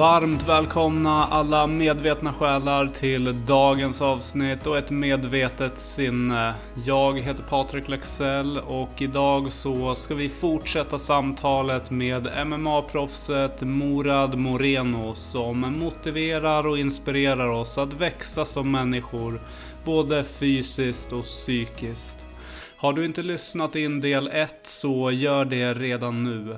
Varmt 0.00 0.48
välkomna 0.48 1.26
alla 1.26 1.66
medvetna 1.66 2.32
själar 2.32 2.86
till 2.86 3.46
dagens 3.46 4.02
avsnitt 4.02 4.66
och 4.66 4.78
ett 4.78 4.90
medvetet 4.90 5.78
sinne. 5.78 6.54
Jag 6.84 7.20
heter 7.20 7.42
Patrik 7.42 7.88
Lexell 7.88 8.58
och 8.58 9.02
idag 9.02 9.52
så 9.52 9.94
ska 9.94 10.14
vi 10.14 10.28
fortsätta 10.28 10.98
samtalet 10.98 11.90
med 11.90 12.28
MMA-proffset 12.46 13.62
Morad 13.62 14.38
Moreno 14.38 15.14
som 15.14 15.60
motiverar 15.60 16.66
och 16.66 16.78
inspirerar 16.78 17.48
oss 17.48 17.78
att 17.78 17.92
växa 17.94 18.44
som 18.44 18.70
människor, 18.70 19.40
både 19.84 20.24
fysiskt 20.24 21.12
och 21.12 21.24
psykiskt. 21.24 22.29
Har 22.80 22.92
du 22.92 23.04
inte 23.04 23.22
lyssnat 23.22 23.76
in 23.76 24.00
del 24.00 24.28
1 24.28 24.54
så 24.62 25.10
gör 25.10 25.44
det 25.44 25.72
redan 25.72 26.24
nu. 26.24 26.56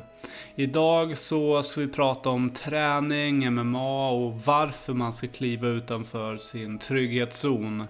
Idag 0.55 1.19
så 1.19 1.63
ska 1.63 1.81
vi 1.81 1.89
prata 1.89 2.31
om 2.31 2.51
träning, 2.51 3.55
MMA 3.55 4.11
och 4.11 4.41
varför 4.45 4.93
man 4.93 5.13
ska 5.13 5.29
kliva 5.29 5.69
utanför 5.69 6.37
sin 6.37 6.79
trygghetszon. 6.79 7.85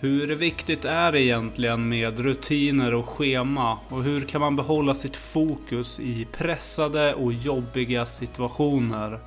Hur 0.00 0.26
viktigt 0.26 0.84
är 0.84 1.12
det 1.12 1.22
egentligen 1.22 1.88
med 1.88 2.18
rutiner 2.18 2.94
och 2.94 3.08
schema 3.08 3.78
och 3.88 4.02
hur 4.02 4.20
kan 4.20 4.40
man 4.40 4.56
behålla 4.56 4.94
sitt 4.94 5.16
fokus 5.16 6.00
i 6.00 6.26
pressade 6.32 7.14
och 7.14 7.32
jobbiga 7.32 8.06
situationer? 8.06 9.18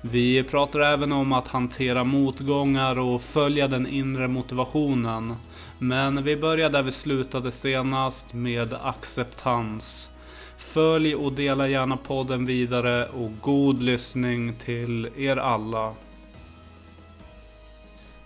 Vi 0.00 0.42
pratar 0.42 0.80
även 0.80 1.12
om 1.12 1.32
att 1.32 1.48
hantera 1.48 2.04
motgångar 2.04 2.98
och 2.98 3.22
följa 3.22 3.68
den 3.68 3.86
inre 3.86 4.28
motivationen. 4.28 5.34
Men 5.78 6.24
vi 6.24 6.36
börjar 6.36 6.70
där 6.70 6.82
vi 6.82 6.90
slutade 6.90 7.52
senast 7.52 8.34
med 8.34 8.74
acceptans. 8.82 10.10
Följ 10.56 11.14
och 11.14 11.32
dela 11.32 11.68
gärna 11.68 11.96
podden 11.96 12.46
vidare 12.46 13.08
och 13.08 13.30
god 13.40 13.82
lyssning 13.82 14.54
till 14.54 15.08
er 15.16 15.36
alla. 15.36 15.94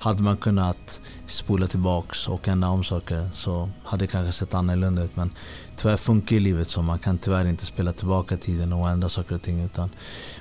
Hade 0.02 0.22
man 0.22 0.36
kunnat 0.36 1.00
spola 1.26 1.66
tillbaks 1.66 2.28
och 2.28 2.48
ändra 2.48 2.68
om 2.68 2.84
saker 2.84 3.28
så 3.32 3.68
hade 3.84 4.02
det 4.02 4.06
kanske 4.06 4.32
sett 4.32 4.54
annorlunda 4.54 5.02
ut. 5.02 5.16
Men 5.16 5.30
tyvärr 5.76 5.96
funkar 5.96 6.36
ju 6.36 6.40
livet 6.40 6.68
så. 6.68 6.82
Man 6.82 6.98
kan 6.98 7.18
tyvärr 7.18 7.44
inte 7.44 7.66
spela 7.66 7.92
tillbaka 7.92 8.36
tiden 8.36 8.72
och 8.72 8.88
ändra 8.88 9.08
saker 9.08 9.34
och 9.34 9.42
ting. 9.42 9.64
Utan 9.64 9.90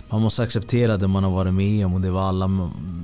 man 0.10 0.22
måste 0.22 0.44
acceptera 0.44 0.98
det 0.98 1.08
man 1.08 1.24
har 1.24 1.32
varit 1.32 1.54
med 1.54 1.86
om 1.86 1.94
och 1.94 2.02
det 2.02 2.12
var 2.12 2.22
alla 2.22 2.48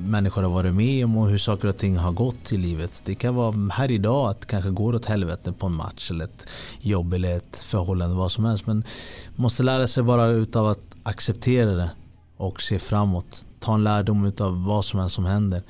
människor 0.06 0.42
har 0.42 0.50
varit 0.50 0.74
med 0.74 1.06
om 1.06 1.18
och 1.18 1.30
hur 1.30 1.38
saker 1.38 1.68
och 1.68 1.78
ting 1.78 1.98
har 1.98 2.12
gått 2.12 2.52
i 2.52 2.58
livet. 2.58 3.02
Det 3.06 3.16
kan 3.16 3.36
vara 3.36 3.70
här 3.74 3.92
idag 3.92 4.30
att 4.30 4.42
det 4.42 4.48
kanske 4.48 4.70
går 4.70 4.96
åt 4.96 5.06
helvete 5.06 5.52
på 5.52 5.66
en 5.66 5.74
match 5.74 6.12
eller 6.12 6.26
ett 6.26 6.48
jobb 6.80 7.14
eller 7.14 7.38
ett 7.38 7.64
förhållande, 7.64 8.16
vad 8.16 8.32
som 8.32 8.46
helst. 8.46 8.68
Men 8.68 8.78
man 9.36 9.44
måste 9.44 9.64
lära 9.64 9.88
sig 9.88 10.04
bara 10.04 10.28
utav 10.28 10.68
att 10.68 10.82
acceptera 11.04 11.72
det 11.72 11.90
och 12.38 12.62
se 12.62 12.80
framåt. 12.80 13.46
Ta 13.60 13.74
en 13.74 13.84
lärdom 13.84 14.26
utav 14.26 14.66
vad 14.66 14.86
som 14.86 15.00
helst 15.00 15.16
som 15.16 15.26
händer 15.26 15.64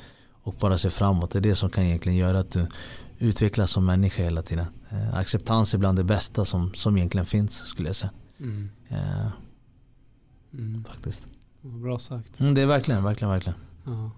och 0.46 0.56
bara 0.60 0.78
se 0.78 0.90
framåt. 0.90 1.32
Det 1.32 1.40
är 1.40 1.42
det 1.42 1.56
som 1.56 1.70
kan 1.70 1.84
egentligen 1.84 2.18
göra 2.18 2.40
att 2.40 2.52
du 2.52 2.68
utvecklas 3.20 3.72
som 3.72 3.86
människa 3.86 4.24
hela 4.24 4.42
tiden. 4.42 4.66
Eh, 4.90 5.18
acceptans 5.18 5.74
är 5.74 5.78
bland 5.78 5.98
det 5.98 6.04
bästa 6.04 6.46
som, 6.46 6.74
som 6.74 6.98
egentligen 6.98 7.26
finns 7.26 7.58
skulle 7.58 7.90
jag 7.90 7.96
säga. 7.96 8.12
Mm. 8.40 8.70
Eh, 8.90 9.28
mm. 10.54 10.84
Faktiskt. 10.84 11.28
Bra 11.62 12.00
sagt. 12.00 12.40
Mm, 12.40 12.54
det 12.54 12.62
är 12.62 12.66
verkligen, 12.66 13.04
verkligen, 13.04 13.32
verkligen. 13.32 13.60
Ja. 13.84 14.12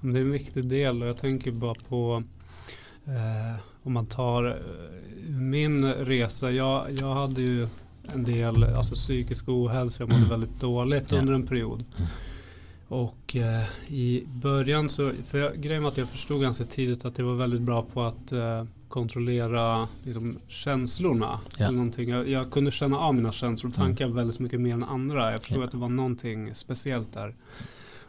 Men 0.00 0.12
det 0.12 0.20
är 0.20 0.22
en 0.22 0.32
viktig 0.32 0.68
del 0.68 1.02
och 1.02 1.08
jag 1.08 1.18
tänker 1.18 1.52
bara 1.52 1.74
på 1.88 2.22
eh, 3.04 3.60
om 3.82 3.92
man 3.92 4.06
tar 4.06 4.46
eh, 4.46 5.30
min 5.30 5.84
resa. 5.94 6.50
Jag, 6.50 6.92
jag 6.92 7.14
hade 7.14 7.42
ju 7.42 7.68
en 8.12 8.24
del 8.24 8.64
alltså 8.64 8.94
psykisk 8.94 9.48
ohälsa. 9.48 10.02
Jag 10.02 10.08
mådde 10.08 10.18
mm. 10.18 10.30
väldigt 10.30 10.60
dåligt 10.60 11.12
under 11.12 11.32
en 11.32 11.46
period. 11.46 11.84
Och 12.88 13.36
eh, 13.36 13.92
i 13.92 14.24
början 14.26 14.88
så, 14.88 15.12
för 15.24 15.38
jag, 15.38 15.60
grejen 15.60 15.82
var 15.82 15.90
att 15.90 15.96
jag 15.96 16.08
förstod 16.08 16.42
ganska 16.42 16.64
tidigt 16.64 17.04
att 17.04 17.18
jag 17.18 17.26
var 17.26 17.34
väldigt 17.34 17.60
bra 17.60 17.82
på 17.82 18.02
att 18.02 18.32
eh, 18.32 18.64
kontrollera 18.88 19.88
liksom, 20.02 20.38
känslorna. 20.48 21.40
Ja. 21.58 21.64
Eller 21.64 21.76
någonting. 21.76 22.08
Jag, 22.08 22.28
jag, 22.28 22.50
kunde 22.50 22.70
känna 22.70 22.98
av 22.98 23.14
mina 23.14 23.32
känslor 23.32 23.70
och 23.70 23.76
tankar 23.76 24.04
mm. 24.04 24.16
väldigt 24.16 24.38
mycket 24.38 24.60
mer 24.60 24.74
än 24.74 24.84
andra. 24.84 25.30
Jag 25.30 25.40
förstod 25.40 25.62
ja. 25.62 25.64
att 25.64 25.70
det 25.70 25.76
var 25.76 25.88
någonting 25.88 26.54
speciellt 26.54 27.12
där. 27.12 27.34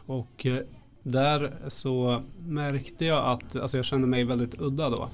Och 0.06 0.46
eh, 0.46 0.58
där 1.02 1.52
så 1.68 2.22
märkte 2.38 3.04
jag 3.04 3.26
att 3.26 3.56
alltså 3.56 3.76
jag 3.78 3.84
kände 3.84 4.06
mig 4.06 4.24
väldigt 4.24 4.60
udda 4.60 4.90
då. 4.90 5.10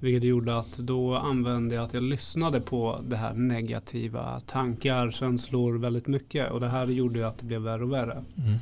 Vilket 0.00 0.24
gjorde 0.24 0.58
att 0.58 0.78
då 0.78 1.14
använde 1.14 1.74
jag 1.74 1.84
att 1.84 1.94
jag 1.94 2.02
lyssnade 2.02 2.60
på 2.60 3.00
det 3.08 3.16
här 3.16 3.34
negativa 3.34 4.40
tankar, 4.40 5.10
känslor 5.10 5.78
väldigt 5.78 6.06
mycket. 6.06 6.50
Och 6.50 6.60
det 6.60 6.68
här 6.68 6.86
gjorde 6.86 7.18
ju 7.18 7.24
att 7.24 7.38
det 7.38 7.44
blev 7.44 7.60
värre 7.60 7.82
och 7.82 7.92
värre. 7.92 8.24
Mm. 8.36 8.58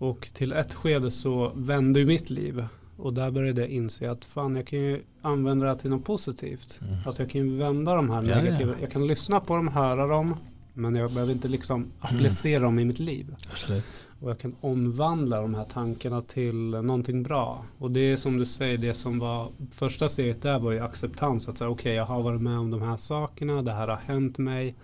Och 0.00 0.30
till 0.32 0.52
ett 0.52 0.74
skede 0.74 1.10
så 1.10 1.52
vände 1.54 2.00
ju 2.00 2.06
mitt 2.06 2.30
liv. 2.30 2.64
Och 2.96 3.14
där 3.14 3.30
började 3.30 3.60
jag 3.60 3.70
inse 3.70 4.10
att 4.10 4.24
fan 4.24 4.56
jag 4.56 4.66
kan 4.66 4.78
ju 4.78 5.02
använda 5.22 5.66
det 5.66 5.74
till 5.74 5.90
något 5.90 6.04
positivt. 6.04 6.80
Mm. 6.82 6.94
Alltså 7.06 7.22
jag 7.22 7.30
kan 7.30 7.40
ju 7.40 7.56
vända 7.56 7.94
de 7.94 8.10
här 8.10 8.22
negativa. 8.22 8.70
Ja, 8.70 8.76
ja. 8.76 8.80
Jag 8.80 8.90
kan 8.90 9.06
lyssna 9.06 9.40
på 9.40 9.56
dem, 9.56 9.68
höra 9.68 10.06
dem. 10.06 10.36
Men 10.74 10.94
jag 10.94 11.12
behöver 11.12 11.32
inte 11.32 11.48
liksom 11.48 11.86
applicera 12.00 12.56
mm. 12.56 12.62
dem 12.62 12.78
i 12.78 12.84
mitt 12.84 12.98
liv. 12.98 13.34
Absolut. 13.50 13.84
Och 14.20 14.30
jag 14.30 14.38
kan 14.38 14.56
omvandla 14.60 15.40
de 15.40 15.54
här 15.54 15.64
tankarna 15.64 16.22
till 16.22 16.70
någonting 16.70 17.22
bra. 17.22 17.64
Och 17.78 17.90
det 17.90 18.00
är 18.00 18.16
som 18.16 18.38
du 18.38 18.46
säger, 18.46 18.78
det 18.78 18.94
som 18.94 19.18
var 19.18 19.48
första 19.70 20.08
steget 20.08 20.42
där 20.42 20.58
var 20.58 20.72
ju 20.72 20.80
acceptans. 20.80 21.48
Att 21.48 21.58
säga 21.58 21.70
okej, 21.70 21.82
okay, 21.82 21.94
jag 21.94 22.04
har 22.04 22.22
varit 22.22 22.40
med 22.40 22.58
om 22.58 22.70
de 22.70 22.82
här 22.82 22.96
sakerna, 22.96 23.62
det 23.62 23.72
här 23.72 23.88
har 23.88 23.96
hänt 23.96 24.38
mig. 24.38 24.74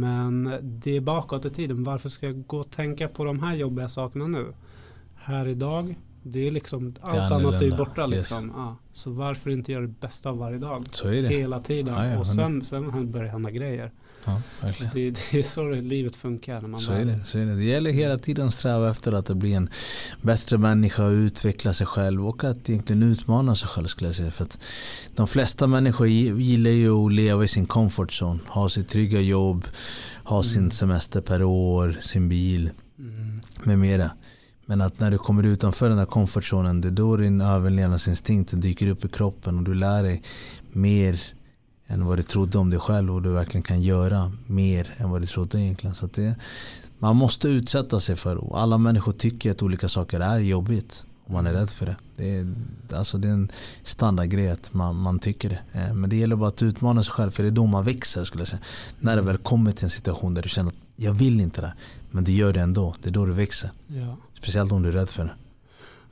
Men 0.00 0.58
det 0.62 0.96
är 0.96 1.00
bakåt 1.00 1.44
i 1.44 1.50
tiden. 1.50 1.84
Varför 1.84 2.08
ska 2.08 2.26
jag 2.26 2.46
gå 2.46 2.58
och 2.58 2.70
tänka 2.70 3.08
på 3.08 3.24
de 3.24 3.40
här 3.40 3.54
jobbiga 3.54 3.88
sakerna 3.88 4.26
nu? 4.26 4.46
Här 5.14 5.48
idag, 5.48 5.94
det 6.22 6.46
är 6.46 6.50
liksom 6.50 6.94
allt 7.00 7.32
annat 7.32 7.62
är 7.62 7.76
borta 7.76 8.06
liksom. 8.06 8.44
Yes. 8.44 8.54
Ja, 8.56 8.76
så 8.92 9.10
varför 9.10 9.50
inte 9.50 9.72
göra 9.72 9.82
det 9.82 10.00
bästa 10.00 10.30
av 10.30 10.38
varje 10.38 10.58
dag? 10.58 10.84
Är. 11.04 11.28
Hela 11.28 11.60
tiden. 11.60 11.94
Ja, 11.94 12.06
ja, 12.06 12.18
och 12.18 12.26
sen, 12.26 12.64
sen 12.64 13.12
börjar 13.12 13.30
hända 13.32 13.50
grejer. 13.50 13.92
Ja, 14.26 14.40
det, 14.60 15.10
det, 15.10 15.38
är 15.38 15.42
så 15.42 15.70
livet 15.70 16.16
funkar. 16.16 16.60
När 16.60 16.68
man 16.68 16.80
så, 16.80 16.92
är 16.92 17.04
det, 17.04 17.20
så 17.24 17.38
är 17.38 17.46
det. 17.46 17.54
Det 17.54 17.64
gäller 17.64 17.90
hela 17.90 18.18
tiden 18.18 18.46
att 18.46 18.54
sträva 18.54 18.90
efter 18.90 19.12
att 19.12 19.28
bli 19.28 19.52
en 19.52 19.68
bättre 20.22 20.58
människa 20.58 21.04
och 21.04 21.12
utveckla 21.12 21.72
sig 21.72 21.86
själv 21.86 22.28
och 22.28 22.44
att 22.44 22.70
egentligen 22.70 23.02
utmana 23.02 23.54
sig 23.54 23.68
själv 23.68 23.86
skulle 23.86 24.08
jag 24.08 24.14
säga. 24.14 24.30
För 24.30 24.44
att 24.44 24.58
de 25.14 25.26
flesta 25.26 25.66
människor 25.66 26.06
gillar 26.06 26.70
ju 26.70 27.06
att 27.06 27.12
leva 27.12 27.44
i 27.44 27.48
sin 27.48 27.66
comfort 27.66 28.22
zone. 28.22 28.40
Ha 28.48 28.68
sitt 28.68 28.88
trygga 28.88 29.20
jobb, 29.20 29.66
ha 30.24 30.36
mm. 30.36 30.44
sin 30.44 30.70
semester 30.70 31.20
per 31.20 31.42
år, 31.42 31.96
sin 32.00 32.28
bil 32.28 32.70
mm. 32.98 33.40
med 33.64 33.78
mera. 33.78 34.10
Men 34.66 34.80
att 34.80 35.00
när 35.00 35.10
du 35.10 35.18
kommer 35.18 35.42
utanför 35.42 35.88
den 35.88 35.98
där 35.98 36.06
comfortzonen 36.06 36.80
det 36.80 36.88
är 36.88 36.92
då 36.92 37.16
din 37.16 37.40
överlevnadsinstinkt 37.40 38.62
dyker 38.62 38.88
upp 38.88 39.04
i 39.04 39.08
kroppen 39.08 39.58
och 39.58 39.64
du 39.64 39.74
lär 39.74 40.02
dig 40.02 40.22
mer 40.72 41.20
än 41.86 42.04
vad 42.04 42.18
du 42.18 42.22
trodde 42.22 42.58
om 42.58 42.70
dig 42.70 42.80
själv 42.80 43.14
och 43.14 43.22
du 43.22 43.28
verkligen 43.28 43.62
kan 43.62 43.82
göra 43.82 44.32
mer 44.46 44.94
än 44.98 45.10
vad 45.10 45.20
du 45.20 45.26
trodde 45.26 45.60
egentligen. 45.60 45.94
Så 45.94 46.06
det, 46.06 46.34
man 46.98 47.16
måste 47.16 47.48
utsätta 47.48 48.00
sig 48.00 48.16
för 48.16 48.36
och 48.36 48.60
alla 48.60 48.78
människor 48.78 49.12
tycker 49.12 49.50
att 49.50 49.62
olika 49.62 49.88
saker 49.88 50.20
är 50.20 50.38
jobbigt 50.38 51.04
och 51.24 51.30
man 51.30 51.46
är 51.46 51.52
rädd 51.52 51.70
för 51.70 51.86
det. 51.86 51.96
Det 52.16 52.36
är, 52.36 52.54
alltså 52.96 53.18
det 53.18 53.28
är 53.28 53.32
en 53.32 53.48
standardgrej 53.82 54.50
att 54.50 54.74
man, 54.74 54.96
man 54.96 55.18
tycker 55.18 55.48
det. 55.48 55.80
Eh, 55.80 55.94
men 55.94 56.10
det 56.10 56.16
gäller 56.16 56.36
bara 56.36 56.48
att 56.48 56.62
utmana 56.62 57.02
sig 57.02 57.12
själv 57.12 57.30
för 57.30 57.42
det 57.42 57.48
är 57.48 57.50
då 57.50 57.66
man 57.66 57.84
växer 57.84 58.24
skulle 58.24 58.40
jag 58.40 58.48
säga. 58.48 58.62
När 59.00 59.16
det 59.16 59.22
väl 59.22 59.38
kommer 59.38 59.72
till 59.72 59.84
en 59.84 59.90
situation 59.90 60.34
där 60.34 60.42
du 60.42 60.48
känner 60.48 60.70
att 60.70 60.76
jag 60.96 61.12
vill 61.12 61.40
inte 61.40 61.60
det 61.60 61.72
men 62.10 62.24
du 62.24 62.32
gör 62.32 62.52
det 62.52 62.60
ändå. 62.60 62.94
Det 63.02 63.08
är 63.08 63.12
då 63.12 63.26
du 63.26 63.32
växer. 63.32 63.70
Ja. 63.86 64.16
Speciellt 64.34 64.72
om 64.72 64.82
du 64.82 64.88
är 64.88 64.92
rädd 64.92 65.08
för 65.08 65.24
det. 65.24 65.32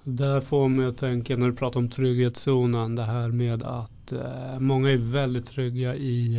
Där 0.04 0.40
får 0.40 0.68
mig 0.68 0.86
att 0.86 0.96
tänka 0.96 1.36
när 1.36 1.46
du 1.46 1.56
pratar 1.56 1.80
om 1.80 1.90
trygghetszonen. 1.90 2.94
Det 2.94 3.02
här 3.02 3.28
med 3.28 3.62
att 3.62 4.12
eh, 4.12 4.58
många 4.58 4.90
är 4.90 4.96
väldigt 4.96 5.46
trygga 5.46 5.94
i 5.94 6.38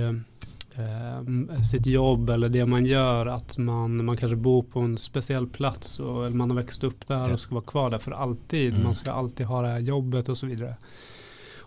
eh, 0.76 1.62
sitt 1.72 1.86
jobb 1.86 2.30
eller 2.30 2.50
det 2.50 2.66
man 2.66 2.86
gör. 2.86 3.26
Att 3.26 3.58
man, 3.58 4.06
man 4.06 4.18
kanske 4.18 4.36
bor 4.36 4.64
på 4.64 4.80
en 4.80 4.98
speciell 4.98 5.48
plats 5.48 6.00
och, 6.00 6.26
eller 6.26 6.36
man 6.36 6.50
har 6.50 6.58
växt 6.58 6.84
upp 6.84 7.08
där 7.08 7.34
och 7.34 7.40
ska 7.40 7.56
vara 7.56 7.66
kvar 7.66 7.90
där 7.90 8.00
för 8.00 8.12
alltid. 8.12 8.72
Mm. 8.72 8.84
Man 8.84 8.96
ska 8.96 9.12
alltid 9.12 9.46
ha 9.46 9.62
det 9.62 9.68
här 9.68 9.80
jobbet 9.80 10.30
och 10.30 10.38
så 10.38 10.48
vidare. 10.48 10.76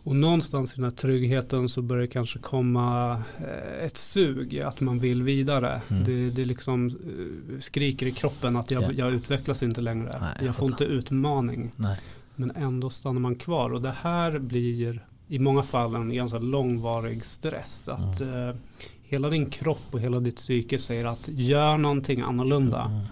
Och 0.06 0.16
någonstans 0.16 0.72
i 0.72 0.74
den 0.74 0.84
här 0.84 0.90
tryggheten 0.90 1.68
så 1.68 1.82
börjar 1.82 2.02
det 2.02 2.08
kanske 2.08 2.38
komma 2.38 3.12
eh, 3.38 3.84
ett 3.84 3.96
sug 3.96 4.60
att 4.60 4.80
man 4.80 4.98
vill 4.98 5.22
vidare. 5.22 5.82
Mm. 5.88 6.04
Det, 6.04 6.30
det 6.30 6.44
liksom 6.44 6.86
eh, 6.86 7.60
skriker 7.60 8.06
i 8.06 8.12
kroppen 8.12 8.56
att 8.56 8.70
jag, 8.70 8.82
yeah. 8.82 8.94
jag 8.94 9.12
utvecklas 9.12 9.62
inte 9.62 9.80
längre. 9.80 10.08
Nej, 10.20 10.30
jag, 10.38 10.48
jag 10.48 10.56
får 10.56 10.68
inte 10.68 10.84
utmaning. 10.84 11.72
Nej. 11.76 12.00
Men 12.34 12.50
ändå 12.50 12.90
stannar 12.90 13.20
man 13.20 13.34
kvar 13.34 13.70
och 13.70 13.82
det 13.82 13.94
här 14.02 14.38
blir 14.38 15.06
i 15.28 15.38
många 15.38 15.62
fall 15.62 15.94
en 15.94 16.14
ganska 16.14 16.38
långvarig 16.38 17.24
stress. 17.24 17.88
Att 17.88 18.20
mm. 18.20 18.48
eh, 18.48 18.54
hela 19.02 19.30
din 19.30 19.50
kropp 19.50 19.88
och 19.90 20.00
hela 20.00 20.20
ditt 20.20 20.36
psyke 20.36 20.78
säger 20.78 21.04
att 21.04 21.28
gör 21.28 21.78
någonting 21.78 22.20
annorlunda. 22.20 22.84
Mm. 22.84 23.04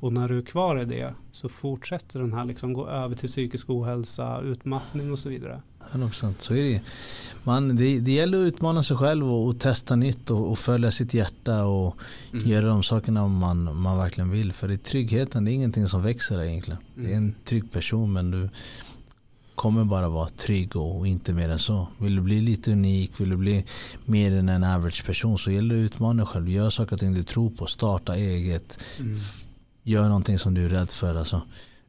Och 0.00 0.12
när 0.12 0.28
du 0.28 0.38
är 0.38 0.42
kvar 0.42 0.80
i 0.80 0.84
det 0.84 1.14
så 1.32 1.48
fortsätter 1.48 2.20
den 2.20 2.32
här 2.32 2.44
liksom 2.44 2.72
gå 2.72 2.88
över 2.88 3.16
till 3.16 3.28
psykisk 3.28 3.70
ohälsa, 3.70 4.40
utmattning 4.40 5.12
och 5.12 5.18
så 5.18 5.28
vidare. 5.28 5.62
100% 5.92 6.34
så 6.38 6.54
är 6.54 6.62
det. 6.62 6.80
Man, 7.44 7.76
det, 7.76 8.00
det 8.00 8.12
gäller 8.12 8.38
att 8.38 8.52
utmana 8.54 8.82
sig 8.82 8.96
själv 8.96 9.32
och, 9.32 9.46
och 9.46 9.60
testa 9.60 9.96
nytt 9.96 10.30
och, 10.30 10.50
och, 10.50 10.58
följa 10.58 10.90
sitt 10.90 11.14
hjärta 11.14 11.64
och 11.64 11.96
mm. 12.32 12.48
göra 12.48 12.66
de 12.66 12.82
sakerna 12.82 13.28
man, 13.28 13.76
man 13.76 13.98
verkligen 13.98 14.30
vill. 14.30 14.52
För 14.52 14.68
det 14.68 14.74
är 14.74 14.78
tryggheten, 14.78 15.44
det 15.44 15.50
är 15.50 15.52
ingenting 15.52 15.88
som 15.88 16.02
växer 16.02 16.42
egentligen. 16.42 16.80
Mm. 16.96 17.06
Det 17.06 17.12
är 17.12 17.16
en 17.16 17.22
mm. 17.22 17.34
trygg 17.44 17.72
person 17.72 18.12
men 18.12 18.30
du 18.30 18.48
kommer 19.54 19.84
bara 19.84 20.08
vara 20.08 20.28
trygg 20.28 20.76
och, 20.76 20.98
och, 20.98 21.06
inte 21.06 21.32
mer 21.32 21.48
än 21.48 21.58
så. 21.58 21.88
Vill 21.98 22.16
du 22.16 22.22
bli 22.22 22.40
lite 22.40 22.72
unik, 22.72 23.20
vill 23.20 23.30
du 23.30 23.36
bli 23.36 23.64
mer 24.04 24.32
än 24.32 24.48
en 24.48 24.64
average 24.64 25.06
person 25.06 25.38
så 25.38 25.50
gäller 25.50 25.74
det 25.74 25.80
att 25.80 25.84
utmana 25.84 26.22
dig 26.22 26.26
själv. 26.26 26.48
Gör 26.48 26.70
saker 26.70 26.92
och 26.92 27.00
ting 27.00 27.14
du 27.14 27.22
tror 27.22 27.50
på, 27.50 27.66
starta 27.66 28.16
eget. 28.16 28.80
Mm. 29.00 29.18
Gör 29.82 30.04
någonting 30.04 30.38
som 30.38 30.54
du 30.54 30.64
är 30.64 30.68
rädd 30.68 30.90
för. 30.90 31.14
Alltså 31.14 31.42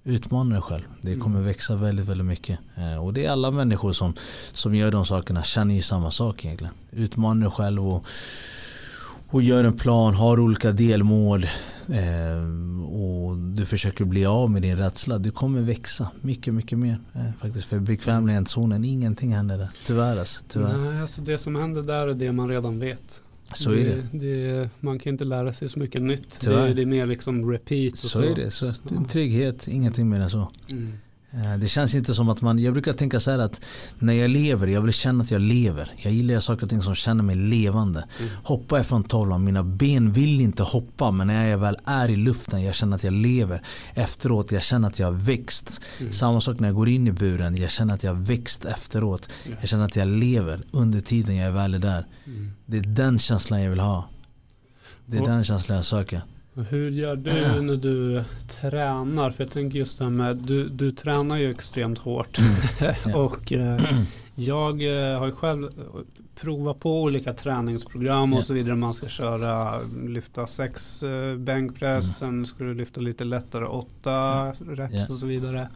utmana 0.03 0.55
dig 0.55 0.61
själv. 0.61 0.83
Det 1.01 1.15
kommer 1.15 1.35
mm. 1.35 1.47
växa 1.47 1.75
väldigt, 1.75 2.05
väldigt 2.05 2.27
mycket. 2.27 2.59
Eh, 2.75 3.05
och 3.05 3.13
det 3.13 3.25
är 3.25 3.31
alla 3.31 3.51
människor 3.51 3.93
som, 3.93 4.13
som 4.51 4.75
gör 4.75 4.91
de 4.91 5.05
sakerna 5.05 5.43
känner 5.43 5.75
ju 5.75 5.81
samma 5.81 6.11
sak 6.11 6.45
egentligen. 6.45 6.73
Utmana 6.91 7.41
dig 7.41 7.51
själv 7.51 7.87
och, 7.87 8.05
och 9.27 9.41
gör 9.41 9.63
en 9.63 9.77
plan, 9.77 10.13
har 10.13 10.39
olika 10.39 10.71
delmål 10.71 11.43
eh, 11.87 12.89
och 12.89 13.37
du 13.37 13.65
försöker 13.65 14.05
bli 14.05 14.25
av 14.25 14.51
med 14.51 14.61
din 14.61 14.77
rädsla. 14.77 15.17
Du 15.17 15.31
kommer 15.31 15.61
växa 15.61 16.11
mycket, 16.21 16.53
mycket 16.53 16.77
mer. 16.77 16.99
Eh, 17.13 17.31
faktiskt 17.41 17.65
för 17.65 17.79
bekvämlighetszonen, 17.79 18.85
ingenting 18.85 19.35
händer 19.35 19.57
där. 19.57 19.69
Tyvärr 19.85 20.19
alltså. 20.19 20.43
Tyvärr. 20.47 20.77
Nej, 20.77 21.01
alltså 21.01 21.21
det 21.21 21.37
som 21.37 21.55
händer 21.55 21.81
där 21.81 22.07
är 22.07 22.13
det 22.13 22.31
man 22.31 22.49
redan 22.49 22.79
vet. 22.79 23.21
Så 23.53 23.69
det, 23.69 23.81
är 23.81 24.03
det. 24.11 24.27
det. 24.27 24.69
Man 24.79 24.99
kan 24.99 25.13
inte 25.13 25.23
lära 25.23 25.53
sig 25.53 25.69
så 25.69 25.79
mycket 25.79 26.01
nytt. 26.01 26.39
Det, 26.39 26.73
det, 26.73 26.81
är 26.81 26.85
mer 26.85 27.05
liksom 27.05 27.51
repeat. 27.51 27.93
Och 27.93 27.99
så, 27.99 28.07
så 28.07 28.21
är 28.21 28.35
det. 28.35 28.51
Så. 28.51 28.73
Trygghet, 29.09 29.67
ingenting 29.67 30.09
mer 30.09 30.19
än 30.19 30.29
så. 30.29 30.51
Mm. 30.69 30.93
Eh, 31.31 31.57
det 31.57 31.67
känns 31.67 31.95
inte 31.95 32.15
som 32.15 32.29
att 32.29 32.41
man, 32.41 32.59
jag 32.59 32.73
brukar 32.73 32.93
tänka 32.93 33.19
så 33.19 33.31
här 33.31 33.39
att 33.39 33.61
när 33.99 34.13
jag 34.13 34.29
lever, 34.29 34.67
jag 34.67 34.81
vill 34.81 34.93
känna 34.93 35.23
att 35.23 35.31
jag 35.31 35.41
lever. 35.41 35.93
Jag 35.97 36.13
gillar 36.13 36.39
saker 36.39 36.63
och 36.63 36.69
ting 36.69 36.81
som 36.81 36.95
känner 36.95 37.23
mig 37.23 37.35
levande. 37.35 38.07
Mm. 38.19 38.31
Hoppar 38.43 38.77
jag 38.77 38.85
från 38.85 39.03
tavlan, 39.03 39.43
mina 39.43 39.63
ben 39.63 40.11
vill 40.11 40.41
inte 40.41 40.63
hoppa 40.63 41.11
men 41.11 41.27
när 41.27 41.49
jag 41.49 41.57
väl 41.57 41.77
är 41.85 42.09
i 42.09 42.15
luften, 42.15 42.63
jag 42.63 42.75
känner 42.75 42.95
att 42.95 43.03
jag 43.03 43.13
lever. 43.13 43.61
Efteråt, 43.93 44.51
jag 44.51 44.63
känner 44.63 44.87
att 44.87 44.99
jag 44.99 45.07
har 45.07 45.13
växt. 45.13 45.81
Mm. 45.99 46.11
Samma 46.11 46.41
sak 46.41 46.59
när 46.59 46.67
jag 46.67 46.75
går 46.75 46.89
in 46.89 47.07
i 47.07 47.11
buren, 47.11 47.57
jag 47.57 47.69
känner 47.69 47.93
att 47.93 48.03
jag 48.03 48.13
har 48.13 48.21
växt 48.21 48.65
efteråt. 48.65 49.29
Mm. 49.45 49.57
Jag 49.59 49.69
känner 49.69 49.85
att 49.85 49.95
jag 49.95 50.07
lever 50.07 50.61
under 50.71 51.01
tiden 51.01 51.35
jag 51.35 51.47
är 51.47 51.51
väl 51.51 51.73
är 51.73 51.79
där. 51.79 52.07
Mm. 52.25 52.51
Det 52.65 52.77
är 52.77 52.81
den 52.81 53.19
känslan 53.19 53.61
jag 53.61 53.69
vill 53.69 53.79
ha. 53.79 54.09
Det 55.05 55.17
är 55.17 55.21
och, 55.21 55.27
den 55.27 55.43
känslan 55.43 55.75
jag 55.75 55.85
söker. 55.85 56.21
Hur 56.53 56.91
gör 56.91 57.15
du 57.15 57.61
när 57.61 57.75
du 57.75 58.23
tränar? 58.47 59.31
För 59.31 59.43
jag 59.43 59.51
tänker 59.51 59.79
just 59.79 59.99
det 59.99 60.03
här 60.05 60.11
med, 60.11 60.37
du, 60.37 60.69
du 60.69 60.91
tränar 60.91 61.37
ju 61.37 61.51
extremt 61.51 61.97
hårt. 61.97 62.39
Mm. 62.39 63.15
och 63.15 63.51
eh, 63.51 63.81
jag 64.35 64.83
eh, 64.83 65.19
har 65.19 65.25
ju 65.25 65.31
själv 65.31 65.69
provat 66.35 66.79
på 66.79 67.01
olika 67.01 67.33
träningsprogram 67.33 68.33
och 68.33 68.43
så 68.43 68.53
vidare. 68.53 68.75
Man 68.75 68.93
ska 68.93 69.07
köra, 69.07 69.73
lyfta 70.07 70.47
sex 70.47 71.03
eh, 71.03 71.35
bänkpress, 71.35 72.21
mm. 72.21 72.33
sen 72.33 72.45
ska 72.45 72.63
du 72.63 72.73
lyfta 72.73 73.01
lite 73.01 73.23
lättare 73.23 73.65
åtta 73.65 74.45
reps 74.51 74.93
yeah. 74.93 75.11
och 75.11 75.15
så 75.15 75.27
vidare. 75.27 75.69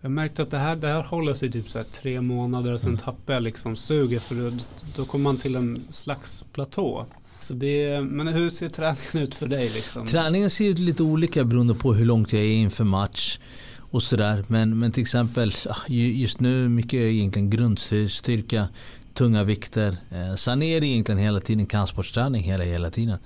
Jag 0.00 0.10
märkte 0.10 0.42
att 0.42 0.50
det 0.50 0.58
här, 0.58 0.76
det 0.76 0.88
här 0.88 1.02
håller 1.02 1.34
sig 1.34 1.52
typ 1.52 1.68
så 1.68 1.78
här 1.78 1.84
tre 1.84 2.20
månader, 2.20 2.76
sen 2.76 2.88
mm. 2.88 3.00
tappar 3.00 3.34
jag 3.34 3.42
liksom 3.42 3.76
suget 3.76 4.22
för 4.22 4.34
då, 4.34 4.56
då 4.96 5.04
kommer 5.04 5.22
man 5.22 5.36
till 5.36 5.56
en 5.56 5.76
slags 5.90 6.44
platå. 6.52 7.06
Så 7.42 7.54
det, 7.54 8.00
men 8.00 8.28
hur 8.28 8.50
ser 8.50 8.68
träningen 8.68 9.28
ut 9.28 9.34
för 9.34 9.46
dig? 9.46 9.68
Liksom? 9.68 10.06
Träningen 10.06 10.50
ser 10.50 10.64
ut 10.64 10.78
lite 10.78 11.02
olika 11.02 11.44
beroende 11.44 11.74
på 11.74 11.94
hur 11.94 12.04
långt 12.04 12.32
jag 12.32 12.42
är 12.42 12.46
inför 12.46 12.84
match. 12.84 13.38
Och 13.78 14.02
sådär. 14.02 14.44
Men, 14.48 14.78
men 14.78 14.92
till 14.92 15.02
exempel 15.02 15.52
ah, 15.68 15.76
just 15.88 16.40
nu 16.40 16.68
mycket 16.68 16.94
egentligen 16.94 17.50
grundstyrka, 17.50 18.68
tunga 19.14 19.44
vikter. 19.44 19.96
Eh, 20.10 20.34
sen 20.34 20.62
är 20.62 20.80
det 20.80 20.86
egentligen 20.86 21.18
hela 21.18 21.40
tiden 21.40 21.66
kampsportsträning 21.66 22.42
hela, 22.42 22.64
hela 22.64 22.90
tiden. 22.90 23.18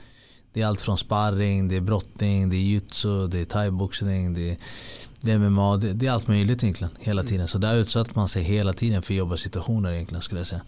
Det 0.56 0.62
är 0.62 0.66
allt 0.66 0.80
från 0.80 0.98
sparring, 0.98 1.68
det 1.68 1.76
är 1.76 1.80
brottning, 1.80 2.48
det 2.48 2.56
är 2.56 2.60
jutsu, 2.60 3.26
det 3.26 3.40
är 3.40 3.44
thaiboxning, 3.44 4.34
det 4.34 4.50
är 4.50 4.56
det 5.20 5.32
är 5.32 5.38
MMA, 5.38 5.76
det, 5.76 5.92
det, 5.92 6.06
är 6.06 6.10
allt 6.10 6.28
möjligt 6.28 6.62
egentligen 6.62 6.92
hela 7.00 7.20
mm. 7.20 7.30
tiden. 7.30 7.48
Så 7.48 7.58
där 7.58 7.76
utsätter 7.76 8.12
man 8.14 8.28
sig 8.28 8.42
hela 8.42 8.72
tiden 8.72 9.02
för 9.02 9.14
jobbiga 9.14 9.36
situationer 9.36 9.92
egentligen 9.92 10.22
skulle 10.22 10.40
jag 10.40 10.46
säga. 10.46 10.62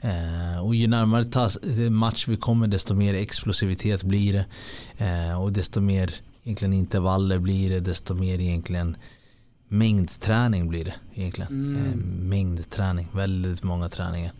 Eh, 0.00 0.64
och 0.64 0.74
ju 0.74 0.86
närmare 0.86 1.24
tas, 1.24 1.58
match 1.90 2.28
vi 2.28 2.36
kommer 2.36 2.66
desto 2.66 2.94
mer 2.94 3.14
explosivitet 3.14 4.02
blir 4.02 4.32
det. 4.32 4.44
Eh, 5.04 5.42
och 5.42 5.52
desto 5.52 5.80
mer 5.80 6.14
egentligen 6.44 6.72
intervaller 6.72 7.38
blir 7.38 7.70
det, 7.70 7.80
desto 7.80 8.14
mer 8.14 8.40
egentligen 8.40 8.96
mängdträning 9.68 10.68
blir 10.68 10.84
det 10.84 10.94
egentligen. 11.14 11.52
Mm. 11.52 11.86
Eh, 11.86 11.96
mängdträning, 12.28 13.08
väldigt 13.12 13.62
många 13.62 13.88
träningar. 13.88 14.32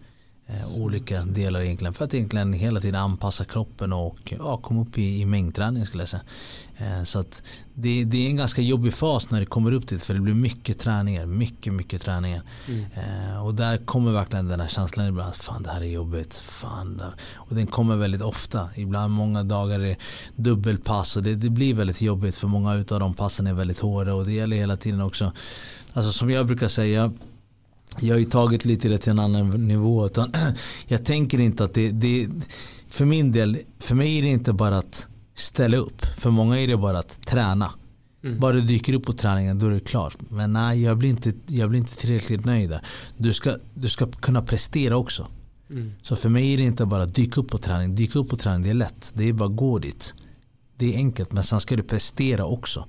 Eh, 0.52 0.82
olika 0.82 1.22
delar 1.22 1.60
egentligen 1.60 1.94
för 1.94 2.04
att 2.04 2.14
egentligen 2.14 2.52
hela 2.52 2.80
tiden 2.80 3.00
anpassa 3.00 3.44
kroppen 3.44 3.92
och 3.92 4.32
ja, 4.38 4.56
komma 4.56 4.82
upp 4.82 4.98
i, 4.98 5.20
i 5.20 5.26
mängdträning 5.26 5.86
skulle 5.86 6.02
jag 6.02 6.08
säga. 6.08 6.22
Eh, 6.76 7.02
så 7.02 7.18
att 7.18 7.42
det, 7.74 8.04
det, 8.04 8.26
är 8.26 8.30
en 8.30 8.36
ganska 8.36 8.62
jobbig 8.62 8.94
fas 8.94 9.30
när 9.30 9.40
det 9.40 9.46
kommer 9.46 9.72
upp 9.72 9.88
dit 9.88 10.02
för 10.02 10.14
det 10.14 10.20
blir 10.20 10.34
mycket 10.34 10.78
träningar, 10.78 11.26
mycket 11.26 11.72
mycket 11.72 12.02
träningar. 12.02 12.42
Mm. 12.68 12.84
Eh, 12.94 13.44
och 13.46 13.54
där 13.54 13.76
kommer 13.76 14.12
verkligen 14.12 14.48
den 14.48 14.60
här 14.60 14.68
känslan 14.68 15.06
ibland 15.06 15.30
att 15.30 15.36
fan 15.36 15.62
det 15.62 15.70
här 15.70 15.80
är 15.80 15.86
jobbigt. 15.86 16.34
Fan. 16.34 17.02
Och 17.34 17.54
den 17.54 17.66
kommer 17.66 17.96
väldigt 17.96 18.22
ofta. 18.22 18.68
Ibland 18.76 19.12
många 19.12 19.42
dagar 19.42 19.80
är 19.80 19.96
dubbelpass 20.36 21.16
och 21.16 21.22
det, 21.22 21.34
det 21.34 21.50
blir 21.50 21.74
väldigt 21.74 22.02
jobbigt 22.02 22.36
för 22.36 22.46
många 22.46 22.70
av 22.70 23.00
de 23.00 23.14
passen 23.14 23.46
är 23.46 23.52
väldigt 23.52 23.80
hårda 23.80 24.14
och 24.14 24.24
det 24.24 24.32
gäller 24.32 24.56
hela 24.56 24.76
tiden 24.76 25.00
också. 25.00 25.32
Alltså 25.92 26.12
som 26.12 26.30
jag 26.30 26.46
brukar 26.46 26.68
säga 26.68 27.12
jag 28.00 28.14
har 28.14 28.18
ju 28.18 28.24
tagit 28.24 28.64
lite 28.64 28.88
det 28.88 28.98
till 28.98 29.10
en 29.10 29.18
annan 29.18 29.68
nivå. 29.68 30.06
Utan 30.06 30.32
jag 30.86 31.04
tänker 31.04 31.40
inte 31.40 31.64
att 31.64 31.74
det, 31.74 31.90
det, 31.90 32.28
för 32.88 33.04
min 33.04 33.32
del, 33.32 33.58
för 33.78 33.94
mig 33.94 34.18
är 34.18 34.22
det 34.22 34.28
inte 34.28 34.52
bara 34.52 34.78
att 34.78 35.06
ställa 35.34 35.76
upp. 35.76 36.02
För 36.18 36.30
många 36.30 36.60
är 36.60 36.68
det 36.68 36.76
bara 36.76 36.98
att 36.98 37.26
träna. 37.26 37.70
Mm. 38.24 38.40
Bara 38.40 38.52
du 38.52 38.60
dyker 38.60 38.94
upp 38.94 39.04
på 39.04 39.12
träningen 39.12 39.58
då 39.58 39.66
är 39.66 39.70
det 39.70 39.80
klart. 39.80 40.16
Men 40.28 40.52
nej, 40.52 40.82
jag 40.82 40.98
blir 40.98 41.10
inte, 41.10 41.32
jag 41.46 41.70
blir 41.70 41.80
inte 41.80 41.96
tillräckligt 41.96 42.44
nöjd 42.44 42.70
där. 42.70 42.80
Du 43.16 43.32
ska, 43.32 43.56
du 43.74 43.88
ska 43.88 44.06
kunna 44.06 44.42
prestera 44.42 44.96
också. 44.96 45.26
Mm. 45.70 45.92
Så 46.02 46.16
för 46.16 46.28
mig 46.28 46.54
är 46.54 46.58
det 46.58 46.62
inte 46.62 46.86
bara 46.86 47.02
att 47.02 47.14
dyka 47.14 47.40
upp 47.40 47.48
på 47.48 47.58
träning. 47.58 47.94
Dyka 47.94 48.18
upp 48.18 48.28
på 48.28 48.36
träning, 48.36 48.62
det 48.62 48.70
är 48.70 48.74
lätt. 48.74 49.12
Det 49.14 49.28
är 49.28 49.32
bara 49.32 49.48
att 49.48 49.56
gå 49.56 49.78
dit. 49.78 50.14
Det 50.76 50.94
är 50.94 50.96
enkelt 50.96 51.32
men 51.32 51.42
sen 51.42 51.60
ska 51.60 51.76
du 51.76 51.82
prestera 51.82 52.44
också. 52.44 52.86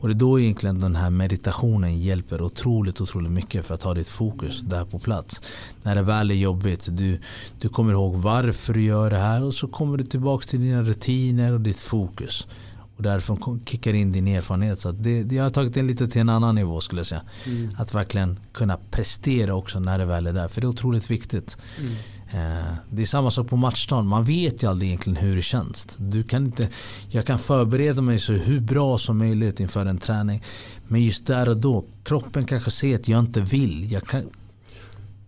Och 0.00 0.08
det 0.08 0.12
är 0.12 0.18
då 0.18 0.40
egentligen 0.40 0.78
den 0.78 0.96
här 0.96 1.10
meditationen 1.10 2.00
hjälper 2.00 2.42
otroligt, 2.42 3.00
otroligt 3.00 3.32
mycket 3.32 3.66
för 3.66 3.74
att 3.74 3.82
ha 3.82 3.94
ditt 3.94 4.08
fokus 4.08 4.60
där 4.60 4.84
på 4.84 4.98
plats. 4.98 5.42
När 5.82 5.94
det 5.94 6.02
väl 6.02 6.30
är 6.30 6.34
jobbigt, 6.34 6.88
du, 6.90 7.20
du 7.60 7.68
kommer 7.68 7.92
ihåg 7.92 8.16
varför 8.16 8.74
du 8.74 8.82
gör 8.82 9.10
det 9.10 9.18
här 9.18 9.42
och 9.42 9.54
så 9.54 9.66
kommer 9.66 9.98
du 9.98 10.04
tillbaka 10.04 10.46
till 10.46 10.60
dina 10.60 10.82
rutiner 10.82 11.52
och 11.52 11.60
ditt 11.60 11.80
fokus. 11.80 12.46
Och 12.96 13.02
därför 13.02 13.38
kickar 13.66 13.94
in 13.94 14.12
din 14.12 14.28
erfarenhet. 14.28 14.80
Så 14.80 14.92
det, 14.92 15.22
det, 15.22 15.34
jag 15.34 15.42
har 15.42 15.50
tagit 15.50 15.74
det 15.74 15.82
lite 15.82 16.08
till 16.08 16.20
en 16.20 16.28
annan 16.28 16.54
nivå 16.54 16.80
skulle 16.80 16.98
jag 16.98 17.06
säga. 17.06 17.22
Mm. 17.46 17.70
Att 17.76 17.94
verkligen 17.94 18.40
kunna 18.52 18.78
prestera 18.90 19.54
också 19.54 19.80
när 19.80 19.98
det 19.98 20.04
väl 20.04 20.26
är 20.26 20.32
där. 20.32 20.48
För 20.48 20.60
det 20.60 20.64
är 20.64 20.68
otroligt 20.68 21.10
viktigt. 21.10 21.58
Mm. 21.78 21.92
Eh, 22.32 22.74
det 22.90 23.02
är 23.02 23.06
samma 23.06 23.30
sak 23.30 23.48
på 23.48 23.56
matchdagen. 23.56 24.06
Man 24.06 24.24
vet 24.24 24.62
ju 24.62 24.70
aldrig 24.70 24.88
egentligen 24.88 25.16
hur 25.16 25.36
det 25.36 25.42
känns. 25.42 25.96
Du 25.96 26.22
kan 26.22 26.46
inte, 26.46 26.68
jag 27.10 27.26
kan 27.26 27.38
förbereda 27.38 28.02
mig 28.02 28.18
så 28.18 28.32
hur 28.32 28.60
bra 28.60 28.98
som 28.98 29.18
möjligt 29.18 29.60
inför 29.60 29.86
en 29.86 29.98
träning. 29.98 30.42
Men 30.88 31.02
just 31.02 31.26
där 31.26 31.48
och 31.48 31.56
då, 31.56 31.84
kroppen 32.04 32.46
kanske 32.46 32.70
ser 32.70 32.94
att 32.94 33.08
jag 33.08 33.20
inte 33.20 33.40
vill. 33.40 33.92
Jag 33.92 34.02
kan, 34.02 34.30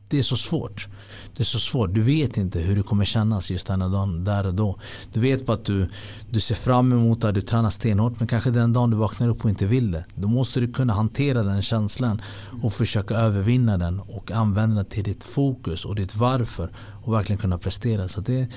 det 0.09 0.19
är 0.19 0.23
så 0.23 0.37
svårt. 0.37 0.89
Det 1.37 1.43
är 1.43 1.45
så 1.45 1.59
svårt. 1.59 1.95
Du 1.95 2.03
vet 2.03 2.37
inte 2.37 2.59
hur 2.59 2.77
det 2.77 2.83
kommer 2.83 3.05
kännas 3.05 3.51
just 3.51 3.67
den 3.67 3.79
dagen, 3.81 4.25
där 4.25 4.47
och 4.47 4.55
då. 4.55 4.79
Du 5.13 5.21
vet 5.21 5.47
bara 5.47 5.53
att 5.53 5.65
du, 5.65 5.89
du 6.31 6.41
ser 6.41 6.55
fram 6.55 6.93
emot 6.93 7.25
att 7.25 7.35
du 7.35 7.41
tränar 7.41 7.71
stenhårt 7.71 8.19
men 8.19 8.29
kanske 8.29 8.51
den 8.51 8.73
dagen 8.73 8.91
du 8.91 8.97
vaknar 8.97 9.29
upp 9.29 9.45
och 9.45 9.51
inte 9.51 9.67
vill 9.67 9.91
det. 9.91 10.05
Då 10.15 10.29
måste 10.29 10.61
du 10.61 10.73
kunna 10.73 10.93
hantera 10.93 11.43
den 11.43 11.63
känslan 11.63 12.23
och 12.63 12.73
försöka 12.73 13.15
övervinna 13.15 13.79
den 13.79 14.01
och 14.01 14.31
använda 14.31 14.77
den 14.77 14.85
till 14.85 15.05
ditt 15.05 15.25
fokus 15.25 15.85
och 15.85 15.95
ditt 15.95 16.17
varför 16.17 16.71
och 17.05 17.13
verkligen 17.15 17.39
kunna 17.39 17.59
prestera. 17.59 18.09
Så 18.09 18.21
det, 18.21 18.49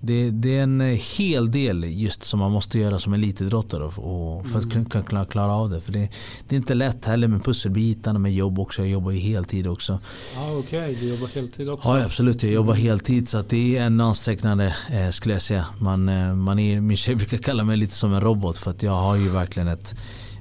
det, 0.00 0.30
det, 0.30 0.58
är 0.58 0.62
en 0.62 0.80
hel 1.18 1.50
del 1.50 1.84
just 1.84 2.22
som 2.24 2.40
man 2.40 2.52
måste 2.52 2.78
göra 2.78 2.98
som 2.98 3.12
elitidrottare 3.12 3.84
och, 3.84 4.46
för 4.46 4.58
att 4.58 4.64
mm. 4.64 4.84
kunna 4.84 5.04
klara, 5.04 5.24
klara 5.24 5.52
av 5.52 5.70
det. 5.70 5.80
För 5.80 5.92
det, 5.92 6.08
det, 6.48 6.54
är 6.54 6.56
inte 6.56 6.74
lätt 6.74 7.04
heller 7.04 7.28
med 7.28 7.44
pusselbitarna 7.44 8.18
med 8.18 8.34
jobb 8.34 8.58
också. 8.58 8.82
Jag 8.82 8.90
jobbar 8.90 9.10
ju 9.10 9.18
heltid 9.18 9.66
också. 9.66 9.92
Ah, 10.36 10.52
Okej, 10.52 10.58
okay. 10.58 10.94
du 10.94 11.08
jobbar 11.08 11.28
heltid 11.34 11.68
också? 11.68 11.88
Ja 11.88 12.08
absolut, 12.16 12.42
jag 12.42 12.52
jobbar 12.52 12.74
heltid 12.74 13.28
så 13.28 13.42
det 13.42 13.76
är 13.76 13.86
en 13.86 14.00
ansträckande 14.00 14.72
eh, 14.90 15.10
skulle 15.10 15.34
jag 15.34 15.42
säga. 15.42 15.66
Man, 15.80 16.08
eh, 16.08 16.34
man 16.34 16.58
är, 16.58 16.80
min 16.80 16.96
tjej 16.96 17.14
brukar 17.14 17.38
kalla 17.38 17.64
mig 17.64 17.76
lite 17.76 17.94
som 17.94 18.12
en 18.12 18.20
robot 18.20 18.58
för 18.58 18.70
att 18.70 18.82
jag 18.82 18.92
har 18.92 19.16
ju 19.16 19.28
verkligen 19.28 19.68
ett 19.68 19.94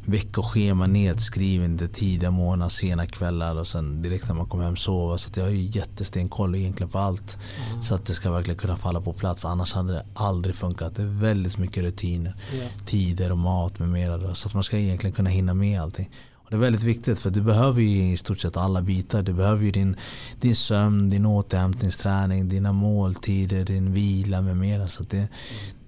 veckoschema 0.05 0.87
nedskriven 0.87 1.77
tidiga 1.77 2.31
morgnar, 2.31 2.69
sena 2.69 3.05
kvällar 3.05 3.55
och 3.55 3.67
sen 3.67 4.01
direkt 4.01 4.27
när 4.27 4.35
man 4.35 4.45
kommer 4.45 4.63
hem 4.63 4.75
sova. 4.75 5.17
Så 5.17 5.31
jag 5.35 5.43
har 5.43 5.51
ju 5.51 5.61
jättestenkoll 5.61 6.55
egentligen 6.55 6.89
på 6.89 6.99
allt. 6.99 7.37
Mm. 7.69 7.81
Så 7.81 7.95
att 7.95 8.05
det 8.05 8.13
ska 8.13 8.31
verkligen 8.31 8.59
kunna 8.59 8.75
falla 8.75 9.01
på 9.01 9.13
plats. 9.13 9.45
Annars 9.45 9.73
hade 9.73 9.93
det 9.93 10.05
aldrig 10.13 10.55
funkat. 10.55 10.95
Det 10.95 11.01
är 11.01 11.19
väldigt 11.21 11.57
mycket 11.57 11.83
rutiner. 11.83 12.35
Yeah. 12.53 12.67
Tider 12.85 13.31
och 13.31 13.37
mat 13.37 13.79
med 13.79 13.89
mera. 13.89 14.35
Så 14.35 14.47
att 14.47 14.53
man 14.53 14.63
ska 14.63 14.77
egentligen 14.77 15.15
kunna 15.15 15.29
hinna 15.29 15.53
med 15.53 15.81
allting. 15.81 16.09
Och 16.45 16.51
det 16.51 16.55
är 16.57 16.59
väldigt 16.59 16.83
viktigt 16.83 17.19
för 17.19 17.29
du 17.29 17.41
behöver 17.41 17.81
ju 17.81 18.11
i 18.11 18.17
stort 18.17 18.39
sett 18.39 18.57
alla 18.57 18.81
bitar. 18.81 19.23
Du 19.23 19.33
behöver 19.33 19.65
ju 19.65 19.71
din, 19.71 19.95
din 20.39 20.55
sömn, 20.55 21.09
din 21.09 21.25
återhämtningsträning, 21.25 22.47
dina 22.47 22.71
måltider, 22.71 23.65
din 23.65 23.93
vila 23.93 24.41
med 24.41 24.57
mera. 24.57 24.87
Så 24.87 25.03
det, 25.03 25.27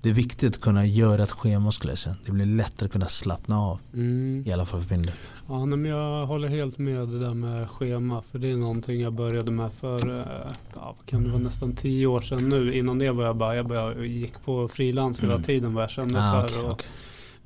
det 0.01 0.09
är 0.09 0.13
viktigt 0.13 0.55
att 0.55 0.61
kunna 0.61 0.85
göra 0.85 1.23
ett 1.23 1.31
schema 1.31 1.71
skulle 1.71 1.91
jag 1.91 1.97
säga. 1.97 2.15
Det 2.25 2.31
blir 2.31 2.45
lättare 2.45 2.85
att 2.85 2.91
kunna 2.91 3.07
slappna 3.07 3.59
av. 3.59 3.79
Mm. 3.93 4.43
I 4.45 4.51
alla 4.53 4.65
fall 4.65 4.81
för 4.81 4.95
min 4.95 5.11
Ja, 5.49 5.65
men 5.65 5.85
jag 5.85 6.25
håller 6.25 6.47
helt 6.47 6.77
med 6.77 7.07
det 7.07 7.19
där 7.19 7.33
med 7.33 7.69
schema. 7.69 8.21
För 8.21 8.39
det 8.39 8.51
är 8.51 8.55
någonting 8.55 9.01
jag 9.01 9.13
började 9.13 9.51
med 9.51 9.73
för 9.73 10.19
eh, 10.19 10.51
ja, 10.75 10.95
kan 11.05 11.23
det 11.23 11.29
vara 11.29 11.41
nästan 11.41 11.73
tio 11.73 12.07
år 12.07 12.21
sedan 12.21 12.49
nu. 12.49 12.73
Innan 12.73 12.99
det 12.99 13.11
var 13.11 13.25
jag 13.25 13.35
bara, 13.35 13.55
jag 13.55 13.67
bara 13.67 14.05
gick 14.05 14.33
på 14.45 14.67
frilans 14.67 15.23
hela 15.23 15.33
mm. 15.33 15.43
tiden 15.43 15.73
vad 15.73 15.83
jag 15.83 15.91
kände 15.91 16.19
ah, 16.19 16.31
för. 16.31 16.45
Okay, 16.45 16.59
och, 16.59 16.71
okay. 16.71 16.87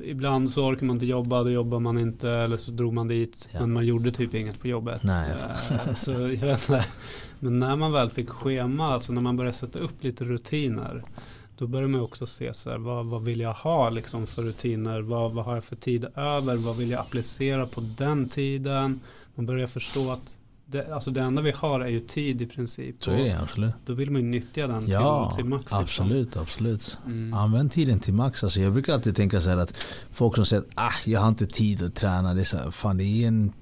Ibland 0.04 0.52
så 0.52 0.66
orkar 0.66 0.86
man 0.86 0.96
inte 0.96 1.06
jobba, 1.06 1.44
då 1.44 1.50
jobbar 1.50 1.80
man 1.80 1.98
inte 1.98 2.30
eller 2.30 2.58
så 2.58 2.72
drog 2.72 2.94
man 2.94 3.08
dit. 3.08 3.50
Ja. 3.52 3.60
Men 3.60 3.74
man 3.74 3.86
gjorde 3.86 4.12
typ 4.12 4.34
inget 4.34 4.60
på 4.60 4.68
jobbet. 4.68 5.04
Nej, 5.04 5.32
eh, 5.72 5.94
så 5.94 6.12
jag 6.12 6.28
vet 6.28 6.70
inte. 6.70 6.86
Men 7.40 7.60
när 7.60 7.76
man 7.76 7.92
väl 7.92 8.10
fick 8.10 8.30
schema, 8.30 8.94
alltså 8.94 9.14
när 9.14 9.22
man 9.22 9.38
började 9.38 9.58
sätta 9.58 9.80
upp 9.80 10.04
lite 10.04 10.24
rutiner. 10.24 11.04
Då 11.58 11.68
börjar 11.68 11.88
man 11.88 12.02
också 12.02 12.26
se 12.26 12.54
så 12.54 12.70
här, 12.70 12.78
vad, 12.78 13.06
vad 13.06 13.24
vill 13.24 13.40
jag 13.40 13.54
ha 13.54 13.90
liksom 13.90 14.28
för 14.28 14.44
rutiner? 14.44 15.02
Vad, 15.02 15.32
vad 15.32 15.46
har 15.46 15.56
jag 15.56 15.64
för 15.64 15.76
tid 15.76 16.06
över? 16.16 16.56
Vad 16.56 16.78
vill 16.78 16.90
jag 16.90 17.00
applicera 17.00 17.66
på 17.66 17.82
den 17.98 18.30
tiden? 18.30 19.00
Man 19.36 19.46
börjar 19.46 19.68
förstå 19.68 20.12
att 20.12 20.38
det, 20.72 20.94
alltså 20.94 21.12
det 21.12 21.22
enda 21.22 21.42
vi 21.42 21.52
har 21.52 21.80
är 21.80 21.90
ju 21.90 22.00
tid 22.00 22.42
i 22.42 22.46
princip. 22.46 23.04
Så 23.04 23.12
är 23.12 23.24
det 23.24 23.40
absolut. 23.42 23.74
Då 23.86 23.94
vill 23.94 24.12
man 24.12 24.22
ju 24.22 24.28
nyttja 24.28 24.68
den 24.68 24.88
ja, 24.88 25.32
till, 25.32 25.36
till 25.36 25.50
max. 25.50 25.64
Liksom. 25.64 25.80
Absolut, 25.80 26.38
absolut. 26.38 26.98
Mm. 27.06 27.34
Använd 27.34 27.72
tiden 27.72 28.00
till 28.00 28.14
max. 28.14 28.44
Alltså 28.44 28.60
jag 28.62 28.74
brukar 28.74 28.94
alltid 28.94 29.16
tänka 29.16 29.42
så 29.42 29.50
här 29.50 29.58
att 29.58 29.78
folk 30.12 30.36
som 30.36 30.46
säger 30.46 30.64
att 30.64 30.70
ah, 30.76 30.94
jag 31.06 31.20
har 31.20 31.30
inte 31.30 31.48
tid 31.48 31.84
att 31.84 31.96
träna. 31.96 32.34
Det 32.34 32.42
är, 32.42 32.46
så 32.46 32.58
här, 32.58 32.72
fan, 32.72 32.98
det 32.98 33.04
är 33.04 33.28
en 33.28 33.54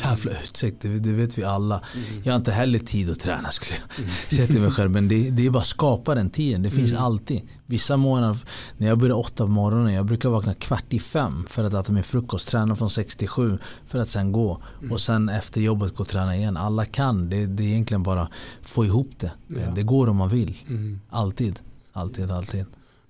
jävla 0.00 0.32
utsikt, 0.42 0.80
det, 0.80 0.88
det, 0.88 1.12
vet 1.12 1.38
vi 1.38 1.44
alla. 1.44 1.80
Mm. 1.94 2.22
Jag 2.24 2.32
har 2.32 2.38
inte 2.38 2.52
heller 2.52 2.78
tid 2.78 3.10
att 3.10 3.20
träna 3.20 3.48
skulle 3.48 3.76
jag 3.80 3.98
mm. 3.98 4.10
säga 4.30 4.46
till 4.46 4.60
mig 4.60 4.70
själv. 4.70 4.90
Men 4.90 5.08
det, 5.08 5.30
det 5.30 5.46
är 5.46 5.50
bara 5.50 5.58
att 5.58 5.66
skapa 5.66 6.14
den 6.14 6.30
tiden. 6.30 6.62
Det 6.62 6.70
finns 6.70 6.92
mm. 6.92 7.04
alltid. 7.04 7.42
Vissa 7.66 7.96
månader, 7.96 8.38
när 8.76 8.88
jag 8.88 8.98
börjar 8.98 9.18
åtta 9.18 9.44
på 9.44 9.50
morgonen, 9.50 9.94
jag 9.94 10.06
brukar 10.06 10.28
vakna 10.28 10.54
kvart 10.54 10.92
i 10.92 10.98
fem 11.00 11.46
för 11.48 11.64
att 11.64 11.74
äta 11.74 11.92
min 11.92 12.04
frukost, 12.04 12.48
träna 12.48 12.76
från 12.76 12.90
sex 12.90 13.16
till 13.16 13.28
sju 13.28 13.58
för 13.86 13.98
att 13.98 14.08
sen 14.08 14.32
gå. 14.32 14.62
Mm. 14.78 14.92
Och 14.92 15.00
sen 15.00 15.28
efter 15.28 15.60
jobbet 15.60 15.94
gå 15.94 16.00
och 16.00 16.08
träna 16.08 16.36
igen. 16.36 16.56
Alla 16.56 16.84
kan, 16.84 17.30
det, 17.30 17.46
det 17.46 17.62
är 17.62 17.68
egentligen 17.68 18.02
bara 18.02 18.28
få 18.62 18.84
ihop 18.84 19.10
det. 19.18 19.32
Ja. 19.46 19.56
Det 19.74 19.82
går 19.82 20.08
om 20.08 20.16
man 20.16 20.28
vill. 20.28 20.56
Mm. 20.68 21.00
Alltid, 21.10 21.60
alltid, 21.92 22.30
alltid. 22.30 22.66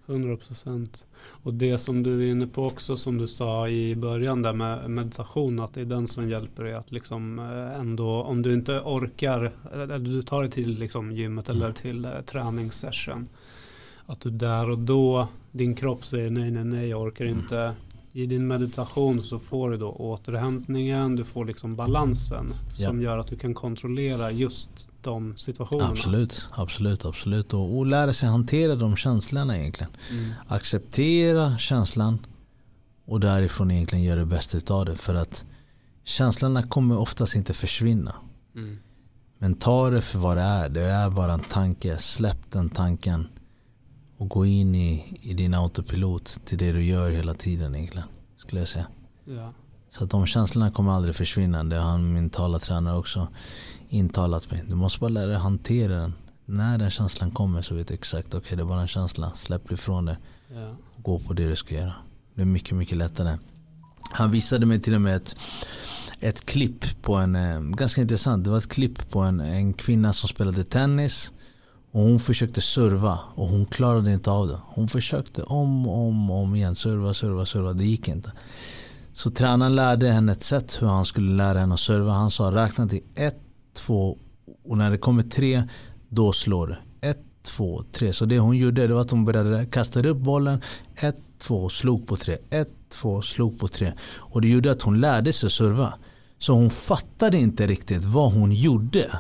100 0.06 0.36
procent. 0.36 1.06
Och 1.26 1.54
det 1.54 1.78
som 1.78 2.02
du 2.02 2.26
är 2.26 2.30
inne 2.30 2.46
på 2.46 2.66
också 2.66 2.96
som 2.96 3.18
du 3.18 3.26
sa 3.26 3.68
i 3.68 3.96
början 3.96 4.42
där 4.42 4.52
med 4.52 4.90
meditation 4.90 5.60
att 5.60 5.74
det 5.74 5.80
är 5.80 5.84
den 5.84 6.08
som 6.08 6.28
hjälper 6.28 6.64
dig 6.64 6.74
att 6.74 6.92
liksom 6.92 7.38
eh, 7.38 7.80
ändå 7.80 8.22
om 8.22 8.42
du 8.42 8.54
inte 8.54 8.80
orkar 8.80 9.52
eller 9.72 9.98
du 9.98 10.22
tar 10.22 10.42
dig 10.42 10.50
till 10.50 10.78
liksom 10.78 11.12
gymmet 11.12 11.48
eller 11.48 11.66
mm. 11.66 11.74
till 11.74 12.04
eh, 12.04 12.20
träningssession 12.26 13.28
att 14.06 14.20
du 14.20 14.30
där 14.30 14.70
och 14.70 14.78
då 14.78 15.28
din 15.50 15.74
kropp 15.74 16.04
säger 16.04 16.30
nej 16.30 16.50
nej 16.50 16.64
nej 16.64 16.88
jag 16.88 17.02
orkar 17.02 17.24
mm. 17.24 17.38
inte 17.38 17.74
i 18.16 18.26
din 18.26 18.46
meditation 18.46 19.22
så 19.22 19.38
får 19.38 19.70
du 19.70 19.76
då 19.76 19.90
återhämtningen, 19.90 21.16
du 21.16 21.24
får 21.24 21.44
liksom 21.44 21.76
balansen 21.76 22.54
ja. 22.78 22.88
som 22.88 23.02
gör 23.02 23.18
att 23.18 23.26
du 23.26 23.36
kan 23.36 23.54
kontrollera 23.54 24.30
just 24.30 24.88
de 25.02 25.36
situationerna. 25.36 25.90
Absolut, 25.90 26.48
absolut, 26.52 27.04
absolut. 27.04 27.54
Och, 27.54 27.78
och 27.78 27.86
lära 27.86 28.12
sig 28.12 28.28
hantera 28.28 28.74
de 28.74 28.96
känslorna 28.96 29.58
egentligen. 29.58 29.92
Mm. 30.10 30.30
Acceptera 30.46 31.58
känslan 31.58 32.26
och 33.04 33.20
därifrån 33.20 33.70
egentligen 33.70 34.04
göra 34.04 34.20
det 34.20 34.26
bästa 34.26 34.58
utav 34.58 34.84
det. 34.84 34.96
För 34.96 35.14
att 35.14 35.44
känslorna 36.04 36.62
kommer 36.62 36.98
oftast 36.98 37.36
inte 37.36 37.54
försvinna. 37.54 38.14
Mm. 38.54 38.78
Men 39.38 39.54
ta 39.54 39.90
det 39.90 40.00
för 40.02 40.18
vad 40.18 40.36
det 40.36 40.42
är. 40.42 40.68
Det 40.68 40.82
är 40.82 41.10
bara 41.10 41.32
en 41.32 41.44
tanke. 41.44 41.98
Släpp 41.98 42.50
den 42.50 42.70
tanken 42.70 43.28
och 44.18 44.28
gå 44.28 44.46
in 44.46 44.74
i, 44.74 45.18
i 45.20 45.34
din 45.34 45.54
autopilot 45.54 46.38
till 46.44 46.58
det 46.58 46.72
du 46.72 46.84
gör 46.84 47.10
hela 47.10 47.34
tiden 47.34 47.74
egentligen. 47.74 48.08
Skulle 48.36 48.60
jag 48.60 48.68
säga. 48.68 48.86
Ja. 49.24 49.52
Så 49.90 50.04
att 50.04 50.10
de 50.10 50.26
känslorna 50.26 50.70
kommer 50.70 50.92
aldrig 50.92 51.14
försvinna. 51.14 51.64
Det 51.64 51.76
har 51.76 51.98
min 51.98 52.30
talartränare 52.30 52.96
också 52.96 53.28
intalat 53.88 54.50
mig. 54.50 54.64
Du 54.68 54.74
måste 54.74 55.00
bara 55.00 55.08
lära 55.08 55.26
dig 55.26 55.36
hantera 55.36 55.96
den. 55.96 56.14
När 56.46 56.78
den 56.78 56.90
känslan 56.90 57.30
kommer 57.30 57.62
så 57.62 57.74
vet 57.74 57.88
du 57.88 57.94
exakt. 57.94 58.28
Okej 58.28 58.38
okay, 58.38 58.56
det 58.56 58.62
är 58.62 58.66
bara 58.66 58.80
en 58.80 58.88
känsla. 58.88 59.32
Släpp 59.34 59.72
ifrån 59.72 60.04
det. 60.04 60.18
Ja. 60.54 60.76
Och 60.96 61.02
gå 61.02 61.18
på 61.18 61.32
det 61.32 61.48
du 61.48 61.56
ska 61.56 61.74
göra. 61.74 61.94
Det 62.34 62.40
är 62.40 62.46
mycket, 62.46 62.76
mycket 62.76 62.98
lättare. 62.98 63.38
Han 64.10 64.30
visade 64.30 64.66
mig 64.66 64.80
till 64.80 64.94
och 64.94 65.00
med 65.00 65.16
ett, 65.16 65.36
ett 66.20 66.46
klipp 66.46 67.02
på 67.02 67.14
en, 67.14 67.36
eh, 67.36 67.60
ganska 67.60 68.00
intressant. 68.00 68.44
Det 68.44 68.50
var 68.50 68.58
ett 68.58 68.68
klipp 68.68 69.10
på 69.10 69.20
en, 69.20 69.40
en 69.40 69.72
kvinna 69.72 70.12
som 70.12 70.28
spelade 70.28 70.64
tennis. 70.64 71.32
Och 71.94 72.02
hon 72.02 72.20
försökte 72.20 72.60
serva 72.60 73.18
och 73.34 73.46
hon 73.46 73.66
klarade 73.66 74.12
inte 74.12 74.30
av 74.30 74.48
det. 74.48 74.58
Hon 74.66 74.88
försökte 74.88 75.42
om 75.42 75.88
och 75.88 75.98
om, 75.98 76.30
om 76.30 76.54
igen. 76.54 76.74
Serva, 76.74 77.14
serva, 77.14 77.46
serva. 77.46 77.72
Det 77.72 77.84
gick 77.84 78.08
inte. 78.08 78.32
Så 79.12 79.30
tränaren 79.30 79.74
lärde 79.74 80.10
henne 80.10 80.32
ett 80.32 80.42
sätt 80.42 80.78
hur 80.80 80.86
han 80.86 81.04
skulle 81.04 81.32
lära 81.32 81.58
henne 81.58 81.74
att 81.74 81.80
serva. 81.80 82.12
Han 82.12 82.30
sa 82.30 82.50
räkna 82.50 82.88
till 82.88 83.00
ett, 83.14 83.38
två 83.76 84.18
och 84.64 84.78
när 84.78 84.90
det 84.90 84.98
kommer 84.98 85.22
tre 85.22 85.62
då 86.08 86.32
slår 86.32 86.66
du. 86.66 87.08
Ett, 87.08 87.22
två, 87.42 87.84
tre. 87.92 88.12
Så 88.12 88.24
det 88.24 88.38
hon 88.38 88.56
gjorde 88.56 88.86
det 88.86 88.94
var 88.94 89.00
att 89.00 89.10
hon 89.10 89.24
började 89.24 89.66
kasta 89.66 90.08
upp 90.08 90.18
bollen. 90.18 90.60
Ett, 90.96 91.18
två, 91.38 91.68
slog 91.68 92.06
på 92.06 92.16
tre. 92.16 92.36
Ett, 92.50 92.70
två, 92.88 93.22
slog 93.22 93.58
på 93.58 93.68
tre. 93.68 93.92
Och 94.16 94.40
det 94.40 94.48
gjorde 94.48 94.70
att 94.70 94.82
hon 94.82 95.00
lärde 95.00 95.32
sig 95.32 95.50
serva. 95.50 95.94
Så 96.38 96.52
hon 96.52 96.70
fattade 96.70 97.38
inte 97.38 97.66
riktigt 97.66 98.04
vad 98.04 98.32
hon 98.32 98.52
gjorde 98.52 99.10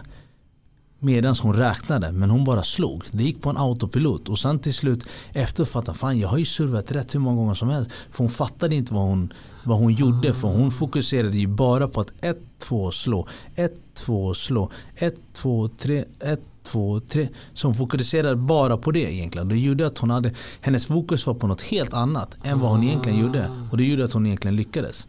medan 1.04 1.36
hon 1.42 1.54
räknade 1.54 2.12
men 2.12 2.30
hon 2.30 2.44
bara 2.44 2.62
slog. 2.62 3.04
Det 3.10 3.22
gick 3.22 3.42
på 3.42 3.50
en 3.50 3.56
autopilot 3.56 4.28
och 4.28 4.38
sen 4.38 4.58
till 4.58 4.74
slut 4.74 5.08
efter 5.32 5.64
fattade 5.64 5.98
fan 5.98 6.18
jag 6.18 6.28
har 6.28 6.38
ju 6.38 6.44
servat 6.44 6.92
rätt 6.92 7.14
hur 7.14 7.20
många 7.20 7.36
gånger 7.36 7.54
som 7.54 7.68
helst. 7.68 7.90
För 8.10 8.18
hon 8.18 8.30
fattade 8.30 8.74
inte 8.74 8.94
vad 8.94 9.02
hon, 9.02 9.32
vad 9.64 9.78
hon 9.78 9.92
gjorde 9.92 10.34
för 10.34 10.48
hon 10.48 10.70
fokuserade 10.70 11.36
ju 11.36 11.46
bara 11.46 11.88
på 11.88 12.00
att 12.00 12.24
1, 12.24 12.38
2 12.58 12.90
slå, 12.90 13.28
1, 13.54 13.72
2 13.94 14.34
slå, 14.34 14.70
1, 14.96 15.14
2, 15.32 15.68
3, 15.68 16.04
1, 16.20 16.40
2, 16.62 17.00
3. 17.00 17.28
Så 17.52 17.68
hon 17.68 17.74
fokuserade 17.74 18.36
bara 18.36 18.76
på 18.76 18.90
det 18.90 19.14
egentligen. 19.14 19.48
Det 19.48 19.58
gjorde 19.58 19.86
att 19.86 19.98
hon 19.98 20.10
hade, 20.10 20.32
hennes 20.60 20.86
fokus 20.86 21.26
var 21.26 21.34
på 21.34 21.46
något 21.46 21.62
helt 21.62 21.94
annat 21.94 22.36
än 22.44 22.60
vad 22.60 22.70
hon 22.70 22.84
egentligen 22.84 23.20
gjorde. 23.20 23.50
Och 23.70 23.76
det 23.76 23.84
gjorde 23.84 24.04
att 24.04 24.12
hon 24.12 24.26
egentligen 24.26 24.56
lyckades. 24.56 25.08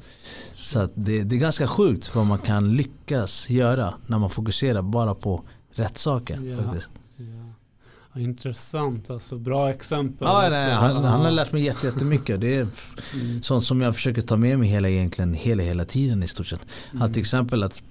Så 0.55 0.89
det, 0.95 1.23
det 1.23 1.35
är 1.35 1.39
ganska 1.39 1.67
sjukt 1.67 2.15
vad 2.15 2.25
man 2.25 2.37
kan 2.37 2.75
lyckas 2.75 3.49
göra 3.49 3.93
när 4.07 4.19
man 4.19 4.29
fokuserar 4.29 4.81
bara 4.81 5.15
på 5.15 5.43
rätt 5.75 5.97
saker. 5.97 6.39
Ja. 6.39 6.63
Faktiskt. 6.63 6.89
Ja. 7.17 8.21
Intressant, 8.21 9.09
alltså 9.09 9.37
bra 9.37 9.69
exempel. 9.69 10.27
Ja, 10.27 10.47
nej, 10.49 10.71
han, 10.71 11.03
han, 11.03 11.21
har 11.21 11.31
lärt 11.31 11.51
mig 11.51 11.63
jättemycket. 11.63 12.41
Det 12.41 12.55
är 12.55 12.67
mm. 13.13 13.43
sånt 13.43 13.63
som 13.63 13.81
jag 13.81 13.95
försöker 13.95 14.21
ta 14.21 14.37
med 14.37 14.59
mig 14.59 14.69
hela, 14.69 14.89
egentligen, 14.89 15.33
hela, 15.33 15.63
hela 15.63 15.85
tiden 15.85 16.23
i 16.23 16.27
stort 16.27 16.47
sett. 16.47 16.67
Mm. 16.91 17.01
Att 17.01 17.13
till 17.13 17.21
exempel 17.21 17.63
att 17.63 17.83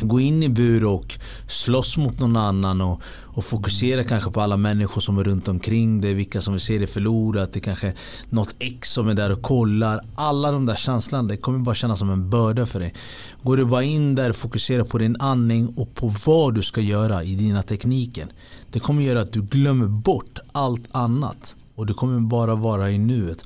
gå 0.00 0.20
in 0.20 0.42
i 0.42 0.48
bur 0.48 0.84
och 0.84 1.18
slåss 1.46 1.96
mot 1.96 2.20
någon 2.20 2.36
annan 2.36 2.80
och, 2.80 3.02
och 3.24 3.44
fokusera 3.44 4.04
kanske 4.04 4.30
på 4.30 4.40
alla 4.40 4.56
människor 4.56 5.00
som 5.00 5.18
är 5.18 5.24
runt 5.24 5.48
omkring 5.48 6.00
dig. 6.00 6.14
Vilka 6.14 6.40
som 6.40 6.54
vill 6.54 6.60
se 6.60 6.78
dig 6.78 6.86
förlorat. 6.86 7.52
Det 7.52 7.60
kanske 7.60 7.86
är 7.86 7.94
något 8.28 8.54
ex 8.58 8.92
som 8.92 9.08
är 9.08 9.14
där 9.14 9.32
och 9.32 9.42
kollar. 9.42 10.00
Alla 10.14 10.52
de 10.52 10.66
där 10.66 10.76
känslorna 10.76 11.28
det 11.28 11.36
kommer 11.36 11.58
bara 11.58 11.74
kännas 11.74 11.98
som 11.98 12.10
en 12.10 12.30
börda 12.30 12.66
för 12.66 12.80
dig. 12.80 12.94
Går 13.42 13.56
du 13.56 13.64
bara 13.64 13.82
in 13.82 14.14
där 14.14 14.30
och 14.30 14.36
fokuserar 14.36 14.84
på 14.84 14.98
din 14.98 15.16
andning 15.20 15.68
och 15.76 15.94
på 15.94 16.14
vad 16.26 16.54
du 16.54 16.62
ska 16.62 16.80
göra 16.80 17.24
i 17.24 17.34
dina 17.34 17.62
tekniker. 17.62 18.28
Det 18.70 18.80
kommer 18.80 19.02
göra 19.02 19.20
att 19.20 19.32
du 19.32 19.42
glömmer 19.42 19.86
bort 19.86 20.38
allt 20.52 20.88
annat. 20.92 21.56
Och 21.74 21.86
du 21.86 21.94
kommer 21.94 22.20
bara 22.20 22.54
vara 22.54 22.90
i 22.90 22.98
nuet. 22.98 23.44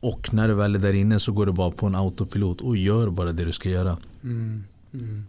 Och 0.00 0.34
när 0.34 0.48
du 0.48 0.54
väl 0.54 0.74
är 0.74 0.78
där 0.78 0.92
inne 0.92 1.20
så 1.20 1.32
går 1.32 1.46
du 1.46 1.52
bara 1.52 1.70
på 1.70 1.86
en 1.86 1.94
autopilot 1.94 2.60
och 2.60 2.76
gör 2.76 3.10
bara 3.10 3.32
det 3.32 3.44
du 3.44 3.52
ska 3.52 3.68
göra. 3.68 3.96
Mm. 4.22 4.64
Mm. 4.94 5.24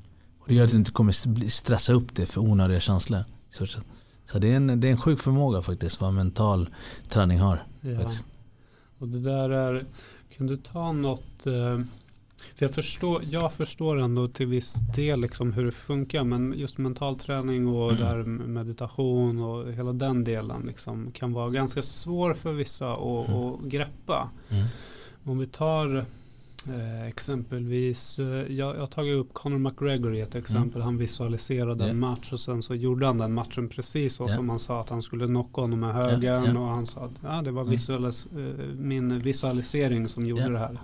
Det 0.50 0.56
gör 0.56 0.66
att 0.66 0.72
du 0.72 0.78
inte 0.78 0.92
kommer 0.92 1.12
stressa 1.50 1.94
upp 1.94 2.16
det 2.16 2.26
för 2.26 2.42
onödiga 2.42 2.80
känslor. 2.80 3.24
Så 4.26 4.40
det 4.40 4.52
är, 4.52 4.56
en, 4.56 4.80
det 4.80 4.88
är 4.88 4.92
en 4.92 4.98
sjuk 4.98 5.20
förmåga 5.20 5.62
faktiskt 5.62 6.02
vad 6.02 6.14
mental 6.14 6.70
träning 7.10 7.40
har. 7.40 7.64
Ja. 7.82 8.10
Och 8.98 9.08
det 9.08 9.20
där 9.20 9.50
är, 9.50 9.86
kan 10.38 10.48
du 10.48 10.58
ta 10.58 10.92
något 10.92 11.46
eh, 11.46 11.80
för 12.56 12.66
jag 12.66 12.72
förstår, 12.72 13.22
jag 13.30 13.54
förstår 13.54 14.00
ändå 14.00 14.28
till 14.28 14.48
viss 14.48 14.74
del 14.96 15.22
liksom 15.22 15.54
hur 15.54 15.66
det 15.66 15.72
funkar 15.72 16.24
men 16.24 16.54
just 16.58 16.78
mental 16.78 17.20
träning 17.20 17.68
och 17.68 17.92
mm. 17.92 18.04
där 18.04 18.24
meditation 18.48 19.40
och 19.40 19.72
hela 19.72 19.92
den 19.92 20.24
delen 20.24 20.62
liksom 20.66 21.12
kan 21.12 21.34
vara 21.34 21.50
ganska 21.50 21.82
svår 21.82 22.34
för 22.34 22.54
vissa 22.54 22.92
att, 22.92 23.30
mm. 23.30 23.70
greppa. 23.70 24.30
Mm. 24.50 24.66
Om 25.24 25.40
vi 25.40 25.48
tar 25.48 26.06
Eh, 26.68 27.08
exempelvis, 27.08 28.20
eh, 28.20 28.26
jag, 28.26 28.76
jag 28.76 28.80
har 28.80 28.88
tagit 28.88 29.16
upp 29.16 29.34
Conor 29.34 29.58
McGregor 29.58 30.16
i 30.16 30.22
ett 30.22 30.36
exempel. 30.36 30.76
Mm. 30.76 30.86
Han 30.86 30.98
visualiserade 30.98 31.84
yeah. 31.84 31.90
en 31.92 32.00
match 32.00 32.34
och 32.34 32.40
sen 32.40 32.64
så 32.64 32.76
gjorde 32.76 33.06
han 33.06 33.18
den 33.18 33.34
matchen 33.34 33.70
precis 33.70 34.16
så 34.16 34.24
yeah. 34.24 34.36
som 34.36 34.50
han 34.50 34.60
sa 34.60 34.82
att 34.82 34.90
han 34.90 35.02
skulle 35.02 35.28
knocka 35.28 35.62
honom 35.62 35.80
med 35.80 35.94
högern. 35.94 36.44
Yeah. 36.44 36.62
Och 36.62 36.68
han 36.68 36.86
sa 36.86 37.02
att 37.02 37.12
ja, 37.24 37.42
det 37.42 37.52
var 37.52 37.62
mm. 37.62 37.72
visualis 37.72 38.26
eh, 38.26 38.66
min 38.78 39.20
visualisering 39.20 40.08
som 40.08 40.26
gjorde 40.26 40.50
det 40.50 40.60
här. 40.60 40.80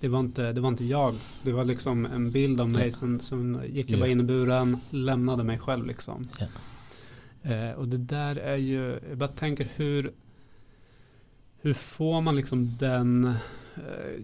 Det, 0.00 0.08
var 0.08 0.20
inte, 0.20 0.52
det 0.52 0.60
var 0.60 0.68
inte 0.68 0.84
jag. 0.84 1.14
Det 1.42 1.52
var 1.52 1.64
liksom 1.64 2.06
en 2.06 2.30
bild 2.30 2.60
av 2.60 2.68
mig 2.68 2.90
som, 2.90 3.20
som 3.20 3.60
gick 3.66 3.90
jag 3.90 4.00
bara 4.00 4.10
in 4.10 4.20
i 4.20 4.24
buren, 4.24 4.78
lämnade 4.90 5.44
mig 5.44 5.58
själv 5.58 5.86
liksom. 5.86 6.28
Eh, 7.42 7.70
och 7.78 7.88
det 7.88 7.98
där 7.98 8.36
är 8.36 8.56
ju, 8.56 9.00
jag 9.08 9.18
bara 9.18 9.28
tänker 9.28 9.68
hur 9.76 10.12
hur 11.66 11.74
får 11.74 12.20
man 12.20 12.36
liksom 12.36 12.76
den, 12.78 13.34
Eh, 13.76 14.22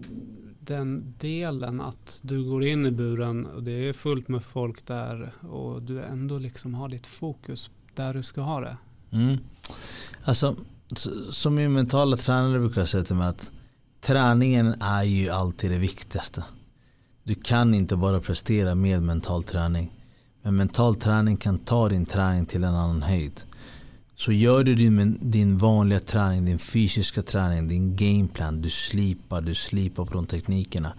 den 0.59 1.13
delen 1.17 1.81
att 1.81 2.19
du 2.23 2.43
går 2.43 2.63
in 2.63 2.85
i 2.85 2.91
buren 2.91 3.45
och 3.45 3.63
det 3.63 3.71
är 3.71 3.93
fullt 3.93 4.27
med 4.27 4.43
folk 4.43 4.87
där 4.87 5.33
och 5.41 5.81
du 5.81 6.03
ändå 6.03 6.37
liksom 6.37 6.73
har 6.73 6.89
ditt 6.89 7.07
fokus 7.07 7.71
där 7.95 8.13
du 8.13 8.23
ska 8.23 8.41
ha 8.41 8.59
det? 8.59 8.77
Mm. 9.11 9.37
Alltså, 10.23 10.55
som 11.29 11.55
min 11.55 11.73
mentala 11.73 12.17
tränare 12.17 12.59
brukar 12.59 12.85
säga 12.85 13.03
till 13.03 13.15
mig 13.15 13.27
att 13.27 13.51
träningen 14.01 14.81
är 14.81 15.03
ju 15.03 15.29
alltid 15.29 15.71
det 15.71 15.77
viktigaste. 15.77 16.43
Du 17.23 17.35
kan 17.35 17.73
inte 17.73 17.95
bara 17.95 18.19
prestera 18.19 18.75
med 18.75 19.03
mental 19.03 19.43
träning. 19.43 19.93
Men 20.41 20.55
mental 20.55 20.95
träning 20.95 21.37
kan 21.37 21.59
ta 21.59 21.89
din 21.89 22.05
träning 22.05 22.45
till 22.45 22.63
en 22.63 22.75
annan 22.75 23.01
höjd. 23.01 23.41
Så 24.15 24.31
gör 24.31 24.63
du 24.63 24.75
din, 24.75 25.17
din 25.21 25.57
vanliga 25.57 25.99
träning, 25.99 26.45
din 26.45 26.59
fysiska 26.59 27.21
träning, 27.21 27.67
din 27.67 27.95
gameplan. 27.95 28.61
Du 28.61 28.69
slipar, 28.69 29.41
du 29.41 29.53
slipar 29.53 30.05
på 30.05 30.13
de 30.13 30.25
teknikerna. 30.25 30.93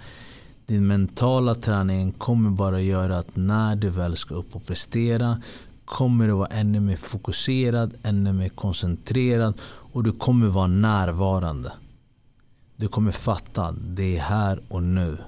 Din 0.67 0.87
mentala 0.87 1.55
träning 1.55 2.13
kommer 2.13 2.51
bara 2.51 2.81
göra 2.81 3.19
att 3.19 3.37
när 3.37 3.77
du 3.77 3.91
väl 3.91 4.17
ska 4.17 4.35
upp 4.35 4.57
och 4.57 4.67
prestera 4.67 5.37
kommer 5.85 6.27
du 6.27 6.33
vara 6.33 6.47
ännu 6.47 6.81
mer 6.81 6.97
fokuserad, 6.97 7.95
ännu 8.03 8.33
mer 8.33 8.49
koncentrerad 8.49 9.61
och 9.65 10.03
du 10.03 10.13
kommer 10.13 10.47
vara 10.47 10.67
närvarande. 10.67 11.73
Du 12.77 12.89
kommer 12.89 13.13
fatta, 13.13 13.73
det 13.73 14.17
är 14.17 14.21
här 14.21 14.61
och 14.69 14.83
nu. 14.83 15.19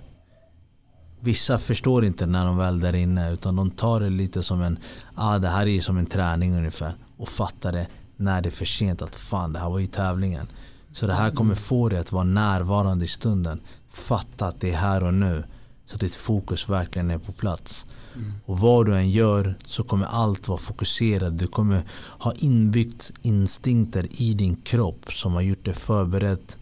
Vissa 1.21 1.59
förstår 1.59 2.05
inte 2.05 2.27
när 2.27 2.47
de 2.47 2.57
väl 2.57 2.77
är 2.77 2.81
där 2.81 2.95
inne 2.95 3.33
utan 3.33 3.57
de 3.57 3.71
tar 3.71 4.01
det 4.01 4.11
lite 4.11 4.43
som 4.43 4.63
en, 4.63 4.79
ah 5.15 5.39
det 5.39 5.49
här 5.49 5.67
är 5.67 5.81
som 5.81 5.99
en 5.99 6.07
träning 6.07 6.57
ungefär 6.57 6.95
och 7.17 7.29
fattar 7.29 7.73
det 7.73 7.87
när 8.17 8.43
det 8.43 8.49
är 8.49 8.51
för 8.51 8.65
sent 8.65 9.03
att 9.03 9.17
fan 9.17 9.53
det 9.53 9.59
här 9.59 9.71
var 9.71 9.79
ju 9.79 9.87
tävlingen. 9.87 10.47
Så 10.93 11.07
det 11.07 11.15
här 11.15 11.31
kommer 11.31 11.55
få 11.55 11.89
dig 11.89 11.99
att 11.99 12.13
vara 12.13 12.25
närvarande 12.25 13.05
i 13.05 13.09
stunden. 13.09 13.61
Fatta 13.91 14.47
att 14.47 14.61
det 14.61 14.73
är 14.73 14.77
här 14.77 15.05
och 15.05 15.15
nu. 15.15 15.45
Så 15.87 15.95
att 15.95 16.01
ditt 16.01 16.15
fokus 16.15 16.69
verkligen 16.69 17.11
är 17.11 17.19
på 17.19 17.33
plats. 17.33 17.87
Mm. 18.15 18.33
Och 18.45 18.59
vad 18.59 18.87
du 18.87 18.97
än 18.97 19.11
gör 19.11 19.59
så 19.67 19.83
kommer 19.83 20.07
allt 20.07 20.49
vara 20.49 20.59
fokuserat. 20.59 21.39
Du 21.39 21.47
kommer 21.47 21.83
ha 22.19 22.33
inbyggt 22.33 23.13
instinkter 23.23 24.23
i 24.23 24.35
din 24.35 24.57
kropp 24.57 25.13
som 25.13 25.35
har 25.35 25.41
gjort 25.41 25.65
dig 25.65 25.75
förberedd 25.75 26.53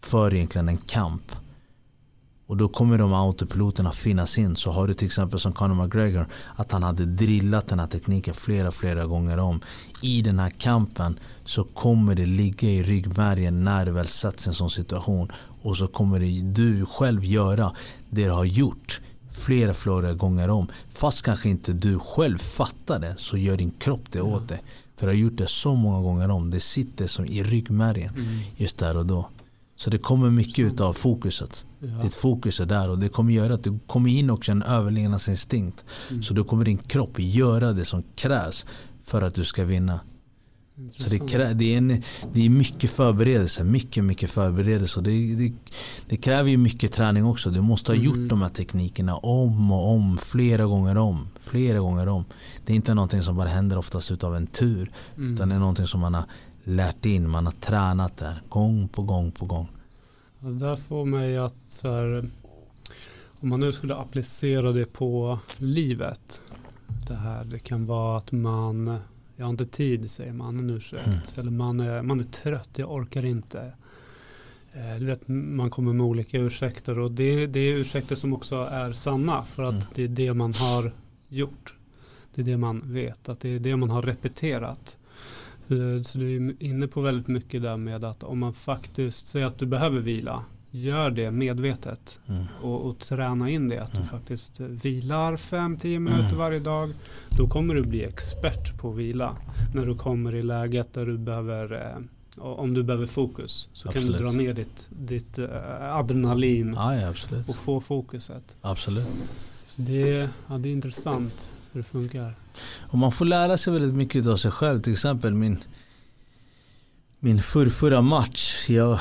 för 0.00 0.34
egentligen 0.34 0.68
en 0.68 0.76
kamp. 0.76 1.32
Och 2.48 2.56
då 2.56 2.68
kommer 2.68 2.98
de 2.98 3.12
autopiloterna 3.12 3.92
finnas 3.92 4.38
in. 4.38 4.56
Så 4.56 4.70
har 4.70 4.86
du 4.86 4.94
till 4.94 5.06
exempel 5.06 5.40
som 5.40 5.52
Conor 5.52 5.84
McGregor 5.84 6.28
att 6.56 6.72
han 6.72 6.82
hade 6.82 7.06
drillat 7.06 7.68
den 7.68 7.78
här 7.78 7.86
tekniken 7.86 8.34
flera, 8.34 8.70
flera 8.70 9.06
gånger 9.06 9.38
om. 9.38 9.60
I 10.02 10.22
den 10.22 10.38
här 10.38 10.50
kampen 10.50 11.18
så 11.44 11.64
kommer 11.64 12.14
det 12.14 12.26
ligga 12.26 12.68
i 12.68 12.82
ryggmärgen 12.82 13.64
när 13.64 13.86
du 13.86 13.92
väl 13.92 14.06
sätts 14.06 14.46
i 14.46 14.48
en 14.48 14.54
sån 14.54 14.70
situation. 14.70 15.32
Och 15.62 15.76
så 15.76 15.86
kommer 15.86 16.20
det, 16.20 16.40
du 16.42 16.86
själv 16.86 17.24
göra 17.24 17.72
det 18.10 18.24
du 18.24 18.30
har 18.30 18.44
gjort 18.44 19.00
flera, 19.30 19.74
flera 19.74 20.12
gånger 20.12 20.50
om. 20.50 20.66
Fast 20.90 21.22
kanske 21.22 21.48
inte 21.48 21.72
du 21.72 21.98
själv 21.98 22.38
fattar 22.38 22.98
det 23.00 23.14
så 23.18 23.36
gör 23.36 23.56
din 23.56 23.70
kropp 23.70 24.10
det 24.10 24.20
åt 24.20 24.48
dig. 24.48 24.62
För 24.96 25.06
du 25.06 25.12
har 25.12 25.18
gjort 25.18 25.36
det 25.36 25.46
så 25.46 25.74
många 25.74 26.00
gånger 26.00 26.30
om. 26.30 26.50
Det 26.50 26.60
sitter 26.60 27.06
som 27.06 27.26
i 27.26 27.42
ryggmärgen 27.42 28.14
mm. 28.14 28.40
just 28.56 28.78
där 28.78 28.96
och 28.96 29.06
då. 29.06 29.28
Så 29.78 29.90
det 29.90 29.98
kommer 29.98 30.30
mycket 30.30 30.80
av 30.80 30.92
fokuset. 30.92 31.66
Ja. 31.80 32.02
Ditt 32.02 32.14
fokus 32.14 32.60
är 32.60 32.66
där 32.66 32.88
och 32.90 32.98
det 32.98 33.08
kommer 33.08 33.32
göra 33.32 33.54
att 33.54 33.64
du 33.64 33.78
kommer 33.86 34.10
in 34.10 34.30
också 34.30 34.52
en 34.52 34.62
överlevnadsinstinkt. 34.62 35.84
Mm. 36.10 36.22
Så 36.22 36.34
då 36.34 36.44
kommer 36.44 36.64
din 36.64 36.78
kropp 36.78 37.18
göra 37.18 37.72
det 37.72 37.84
som 37.84 38.02
krävs 38.16 38.66
för 39.04 39.22
att 39.22 39.34
du 39.34 39.44
ska 39.44 39.64
vinna. 39.64 40.00
Så 40.96 41.08
det, 41.08 41.18
krä, 41.18 41.52
det, 41.52 41.74
är 41.74 41.78
en, 41.78 42.02
det 42.32 42.46
är 42.46 42.50
mycket 42.50 42.90
förberedelse, 42.90 43.64
mycket 43.64 44.04
mycket 44.04 44.30
förberedelse. 44.30 45.00
Det, 45.00 45.34
det, 45.34 45.52
det 46.08 46.16
kräver 46.16 46.50
ju 46.50 46.56
mycket 46.56 46.92
träning 46.92 47.24
också. 47.24 47.50
Du 47.50 47.60
måste 47.60 47.92
ha 47.92 47.96
gjort 47.96 48.16
mm. 48.16 48.28
de 48.28 48.42
här 48.42 48.48
teknikerna 48.48 49.16
om 49.16 49.72
och 49.72 49.90
om, 49.90 50.18
flera 50.18 50.64
gånger 50.64 50.96
om. 50.96 51.28
Flera 51.40 51.78
gånger 51.78 52.08
om. 52.08 52.24
Det 52.66 52.72
är 52.72 52.76
inte 52.76 52.94
någonting 52.94 53.22
som 53.22 53.36
bara 53.36 53.48
händer 53.48 53.78
oftast 53.78 54.10
utav 54.10 54.36
en 54.36 54.46
tur. 54.46 54.92
Mm. 55.16 55.34
Utan 55.34 55.48
det 55.48 55.54
är 55.54 55.58
någonting 55.58 55.86
som 55.86 56.00
man 56.00 56.14
har 56.14 56.24
lärt 56.68 57.06
in, 57.06 57.30
man 57.30 57.46
har 57.46 57.52
tränat 57.52 58.16
där 58.16 58.42
gång 58.48 58.88
på 58.88 59.02
gång 59.02 59.30
på 59.30 59.46
gång. 59.46 59.68
Det 60.40 60.52
där 60.52 60.76
får 60.76 61.04
mig 61.04 61.38
att 61.38 61.80
här, 61.82 62.30
om 63.40 63.48
man 63.48 63.60
nu 63.60 63.72
skulle 63.72 63.94
applicera 63.94 64.72
det 64.72 64.86
på 64.86 65.38
livet. 65.58 66.40
Det 67.08 67.14
här, 67.14 67.44
det 67.44 67.58
kan 67.58 67.84
vara 67.84 68.16
att 68.16 68.32
man, 68.32 68.98
jag 69.36 69.44
har 69.44 69.50
inte 69.50 69.66
tid 69.66 70.10
säger 70.10 70.32
man 70.32 70.58
en 70.58 70.70
ursäkt. 70.70 71.06
Mm. 71.06 71.18
Eller 71.36 71.50
man 71.50 71.80
är, 71.80 72.02
man 72.02 72.20
är 72.20 72.24
trött, 72.24 72.70
jag 72.76 72.92
orkar 72.92 73.24
inte. 73.24 73.72
Eh, 74.72 74.96
du 74.98 75.06
vet, 75.06 75.28
man 75.28 75.70
kommer 75.70 75.92
med 75.92 76.06
olika 76.06 76.38
ursäkter 76.38 76.98
och 76.98 77.10
det, 77.10 77.46
det 77.46 77.60
är 77.60 77.74
ursäkter 77.74 78.14
som 78.14 78.32
också 78.32 78.56
är 78.56 78.92
sanna 78.92 79.42
för 79.42 79.62
att 79.62 79.72
mm. 79.72 79.86
det 79.94 80.02
är 80.04 80.08
det 80.08 80.34
man 80.34 80.54
har 80.54 80.92
gjort. 81.28 81.74
Det 82.34 82.40
är 82.40 82.44
det 82.44 82.56
man 82.56 82.92
vet, 82.92 83.28
att 83.28 83.40
det 83.40 83.48
är 83.48 83.60
det 83.60 83.76
man 83.76 83.90
har 83.90 84.02
repeterat. 84.02 84.96
Eh, 85.70 86.02
så 86.02 86.18
du 86.18 86.36
är 86.36 86.62
inne 86.62 86.86
på 86.86 87.00
väldigt 87.00 87.28
mycket 87.28 87.62
där 87.62 87.76
med 87.76 88.04
att 88.04 88.22
om 88.22 88.38
man 88.38 88.54
faktiskt 88.54 89.28
säger 89.28 89.46
att 89.46 89.58
du 89.58 89.66
behöver 89.66 90.00
vila, 90.00 90.44
gör 90.70 91.10
det 91.10 91.30
medvetet 91.30 92.20
mm. 92.26 92.44
och, 92.62 92.86
och, 92.86 92.98
träna 92.98 93.50
in 93.50 93.68
det. 93.68 93.82
Att 93.82 93.92
mm. 93.92 94.02
du 94.02 94.08
faktiskt 94.08 94.60
vilar 94.60 95.36
5-10 95.36 95.98
minuter 95.98 96.24
mm. 96.24 96.38
varje 96.38 96.58
dag. 96.58 96.90
Då 97.28 97.48
kommer 97.48 97.74
du 97.74 97.82
bli 97.82 98.04
expert 98.04 98.78
på 98.78 98.90
vila. 98.90 99.36
När 99.74 99.86
du 99.86 99.94
kommer 99.94 100.34
i 100.34 100.42
läget 100.42 100.92
där 100.92 101.06
du 101.06 101.18
behöver 101.18 101.72
eh, 101.72 102.02
om 102.40 102.74
du 102.74 102.82
behöver 102.82 103.06
fokus 103.06 103.68
så 103.72 103.88
absolut. 103.88 104.10
kan 104.10 104.18
du 104.18 104.24
dra 104.24 104.32
ner 104.32 104.52
ditt, 104.52 104.88
ditt 104.90 105.38
uh, 105.38 105.48
adrenalin 105.80 106.72
ja, 106.76 106.94
ja, 106.94 107.12
och 107.48 107.56
få 107.56 107.80
fokuset. 107.80 108.56
Absolut. 108.60 109.06
Så 109.66 109.82
det, 109.82 110.30
ja, 110.48 110.58
det 110.58 110.68
är 110.68 110.72
intressant 110.72 111.52
hur 111.72 111.80
det 111.80 111.88
funkar. 111.88 112.36
Och 112.80 112.98
man 112.98 113.12
får 113.12 113.24
lära 113.24 113.58
sig 113.58 113.72
väldigt 113.72 113.94
mycket 113.94 114.26
av 114.26 114.36
sig 114.36 114.50
själv. 114.50 114.80
Till 114.80 114.92
exempel 114.92 115.34
min, 115.34 115.64
min 117.18 117.42
förrförra 117.42 118.02
match. 118.02 118.68
Jag, 118.68 119.00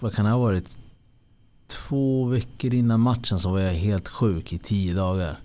vad 0.00 0.14
kan 0.14 0.24
det 0.24 0.30
ha 0.30 0.38
varit? 0.38 0.78
Två 1.66 2.24
veckor 2.24 2.74
innan 2.74 3.00
matchen 3.00 3.38
så 3.38 3.50
var 3.50 3.60
jag 3.60 3.72
helt 3.72 4.08
sjuk 4.08 4.52
i 4.52 4.58
tio 4.58 4.94
dagar. 4.94 5.40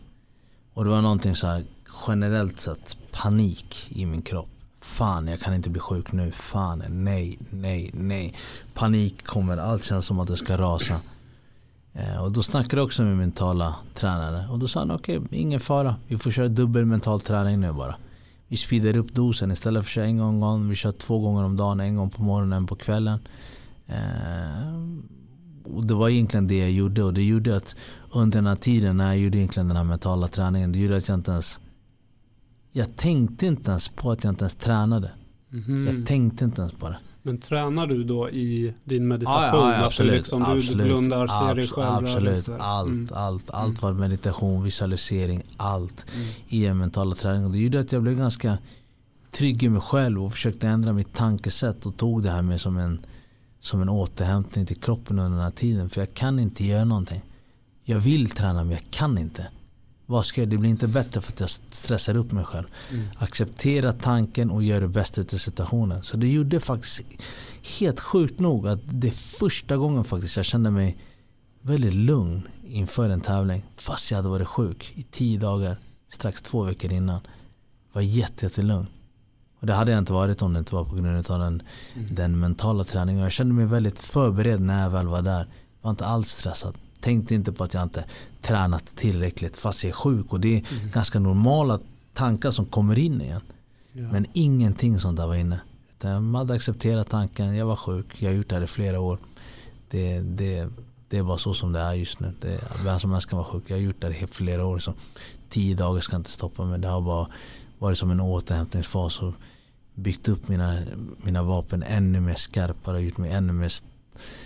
Och 0.73 0.83
det 0.83 0.89
var 0.89 1.01
någonting 1.01 1.35
så 1.35 1.47
här 1.47 1.63
generellt 2.07 2.59
sett 2.59 2.97
panik 3.11 3.91
i 3.91 4.05
min 4.05 4.21
kropp. 4.21 4.49
Fan, 4.81 5.27
jag 5.27 5.39
kan 5.39 5.53
inte 5.53 5.69
bli 5.69 5.79
sjuk 5.79 6.11
nu. 6.11 6.31
Fan, 6.31 6.83
nej, 6.89 7.39
nej, 7.49 7.91
nej. 7.93 8.35
Panik 8.73 9.25
kommer. 9.25 9.57
Allt 9.57 9.83
känns 9.83 10.05
som 10.05 10.19
att 10.19 10.27
det 10.27 10.37
ska 10.37 10.57
rasa. 10.57 10.99
Eh, 11.93 12.23
och 12.23 12.31
då 12.31 12.43
snackade 12.43 12.75
jag 12.75 12.85
också 12.85 13.03
med 13.03 13.17
mentala 13.17 13.75
tränare 13.93 14.47
och 14.51 14.59
då 14.59 14.67
sa 14.67 14.79
han 14.79 14.91
okej, 14.91 15.17
okay, 15.17 15.39
ingen 15.39 15.59
fara. 15.59 15.95
Vi 16.07 16.17
får 16.17 16.31
köra 16.31 16.47
dubbel 16.47 16.85
mental 16.85 17.21
träning 17.21 17.59
nu 17.59 17.73
bara. 17.73 17.95
Vi 18.47 18.57
speedar 18.57 18.97
upp 18.97 19.13
dosen 19.13 19.51
istället 19.51 19.83
för 19.83 19.87
att 19.87 19.93
köra 19.93 20.05
en 20.05 20.17
gång 20.17 20.43
om 20.43 20.69
Vi 20.69 20.75
kör 20.75 20.91
två 20.91 21.19
gånger 21.19 21.43
om 21.43 21.57
dagen, 21.57 21.79
en 21.79 21.95
gång 21.95 22.09
på 22.09 22.23
morgonen, 22.23 22.57
en 22.57 22.67
på 22.67 22.75
kvällen. 22.75 23.19
Eh, 23.87 24.75
och 25.63 25.85
det 25.85 25.93
var 25.93 26.09
egentligen 26.09 26.47
det 26.47 26.59
jag 26.59 26.71
gjorde 26.71 27.03
och 27.03 27.13
det 27.13 27.23
gjorde 27.23 27.55
att 27.55 27.75
under 28.11 28.37
den 28.37 28.47
här 28.47 28.55
tiden 28.55 28.97
när 28.97 29.07
jag 29.07 29.17
gjorde 29.17 29.37
egentligen 29.37 29.67
den 29.67 29.77
här 29.77 29.83
mentala 29.83 30.27
träningen, 30.27 30.71
det 30.71 30.79
gjorde 30.79 30.97
att 30.97 31.07
jag 31.07 31.17
inte 31.17 31.31
ens 31.31 31.61
jag 32.71 32.95
tänkte 32.95 33.47
inte 33.47 33.71
ens 33.71 33.89
på 33.89 34.11
att 34.11 34.23
jag 34.23 34.31
inte 34.31 34.43
ens 34.43 34.55
tränade. 34.55 35.11
Mm. 35.53 35.97
Jag 35.97 36.07
tänkte 36.07 36.45
inte 36.45 36.61
ens 36.61 36.73
på 36.73 36.89
det. 36.89 36.97
Men 37.23 37.37
tränar 37.37 37.87
du 37.87 38.03
då 38.03 38.29
i 38.29 38.73
din 38.83 39.07
meditation? 39.07 39.59
Ja, 39.59 39.73
ja, 39.73 39.85
absolut, 39.85 40.13
liksom 40.13 40.39
du, 40.39 40.45
absolut, 40.45 40.87
blundar, 40.87 41.27
ser 41.27 41.55
dig 41.55 41.67
själv? 41.67 41.87
Absolut, 41.87 42.49
allt, 42.59 42.89
mm. 42.89 43.07
allt, 43.13 43.49
allt 43.49 43.81
var 43.81 43.93
meditation, 43.93 44.63
visualisering, 44.63 45.43
allt 45.57 46.05
mm. 46.15 46.27
i 46.47 46.65
en 46.65 46.77
mentala 46.77 47.15
träning. 47.15 47.51
Det 47.51 47.57
gjorde 47.57 47.79
att 47.79 47.91
jag 47.91 48.03
blev 48.03 48.17
ganska 48.17 48.57
trygg 49.31 49.63
i 49.63 49.69
mig 49.69 49.81
själv 49.81 50.23
och 50.23 50.31
försökte 50.31 50.67
ändra 50.67 50.93
mitt 50.93 51.13
tankesätt 51.13 51.85
och 51.85 51.97
tog 51.97 52.23
det 52.23 52.31
här 52.31 52.41
med 52.41 52.61
som 52.61 52.77
en, 52.77 53.01
som 53.59 53.81
en 53.81 53.89
återhämtning 53.89 54.65
till 54.65 54.81
kroppen 54.81 55.19
under 55.19 55.37
den 55.37 55.43
här 55.43 55.51
tiden. 55.51 55.89
För 55.89 56.01
jag 56.01 56.13
kan 56.13 56.39
inte 56.39 56.65
göra 56.65 56.85
någonting. 56.85 57.21
Jag 57.83 57.99
vill 57.99 58.29
träna 58.29 58.63
men 58.63 58.71
jag 58.71 58.85
kan 58.91 59.17
inte. 59.17 59.47
Vad 60.11 60.25
ska 60.25 60.41
jag, 60.41 60.49
det 60.49 60.57
blir 60.57 60.69
inte 60.69 60.87
bättre 60.87 61.21
för 61.21 61.31
att 61.31 61.39
jag 61.39 61.49
stressar 61.49 62.17
upp 62.17 62.31
mig 62.31 62.43
själv. 62.43 62.67
Mm. 62.91 63.05
Acceptera 63.17 63.93
tanken 63.93 64.51
och 64.51 64.63
gör 64.63 64.81
det 64.81 64.87
bästa 64.87 65.21
av 65.21 65.37
situationen. 65.37 66.03
Så 66.03 66.17
det 66.17 66.27
gjorde 66.27 66.59
faktiskt 66.59 67.01
helt 67.79 67.99
sjukt 67.99 68.39
nog 68.39 68.67
att 68.67 68.79
det 68.83 69.11
första 69.11 69.77
gången 69.77 70.03
faktiskt 70.03 70.35
jag 70.35 70.45
kände 70.45 70.71
mig 70.71 70.97
väldigt 71.61 71.93
lugn 71.93 72.47
inför 72.67 73.09
en 73.09 73.21
tävling. 73.21 73.65
Fast 73.75 74.11
jag 74.11 74.15
hade 74.15 74.29
varit 74.29 74.47
sjuk 74.47 74.93
i 74.95 75.03
tio 75.03 75.39
dagar, 75.39 75.77
strax 76.09 76.41
två 76.41 76.63
veckor 76.63 76.91
innan. 76.91 77.19
Var 77.93 78.01
jättelugn. 78.01 78.87
Och 79.59 79.67
det 79.67 79.73
hade 79.73 79.91
jag 79.91 79.99
inte 79.99 80.13
varit 80.13 80.41
om 80.41 80.53
det 80.53 80.59
inte 80.59 80.75
var 80.75 80.85
på 80.85 80.95
grund 80.95 81.31
av 81.31 81.39
den, 81.39 81.63
mm. 81.95 82.15
den 82.15 82.39
mentala 82.39 82.83
träningen. 82.83 83.23
Jag 83.23 83.31
kände 83.31 83.53
mig 83.53 83.65
väldigt 83.65 83.99
förberedd 83.99 84.61
när 84.61 84.83
jag 84.83 84.89
väl 84.89 85.07
var 85.07 85.21
där. 85.21 85.39
Jag 85.39 85.81
var 85.81 85.91
inte 85.91 86.05
alls 86.05 86.31
stressad. 86.31 86.75
Tänkte 87.01 87.35
inte 87.35 87.51
på 87.51 87.63
att 87.63 87.73
jag 87.73 87.83
inte 87.83 88.05
tränat 88.41 88.85
tillräckligt 88.85 89.57
fast 89.57 89.83
jag 89.83 89.89
är 89.89 89.93
sjuk. 89.93 90.33
Och 90.33 90.39
det 90.39 90.55
är 90.57 90.73
mm. 90.73 90.89
ganska 90.93 91.19
normala 91.19 91.79
tankar 92.13 92.51
som 92.51 92.65
kommer 92.65 92.99
in 92.99 93.21
igen. 93.21 93.41
Ja. 93.93 94.11
Men 94.11 94.25
ingenting 94.33 94.99
sånt 94.99 95.17
där 95.17 95.27
var 95.27 95.35
inne. 95.35 95.61
Utan 95.91 96.11
jag 96.11 96.37
hade 96.37 96.53
accepterat 96.53 97.09
tanken, 97.09 97.55
jag 97.55 97.65
var 97.65 97.75
sjuk, 97.75 98.05
jag 98.19 98.29
har 98.29 98.35
gjort 98.35 98.49
det 98.49 98.55
här 98.55 98.63
i 98.63 98.67
flera 98.67 98.99
år. 98.99 99.19
Det, 99.89 100.19
det, 100.19 100.67
det 101.09 101.17
är 101.17 101.23
bara 101.23 101.37
så 101.37 101.53
som 101.53 101.73
det 101.73 101.79
är 101.79 101.93
just 101.93 102.19
nu. 102.19 102.33
Det, 102.41 102.63
vem 102.83 102.99
som 102.99 103.11
helst 103.11 103.29
kan 103.29 103.37
vara 103.37 103.47
sjuk. 103.47 103.63
Jag 103.67 103.75
har 103.75 103.81
gjort 103.81 104.01
det 104.01 104.07
här 104.07 104.23
i 104.23 104.27
flera 104.27 104.65
år. 104.65 104.79
Så 104.79 104.93
tio 105.49 105.75
dagar 105.75 106.01
ska 106.01 106.15
inte 106.15 106.31
stoppa 106.31 106.65
mig. 106.65 106.79
Det 106.79 106.87
har 106.87 107.01
bara 107.01 107.27
varit 107.79 107.97
som 107.97 108.11
en 108.11 108.19
återhämtningsfas 108.19 109.21
och 109.21 109.33
byggt 109.95 110.29
upp 110.29 110.47
mina, 110.47 110.77
mina 111.17 111.43
vapen 111.43 111.83
ännu 111.83 112.19
mer 112.19 112.35
skarpare 112.35 112.97
och 112.97 113.03
gjort 113.03 113.17
mig 113.17 113.31
ännu 113.31 113.53
mer 113.53 113.71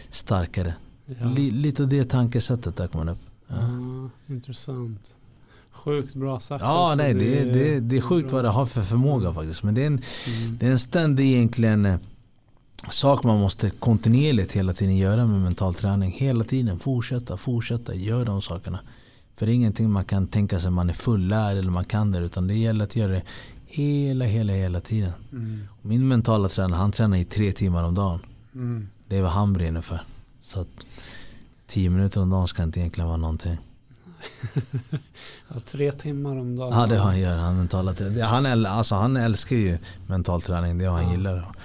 starkare. 0.10 0.74
Ja. 1.06 1.28
lite 1.36 1.84
av 1.84 1.90
det 1.90 2.06
tankesättet 2.06 2.76
där 2.76 2.88
kommer 2.88 3.12
upp. 3.12 3.20
Ja. 3.48 3.56
ja. 3.58 4.34
intressant. 4.34 5.16
Sjukt 5.72 6.14
bra 6.14 6.40
sagt. 6.40 6.62
Ja, 6.62 6.94
nej, 6.98 7.14
det, 7.14 7.44
det, 7.44 7.54
det, 7.54 7.80
det 7.80 7.98
är 7.98 8.02
sjukt 8.02 8.32
vad 8.32 8.44
det 8.44 8.50
har 8.50 8.66
för 8.66 8.82
förmåga 8.82 9.34
faktiskt. 9.34 9.64
Men 9.64 9.76
det 9.76 9.82
är 9.82 9.88
en, 9.88 9.94
mm. 9.94 10.58
det 10.58 10.68
är 10.68 10.72
en 10.72 10.80
ständig 10.80 11.34
egentligen 11.34 11.86
eh, 11.86 11.98
sak 12.90 13.24
man 13.24 13.40
måste 13.40 13.70
kontinuerligt 13.70 14.52
hela 14.52 14.74
tiden 14.74 14.98
göra 14.98 15.28
med 15.28 15.42
mental 15.42 15.74
träning. 15.74 16.12
Hela 16.12 16.44
tiden 16.44 16.80
fortsätta, 16.80 17.38
fortsätta, 17.38 17.96
gör 17.96 18.26
de 18.26 18.42
sakerna. 18.42 18.80
För 19.34 19.46
det 19.46 19.52
är 19.52 19.54
ingenting 19.54 19.92
man 19.92 20.06
kan 20.06 20.28
tänka 20.28 20.60
sig 20.60 20.72
man 20.72 20.90
är 20.90 20.94
fullärd 20.94 21.58
eller 21.58 21.72
man 21.72 21.86
kan 21.86 22.12
det. 22.12 22.20
Utan 22.20 22.48
det 22.48 22.54
gäller 22.56 22.86
att 22.86 22.96
göra 22.96 23.12
det 23.12 23.24
hela, 23.66 24.26
hela, 24.26 24.54
hela 24.54 24.82
tiden. 24.82 25.12
Mm. 25.32 25.68
Min 25.82 26.08
mentala 26.08 26.50
tränare, 26.50 26.78
han 26.78 26.92
tränar 26.92 27.18
i 27.18 27.26
tre 27.26 27.52
timmar 27.52 27.84
om 27.84 27.96
dagen. 27.96 28.20
Mm. 28.56 28.88
Det 29.08 29.18
är 29.18 29.22
vad 29.22 29.32
han 29.32 29.54
brinner 29.54 29.82
för. 29.82 30.00
Så 30.46 30.60
att 30.62 30.86
tio 31.68 31.90
minuter 31.90 32.22
om 32.22 32.30
dagen 32.30 32.48
ska 32.48 32.64
inte 32.64 32.80
egentligen 32.80 33.08
vara 33.08 33.18
någonting. 33.18 33.58
ja, 35.48 35.60
tre 35.66 35.92
timmar 35.92 36.38
om 36.38 36.56
dagen. 36.56 36.80
Ja 36.80 36.88
det 36.88 36.98
har 36.98 37.06
han 37.06 37.20
gör. 37.20 37.38
Han, 37.38 37.58
mentala. 37.58 37.94
Han, 38.26 38.66
alltså, 38.66 38.96
han 38.96 39.18
älskar 39.18 39.56
ju 39.56 39.78
mental 40.08 40.42
träning. 40.42 40.78
Det 40.78 40.86
har 40.86 40.98
han 40.98 41.06
ja. 41.06 41.12
gillar. 41.12 41.56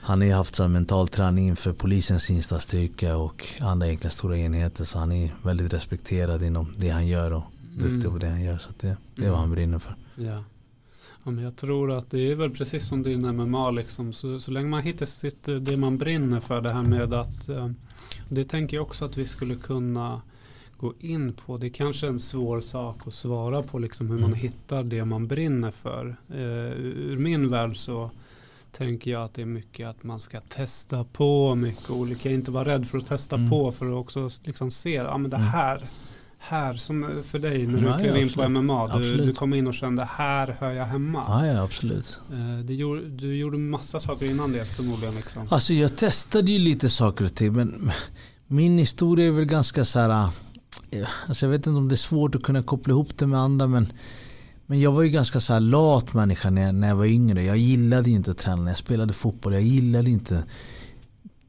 Han 0.00 0.20
har 0.20 0.26
ju 0.26 0.34
haft 0.34 0.54
så 0.54 0.68
mental 0.68 1.08
träning 1.08 1.48
inför 1.48 1.72
polisens 1.72 2.30
insatsstyrka 2.30 3.16
och 3.16 3.46
andra 3.60 3.86
egentligen 3.86 4.10
stora 4.10 4.38
enheter. 4.38 4.84
Så 4.84 4.98
han 4.98 5.12
är 5.12 5.34
väldigt 5.42 5.72
respekterad 5.74 6.42
inom 6.42 6.74
det 6.78 6.88
han 6.88 7.06
gör 7.06 7.32
och 7.32 7.44
duktig 7.76 8.04
mm. 8.04 8.12
på 8.12 8.18
det 8.18 8.28
han 8.28 8.42
gör. 8.42 8.58
Så 8.58 8.70
det, 8.80 8.96
det 9.14 9.26
är 9.26 9.30
vad 9.30 9.38
han 9.38 9.50
brinner 9.50 9.78
för. 9.78 9.96
Ja. 10.14 10.44
Ja, 11.30 11.34
men 11.34 11.44
jag 11.44 11.56
tror 11.56 11.92
att 11.92 12.10
det 12.10 12.30
är 12.30 12.34
väl 12.34 12.50
precis 12.50 12.86
som 12.86 13.02
din 13.02 13.36
MMA. 13.36 13.70
Liksom. 13.70 14.12
Så, 14.12 14.40
så 14.40 14.50
länge 14.50 14.68
man 14.68 14.82
hittar 14.82 15.06
sitt, 15.06 15.48
det 15.60 15.76
man 15.76 15.98
brinner 15.98 16.40
för. 16.40 16.60
Det 16.60 16.72
här 16.72 16.82
med 16.82 17.14
att 17.14 17.48
eh, 17.48 17.68
det 18.28 18.44
tänker 18.44 18.76
jag 18.76 18.86
också 18.86 19.04
att 19.04 19.16
vi 19.16 19.26
skulle 19.26 19.56
kunna 19.56 20.22
gå 20.76 20.94
in 21.00 21.32
på. 21.32 21.58
Det 21.58 21.66
är 21.66 21.70
kanske 21.70 22.06
en 22.06 22.20
svår 22.20 22.60
sak 22.60 23.06
att 23.06 23.14
svara 23.14 23.62
på 23.62 23.78
liksom 23.78 24.10
hur 24.10 24.18
man 24.18 24.24
mm. 24.24 24.38
hittar 24.38 24.82
det 24.82 25.04
man 25.04 25.26
brinner 25.26 25.70
för. 25.70 26.16
Eh, 26.28 26.72
ur 26.80 27.18
min 27.18 27.50
värld 27.50 27.76
så 27.76 28.10
tänker 28.72 29.10
jag 29.10 29.22
att 29.22 29.34
det 29.34 29.42
är 29.42 29.46
mycket 29.46 29.88
att 29.88 30.02
man 30.02 30.20
ska 30.20 30.40
testa 30.40 31.04
på 31.04 31.54
mycket 31.54 31.90
olika. 31.90 32.30
Inte 32.30 32.50
vara 32.50 32.64
rädd 32.64 32.86
för 32.86 32.98
att 32.98 33.06
testa 33.06 33.36
mm. 33.36 33.50
på 33.50 33.72
för 33.72 33.86
att 33.86 33.92
också 33.92 34.30
liksom 34.44 34.70
se 34.70 34.98
att 34.98 35.06
ah, 35.06 35.18
det 35.18 35.36
mm. 35.36 35.48
här 35.48 35.82
här 36.42 36.74
som 36.74 37.22
för 37.26 37.38
dig 37.38 37.66
när 37.66 37.80
du 37.80 37.86
ja, 37.86 37.98
klev 37.98 38.16
ja, 38.16 38.22
in 38.22 38.32
på 38.32 38.48
MMA? 38.48 38.98
Du, 38.98 39.16
du, 39.16 39.32
kom 39.32 39.54
in 39.54 39.66
och 39.66 39.74
kände 39.74 40.04
här 40.04 40.56
hör 40.60 40.72
jag 40.72 40.84
hemma. 40.84 41.24
Ja, 41.26 41.46
ja 41.46 41.62
absolut. 41.62 42.20
Eh, 42.32 42.64
du 42.64 42.74
gjorde, 42.74 43.08
du 43.08 43.36
gjorde 43.36 43.58
massa 43.58 44.00
saker 44.00 44.26
innan 44.26 44.52
det 44.52 44.64
förmodligen. 44.64 45.14
Liksom. 45.14 45.46
Alltså 45.50 45.72
jag 45.72 45.96
testade 45.96 46.52
ju 46.52 46.58
lite 46.58 46.90
saker 46.90 47.24
och 47.24 47.34
ting 47.34 47.52
men 47.52 47.90
min 48.46 48.78
historia 48.78 49.26
är 49.26 49.30
väl 49.30 49.44
ganska 49.44 49.84
så 49.84 50.00
här. 50.00 50.28
Eh, 50.90 51.08
alltså 51.28 51.46
jag 51.46 51.50
vet 51.50 51.66
inte 51.66 51.78
om 51.78 51.88
det 51.88 51.94
är 51.94 51.96
svårt 51.96 52.34
att 52.34 52.42
kunna 52.42 52.62
koppla 52.62 52.92
ihop 52.92 53.18
det 53.18 53.26
med 53.26 53.40
andra 53.40 53.66
men 53.66 53.92
men 54.66 54.80
jag 54.80 54.92
var 54.92 55.02
ju 55.02 55.08
ganska 55.08 55.40
så 55.40 55.52
här 55.52 55.60
lat 55.60 56.14
människa 56.14 56.50
när 56.50 56.62
jag, 56.62 56.74
när 56.74 56.88
jag 56.88 56.96
var 56.96 57.04
yngre. 57.04 57.42
Jag 57.42 57.56
gillade 57.56 58.10
inte 58.10 58.30
att 58.30 58.38
träna 58.38 58.70
jag 58.70 58.76
spelade 58.76 59.12
fotboll. 59.12 59.52
Jag 59.52 59.62
gillade 59.62 60.10
inte 60.10 60.44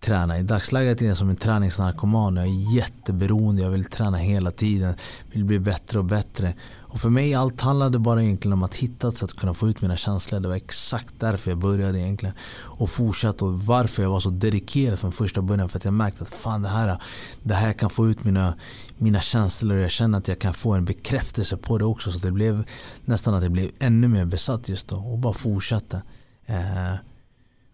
träna. 0.01 0.39
I 0.39 0.43
dagsläget 0.43 1.01
är 1.01 1.05
jag 1.05 1.17
som 1.17 1.29
en 1.29 1.35
träningsnarkoman. 1.35 2.35
Jag 2.35 2.45
är 2.45 2.75
jätteberoende. 2.75 3.61
Jag 3.61 3.69
vill 3.69 3.85
träna 3.85 4.17
hela 4.17 4.51
tiden. 4.51 4.95
Vill 5.31 5.45
bli 5.45 5.59
bättre 5.59 5.99
och 5.99 6.05
bättre. 6.05 6.53
Och 6.79 6.99
för 6.99 7.09
mig 7.09 7.33
allt 7.33 7.61
handlade 7.61 7.99
bara 7.99 8.23
egentligen 8.23 8.53
om 8.53 8.63
att 8.63 8.75
hitta 8.75 9.07
ett 9.07 9.17
sätt 9.17 9.29
att 9.29 9.37
kunna 9.37 9.53
få 9.53 9.69
ut 9.69 9.81
mina 9.81 9.97
känslor. 9.97 10.39
Det 10.39 10.47
var 10.47 10.55
exakt 10.55 11.13
därför 11.19 11.51
jag 11.51 11.57
började 11.57 11.99
egentligen. 11.99 12.35
Och 12.53 12.89
fortsatte 12.89 13.45
och 13.45 13.61
varför 13.61 14.03
jag 14.03 14.09
var 14.09 14.19
så 14.19 14.29
dedikerad 14.29 14.99
från 14.99 15.11
första 15.11 15.41
början. 15.41 15.69
För 15.69 15.77
att 15.77 15.85
jag 15.85 15.93
märkte 15.93 16.23
att 16.23 16.29
fan 16.29 16.61
det 16.61 16.69
här, 16.69 17.01
det 17.43 17.53
här 17.53 17.73
kan 17.73 17.89
få 17.89 18.09
ut 18.09 18.23
mina, 18.23 18.53
mina 18.97 19.21
känslor. 19.21 19.77
Och 19.77 19.83
jag 19.83 19.91
känner 19.91 20.17
att 20.17 20.27
jag 20.27 20.39
kan 20.39 20.53
få 20.53 20.73
en 20.73 20.85
bekräftelse 20.85 21.57
på 21.57 21.77
det 21.77 21.85
också. 21.85 22.11
Så 22.11 22.19
det 22.19 22.31
blev 22.31 22.63
nästan 23.05 23.33
att 23.33 23.43
jag 23.43 23.51
blev 23.51 23.69
ännu 23.79 24.07
mer 24.07 24.25
besatt 24.25 24.69
just 24.69 24.87
då. 24.87 24.97
Och 24.97 25.19
bara 25.19 25.33
fortsatte. 25.33 26.01
Eh, 26.45 26.95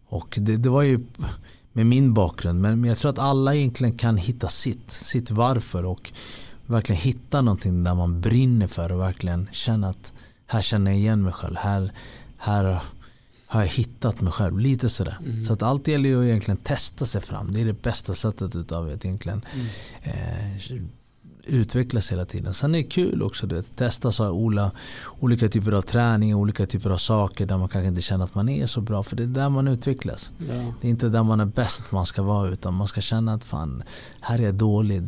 och 0.09 0.37
det, 0.41 0.57
det 0.57 0.69
var 0.69 0.81
ju 0.81 1.05
med 1.77 1.85
min 1.85 2.13
bakgrund. 2.13 2.61
Men 2.61 2.83
jag 2.83 2.97
tror 2.97 3.11
att 3.11 3.19
alla 3.19 3.55
egentligen 3.55 3.97
kan 3.97 4.17
hitta 4.17 4.47
sitt, 4.47 4.91
sitt 4.91 5.31
varför 5.31 5.85
och 5.85 6.11
verkligen 6.65 7.01
hitta 7.01 7.41
någonting 7.41 7.83
där 7.83 7.95
man 7.95 8.21
brinner 8.21 8.67
för 8.67 8.91
och 8.91 8.99
verkligen 8.99 9.49
känna 9.51 9.89
att 9.89 10.13
här 10.47 10.61
känner 10.61 10.91
jag 10.91 10.99
igen 10.99 11.23
mig 11.23 11.33
själv. 11.33 11.55
Här, 11.57 11.91
här 12.37 12.81
har 13.47 13.61
jag 13.61 13.67
hittat 13.67 14.21
mig 14.21 14.33
själv. 14.33 14.59
Lite 14.59 14.89
sådär. 14.89 15.17
Mm. 15.25 15.43
Så 15.43 15.53
att 15.53 15.61
allt 15.61 15.87
gäller 15.87 16.09
ju 16.09 16.19
att 16.19 16.25
egentligen 16.25 16.57
testa 16.57 17.05
sig 17.05 17.21
fram. 17.21 17.53
Det 17.53 17.61
är 17.61 17.65
det 17.65 17.81
bästa 17.81 18.13
sättet 18.13 18.55
utav 18.55 18.87
att 18.87 19.05
egentligen 19.05 19.45
mm. 19.53 19.67
eh, 20.03 20.61
utvecklas 21.47 22.11
hela 22.11 22.25
tiden. 22.25 22.53
Sen 22.53 22.75
är 22.75 22.79
det 22.79 22.83
kul 22.83 23.23
också 23.23 23.55
att 23.55 23.75
testa 23.75 24.11
så 24.11 24.31
olika, 24.31 24.71
olika 25.19 25.47
typer 25.47 25.71
av 25.71 25.81
träning, 25.81 26.35
olika 26.35 26.65
typer 26.65 26.89
av 26.89 26.97
saker 26.97 27.45
där 27.45 27.57
man 27.57 27.69
kanske 27.69 27.87
inte 27.87 28.01
känner 28.01 28.25
att 28.25 28.35
man 28.35 28.49
är 28.49 28.65
så 28.65 28.81
bra. 28.81 29.03
För 29.03 29.15
det 29.15 29.23
är 29.23 29.27
där 29.27 29.49
man 29.49 29.67
utvecklas. 29.67 30.33
Ja. 30.37 30.73
Det 30.81 30.87
är 30.87 30.89
inte 30.89 31.09
där 31.09 31.23
man 31.23 31.39
är 31.39 31.45
bäst 31.45 31.91
man 31.91 32.05
ska 32.05 32.21
vara 32.21 32.49
utan 32.49 32.73
man 32.73 32.87
ska 32.87 33.01
känna 33.01 33.33
att 33.33 33.43
fan, 33.43 33.83
här 34.21 34.39
är 34.39 34.43
jag 34.43 34.55
dålig. 34.55 35.03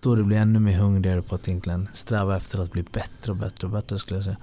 Då 0.00 0.14
det 0.14 0.22
blir 0.22 0.36
ännu 0.36 0.60
mer 0.60 0.78
hungrigare 0.78 1.22
på 1.22 1.34
att 1.34 1.48
egentligen 1.48 1.88
sträva 1.92 2.36
efter 2.36 2.58
att 2.58 2.72
bli 2.72 2.82
bättre 2.82 3.32
och 3.32 3.36
bättre 3.36 3.66
och 3.66 3.72
bättre 3.72 3.98
skulle 3.98 4.16
jag 4.16 4.24
säga. 4.24 4.36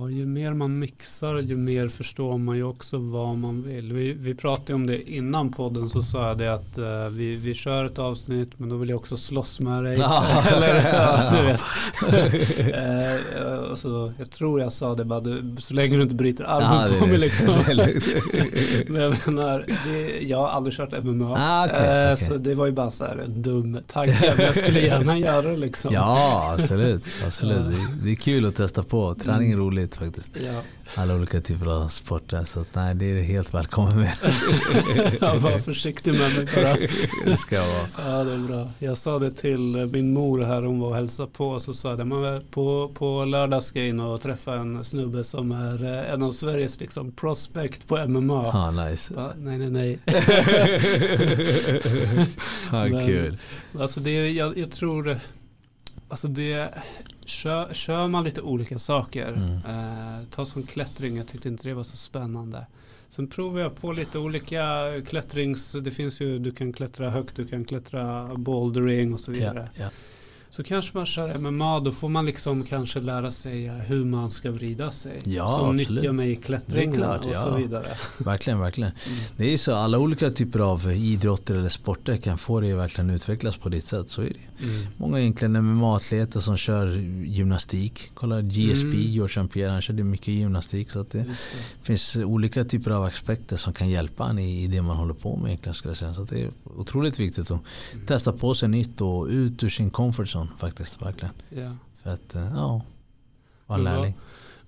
Ja, 0.00 0.10
ju 0.10 0.26
mer 0.26 0.52
man 0.52 0.78
mixar 0.78 1.38
ju 1.38 1.56
mer 1.56 1.88
förstår 1.88 2.38
man 2.38 2.56
ju 2.56 2.62
också 2.62 2.98
vad 2.98 3.38
man 3.38 3.62
vill. 3.62 3.92
Vi, 3.92 4.12
vi 4.12 4.34
pratade 4.34 4.74
om 4.74 4.86
det 4.86 5.12
innan 5.12 5.52
podden 5.52 5.90
så 5.90 6.02
sa 6.02 6.28
jag 6.28 6.38
det 6.38 6.54
att 6.54 6.78
uh, 6.78 7.08
vi, 7.08 7.34
vi 7.34 7.54
kör 7.54 7.84
ett 7.84 7.98
avsnitt 7.98 8.50
men 8.56 8.68
då 8.68 8.76
vill 8.76 8.88
jag 8.88 8.98
också 8.98 9.16
slåss 9.16 9.60
med 9.60 9.84
dig. 9.84 9.94
Eller, 10.52 10.92
ja, 10.92 11.30
du 11.32 11.42
vet. 11.42 11.60
uh, 13.70 13.74
så, 13.74 14.12
jag 14.18 14.30
tror 14.30 14.60
jag 14.60 14.72
sa 14.72 14.94
det 14.94 15.04
bara, 15.04 15.20
du, 15.20 15.56
så 15.58 15.74
länge 15.74 15.96
du 15.96 16.02
inte 16.02 16.14
bryter 16.14 16.44
armen 16.44 16.92
ja, 16.92 17.00
på 17.00 17.06
mig 17.06 17.18
liksom. 17.18 17.54
men 18.86 19.02
jag 19.02 19.16
menar, 19.26 19.64
det, 19.84 20.20
jag 20.20 20.38
har 20.38 20.48
aldrig 20.48 20.76
kört 20.76 21.04
MMA. 21.04 21.36
Ah, 21.38 21.66
okay, 21.66 21.78
uh, 21.78 22.12
okay. 22.12 22.16
Så 22.16 22.36
det 22.36 22.54
var 22.54 22.66
ju 22.66 22.72
bara 22.72 22.90
så 22.90 23.04
här 23.04 23.16
en 23.16 23.42
dum 23.42 23.80
tanke. 23.86 24.34
Men 24.36 24.46
jag 24.46 24.56
skulle 24.56 24.80
gärna 24.80 25.18
göra 25.18 25.42
det 25.42 25.56
liksom. 25.56 25.94
Ja, 25.94 26.54
absolut. 26.58 27.04
absolut. 27.26 27.70
Det, 27.70 28.04
det 28.04 28.10
är 28.10 28.16
kul 28.16 28.46
att 28.46 28.56
testa 28.56 28.82
på. 28.82 29.14
Träning 29.14 29.52
är 29.52 29.56
roligt 29.56 29.87
roligt 29.88 29.96
faktiskt. 29.96 30.38
Ja. 30.44 30.62
Alla 30.94 31.14
olika 31.14 31.40
typer 31.40 31.66
av 31.66 31.88
sporter. 31.88 32.44
Så 32.44 32.64
nej, 32.72 32.94
det 32.94 33.04
är 33.04 33.22
helt 33.22 33.54
välkommen 33.54 34.00
med. 34.00 34.10
ja, 35.20 35.34
var 35.34 35.58
försiktig 35.58 36.14
med 36.14 36.36
mig 36.36 36.46
bara. 36.54 36.76
det 37.24 37.36
ska 37.36 37.60
vara. 37.60 37.88
Ja, 37.98 38.24
det 38.24 38.32
är 38.32 38.38
bra. 38.38 38.70
Jag 38.78 38.96
sa 38.96 39.18
det 39.18 39.30
till 39.30 39.88
min 39.92 40.12
mor 40.12 40.42
här, 40.42 40.62
hon 40.62 40.80
var 40.80 40.88
och 40.88 40.94
hälsade 40.94 41.28
på. 41.32 41.60
Så 41.60 41.74
sa 41.74 41.88
jag, 41.88 42.06
man 42.06 42.44
på, 42.50 42.90
på 42.94 43.24
lördag 43.24 43.62
ska 43.62 43.78
jag 43.78 43.88
in 43.88 44.00
och 44.00 44.20
träffa 44.20 44.54
en 44.54 44.84
snubbe 44.84 45.24
som 45.24 45.52
är 45.52 45.84
eh, 45.84 46.12
en 46.12 46.22
av 46.22 46.32
Sveriges 46.32 46.80
liksom, 46.80 47.12
prospect 47.12 47.88
på 47.88 48.06
MMA. 48.06 48.50
Ah, 48.52 48.70
nice. 48.70 49.14
Ja, 49.16 49.32
nej, 49.36 49.58
nej, 49.58 49.70
nej. 49.70 49.98
ah, 52.70 52.88
Men, 52.88 53.06
kul. 53.06 53.38
Alltså 53.78 54.00
det, 54.00 54.30
jag, 54.30 54.58
jag 54.58 54.70
tror, 54.70 55.18
alltså 56.08 56.28
det 56.28 56.74
kör, 57.24 57.74
kör 57.74 58.06
man 58.06 58.24
lite 58.24 58.42
olika 58.42 58.78
saker. 58.78 59.28
Mm. 59.28 59.54
Eh, 59.54 60.24
ta 60.30 60.44
som 60.44 60.62
klättring, 60.62 61.16
jag 61.16 61.28
tyckte 61.28 61.48
inte 61.48 61.68
det 61.68 61.74
var 61.74 61.84
så 61.84 61.96
spännande. 61.96 62.66
Sen 63.08 63.26
provar 63.26 63.60
jag 63.60 63.76
på 63.76 63.92
lite 63.92 64.18
olika 64.18 64.92
klättrings, 65.06 65.72
det 65.72 65.90
finns 65.90 66.20
ju, 66.20 66.38
du 66.38 66.50
kan 66.50 66.72
klättra 66.72 67.10
högt, 67.10 67.36
du 67.36 67.46
kan 67.46 67.64
klättra 67.64 68.34
bouldering 68.34 69.12
och 69.14 69.20
så 69.20 69.32
vidare. 69.32 69.58
Yeah, 69.58 69.78
yeah. 69.78 69.92
Så 70.50 70.62
kanske 70.62 70.96
man 70.96 71.06
kör 71.06 71.38
MMA, 71.38 71.80
då 71.80 71.92
får 71.92 72.08
man 72.08 72.26
liksom 72.26 72.64
kanske 72.64 73.00
lära 73.00 73.30
sig 73.30 73.68
hur 73.68 74.04
man 74.04 74.30
ska 74.30 74.50
vrida 74.50 74.90
sig. 74.90 75.20
Ja, 75.24 75.46
Som 75.56 75.64
absolut. 75.64 75.88
nyttjar 75.90 76.12
mig 76.12 76.30
i 76.30 76.36
klättringen 76.36 76.96
klart, 76.96 77.24
och 77.24 77.30
ja. 77.34 77.44
så 77.44 77.56
vidare. 77.56 77.86
Verkligen, 78.18 78.58
verkligen. 78.58 78.90
Det 79.36 79.52
är 79.54 79.58
så, 79.58 79.74
alla 79.74 79.98
olika 79.98 80.30
typer 80.30 80.58
av 80.58 80.92
idrotter 80.92 81.54
eller 81.54 81.68
sporter 81.68 82.16
kan 82.16 82.38
få 82.38 82.60
dig 82.60 82.74
verkligen 82.74 83.10
utvecklas 83.10 83.56
på 83.56 83.68
ditt 83.68 83.84
sätt. 83.84 84.10
Så 84.10 84.22
är 84.22 84.26
det. 84.58 84.64
Mm. 84.64 84.86
Många 84.96 85.20
egentligen 85.20 85.52
MMA-atleter 85.64 86.40
som 86.40 86.56
kör 86.56 86.86
gymnastik. 87.24 88.10
Kolla 88.14 88.40
GSP, 88.42 88.86
Mm. 88.88 89.00
George. 89.12 89.46
Pierre, 89.48 89.70
han 89.72 89.82
körde 89.82 90.04
mycket 90.04 90.28
gymnastik. 90.28 90.90
Så 90.90 90.98
det 91.02 91.18
det. 91.18 91.24
finns 91.82 92.16
olika 92.16 92.64
typer 92.64 92.90
av 92.90 93.04
aspekter 93.04 93.56
som 93.56 93.72
kan 93.72 93.88
hjälpa 93.88 94.26
en 94.28 94.38
i, 94.38 94.64
i 94.64 94.66
det 94.66 94.82
man 94.82 94.96
håller 94.96 95.14
på 95.14 95.36
med 95.36 95.46
egentligen. 95.48 95.74
Skulle 95.74 95.90
jag 95.90 95.98
säga. 95.98 96.14
Så 96.14 96.22
det 96.22 96.42
är 96.42 96.50
otroligt 96.76 97.20
viktigt 97.20 97.50
att 97.50 97.60
Mm. 97.92 98.06
testa 98.06 98.32
på 98.32 98.54
sig 98.54 98.68
nytt 98.68 99.00
och 99.00 99.26
ut 99.26 99.62
ur 99.62 99.68
sin 99.68 99.90
comfort 99.90 100.26
zone 100.26 100.37
faktiskt. 100.56 101.02
Verkligen. 101.02 101.34
Ja. 101.48 101.76
För 102.02 102.10
att, 102.10 102.34
eh, 102.34 102.42
ja, 102.54 102.68
vara 102.68 102.82
vad- 103.66 103.80
lärling. 103.84 104.14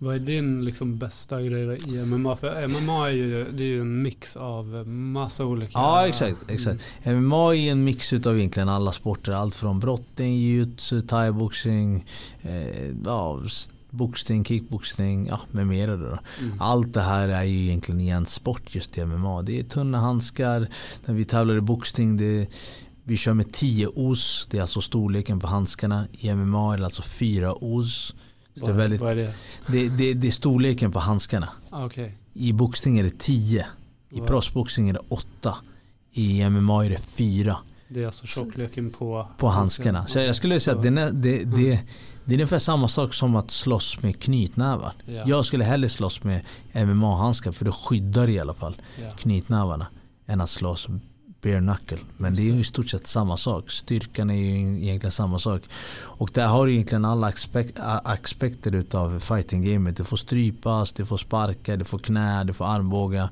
Vad 0.02 0.14
är 0.14 0.18
din 0.18 0.64
liksom 0.64 0.98
bästa 0.98 1.42
grej 1.42 1.78
i 1.88 1.98
MMA? 2.04 2.36
För 2.36 2.68
MMA 2.68 3.06
är 3.08 3.12
ju, 3.12 3.50
det 3.52 3.62
är 3.62 3.66
ju 3.66 3.80
en 3.80 4.02
mix 4.02 4.36
av 4.36 4.66
massa 4.88 5.44
olika... 5.44 5.70
Ja 5.74 6.08
exakt, 6.08 6.50
exakt. 6.50 6.94
MMA 7.04 7.54
är 7.54 7.72
en 7.72 7.84
mix 7.84 8.12
utav 8.12 8.38
egentligen 8.38 8.68
alla 8.68 8.92
sporter. 8.92 9.32
Allt 9.32 9.54
från 9.54 9.80
brottning, 9.80 10.36
jiu-jitsu, 10.38 11.00
thaiboxning, 11.06 12.04
eh, 12.42 12.90
ja, 13.04 13.40
boxning, 13.90 14.44
kickboxning, 14.44 15.26
ja, 15.26 15.40
med 15.50 15.66
mera. 15.66 15.96
Då. 15.96 16.18
Mm. 16.40 16.60
Allt 16.60 16.92
det 16.94 17.00
här 17.02 17.28
är 17.28 17.42
ju 17.42 17.66
egentligen 17.66 18.00
en 18.00 18.26
sport 18.26 18.74
just 18.74 18.98
i 18.98 19.04
MMA. 19.04 19.42
Det 19.42 19.58
är 19.60 19.64
tunna 19.64 19.98
handskar, 19.98 20.68
när 21.04 21.14
vi 21.14 21.24
tävlar 21.24 21.56
i 21.56 21.60
boxning, 21.60 22.16
det 22.16 22.46
vi 23.10 23.16
kör 23.16 23.34
med 23.34 23.52
10 23.52 23.86
os, 23.96 24.46
det 24.50 24.56
är 24.58 24.62
alltså 24.62 24.80
storleken 24.80 25.40
på 25.40 25.46
handskarna. 25.46 26.06
I 26.12 26.34
MMA 26.34 26.74
är 26.74 26.78
det 26.78 26.84
alltså 26.84 27.02
4 27.02 27.54
os. 27.60 28.14
Så 28.54 28.60
det, 28.60 28.66
är 28.66 28.66
Vad, 28.66 28.76
väldigt, 28.76 29.00
vad 29.00 29.10
är 29.10 29.16
det? 29.16 29.34
det, 29.66 29.88
det, 29.88 30.14
det 30.14 30.26
är 30.26 30.30
storleken 30.30 30.92
på 30.92 30.98
handskarna. 30.98 31.48
Ah, 31.70 31.84
Okej. 31.86 32.16
I 32.32 32.52
boxning 32.52 32.98
är 32.98 33.04
det 33.04 33.18
10. 33.18 33.66
I 34.10 34.20
proffsboxning 34.20 34.88
är 34.88 34.92
det 34.92 35.00
8. 35.08 35.54
I 36.12 36.50
MMA 36.50 36.84
är 36.84 36.90
det 36.90 36.98
4 36.98 37.56
Det 37.88 38.02
är 38.02 38.06
alltså 38.06 38.26
tjockleken 38.26 38.90
på... 38.90 39.26
på 39.38 39.48
handskarna. 39.48 40.06
Så 40.06 40.18
jag 40.18 40.36
skulle 40.36 40.60
säga 40.60 40.76
att 40.76 40.82
det, 40.82 40.88
är- 40.88 41.10
det, 41.12 41.44
det, 41.44 41.80
det 42.24 42.34
är 42.34 42.36
ungefär 42.36 42.58
samma 42.58 42.88
sak 42.88 43.14
som 43.14 43.36
att 43.36 43.50
slåss 43.50 44.02
med 44.02 44.22
knytnävar. 44.22 44.92
Ja. 45.06 45.22
Jag 45.26 45.44
skulle 45.44 45.64
hellre 45.64 45.88
slåss 45.88 46.22
med 46.24 46.40
MMA-handskar 46.74 47.52
för 47.52 47.64
det 47.64 47.72
skyddar 47.72 48.28
i 48.28 48.38
alla 48.38 48.54
fall 48.54 48.76
Ja. 49.02 49.10
knytnävarna 49.10 49.86
än 50.26 50.40
att 50.40 50.50
slåss 50.50 50.88
bare 51.42 51.60
knuckle. 51.60 51.98
Men 52.16 52.34
det 52.34 52.42
är 52.42 52.52
ju 52.52 52.60
i 52.60 52.64
stort 52.64 52.88
sett 52.88 53.06
samma 53.06 53.36
sak. 53.36 53.70
Styrkan 53.70 54.30
är 54.30 54.34
ju 54.34 54.82
egentligen 54.82 55.10
samma 55.10 55.38
sak. 55.38 55.62
Och 56.02 56.30
där 56.34 56.46
har 56.46 56.66
du 56.66 56.72
egentligen 56.72 57.04
alla 57.04 57.26
aspek 57.26 57.66
aspekter 58.04 58.74
utav 58.74 59.20
fighting-gamet. 59.20 59.96
Du 59.96 60.04
får 60.04 60.16
strypas, 60.16 60.92
du 60.92 61.06
får 61.06 61.16
sparka, 61.16 61.76
du 61.76 61.84
får 61.84 61.98
knä, 61.98 62.44
du 62.44 62.52
får 62.52 62.64
armbåga. 62.64 63.30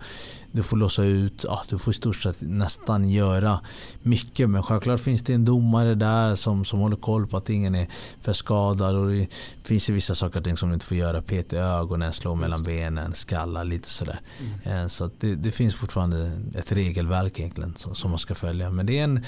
Du 0.53 0.63
får 0.63 0.77
låsa 0.77 1.05
ut, 1.05 1.45
ja, 1.49 1.63
du 1.69 1.79
får 1.79 1.91
i 1.91 1.95
stort 1.95 2.17
sett 2.17 2.43
nästan 2.43 3.11
göra 3.11 3.61
mycket. 4.03 4.51
Men 4.51 4.63
självklart 4.63 5.01
finns 5.01 5.23
det 5.23 5.35
en 5.35 5.45
domare 5.45 5.95
där 5.95 6.35
som, 6.35 6.65
som 6.65 6.79
håller 6.81 6.97
koll 6.97 7.27
på 7.27 7.37
att 7.37 7.51
ingen 7.51 7.75
är 7.75 7.89
för 8.21 8.33
skadad. 8.33 8.97
Och 8.97 9.09
det 9.09 9.29
finns 9.63 9.91
ju 9.91 9.95
vissa 9.95 10.15
saker 10.15 10.39
och 10.39 10.45
ting 10.45 10.57
som 10.57 10.69
du 10.69 10.75
inte 10.75 10.87
får 10.87 10.97
göra. 10.97 11.23
Peta 11.23 11.57
i 11.57 11.59
ögonen, 11.59 12.13
slå 12.13 12.35
mellan 12.35 12.63
benen, 12.63 13.13
skalla, 13.13 13.63
lite 13.63 13.89
sådär. 13.89 14.21
Mm. 14.65 14.83
Eh, 14.83 14.87
Så 14.89 15.11
det, 15.21 15.35
det 15.35 15.51
finns 15.51 15.75
fortfarande 15.75 16.41
ett 16.55 16.73
regelverk 16.73 17.39
egentligen 17.39 17.77
som, 17.77 17.95
som 17.95 18.11
man 18.11 18.19
ska 18.19 18.35
följa. 18.35 18.71
Men 18.71 18.87
det 18.87 18.99
är, 18.99 19.05
en, 19.05 19.25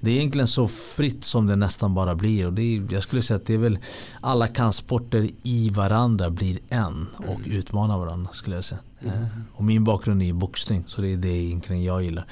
det 0.00 0.10
är 0.10 0.14
egentligen 0.14 0.48
så 0.48 0.68
fritt 0.68 1.24
som 1.24 1.46
det 1.46 1.56
nästan 1.56 1.94
bara 1.94 2.14
blir. 2.14 2.46
Och 2.46 2.52
det 2.52 2.62
är, 2.62 2.92
jag 2.92 3.02
skulle 3.02 3.22
säga 3.22 3.36
att 3.36 3.46
det 3.46 3.54
är 3.54 3.58
väl 3.58 3.78
alla 4.20 4.46
kampsporter 4.48 5.28
i 5.42 5.70
varandra 5.70 6.30
blir 6.30 6.58
en 6.68 7.06
och 7.28 7.40
utmanar 7.44 7.98
varandra 7.98 8.30
skulle 8.32 8.56
jag 8.56 8.64
säga. 8.64 8.80
Eh, 9.06 9.26
Och 9.52 9.64
min 9.64 9.84
bakgrund 9.84 10.22
är 10.22 10.32
boxning 10.32 10.84
så 10.86 11.00
det 11.00 11.08
är 11.12 11.16
det 11.16 11.28
egentligen 11.28 11.84
jag 11.84 12.02
gillar. 12.02 12.24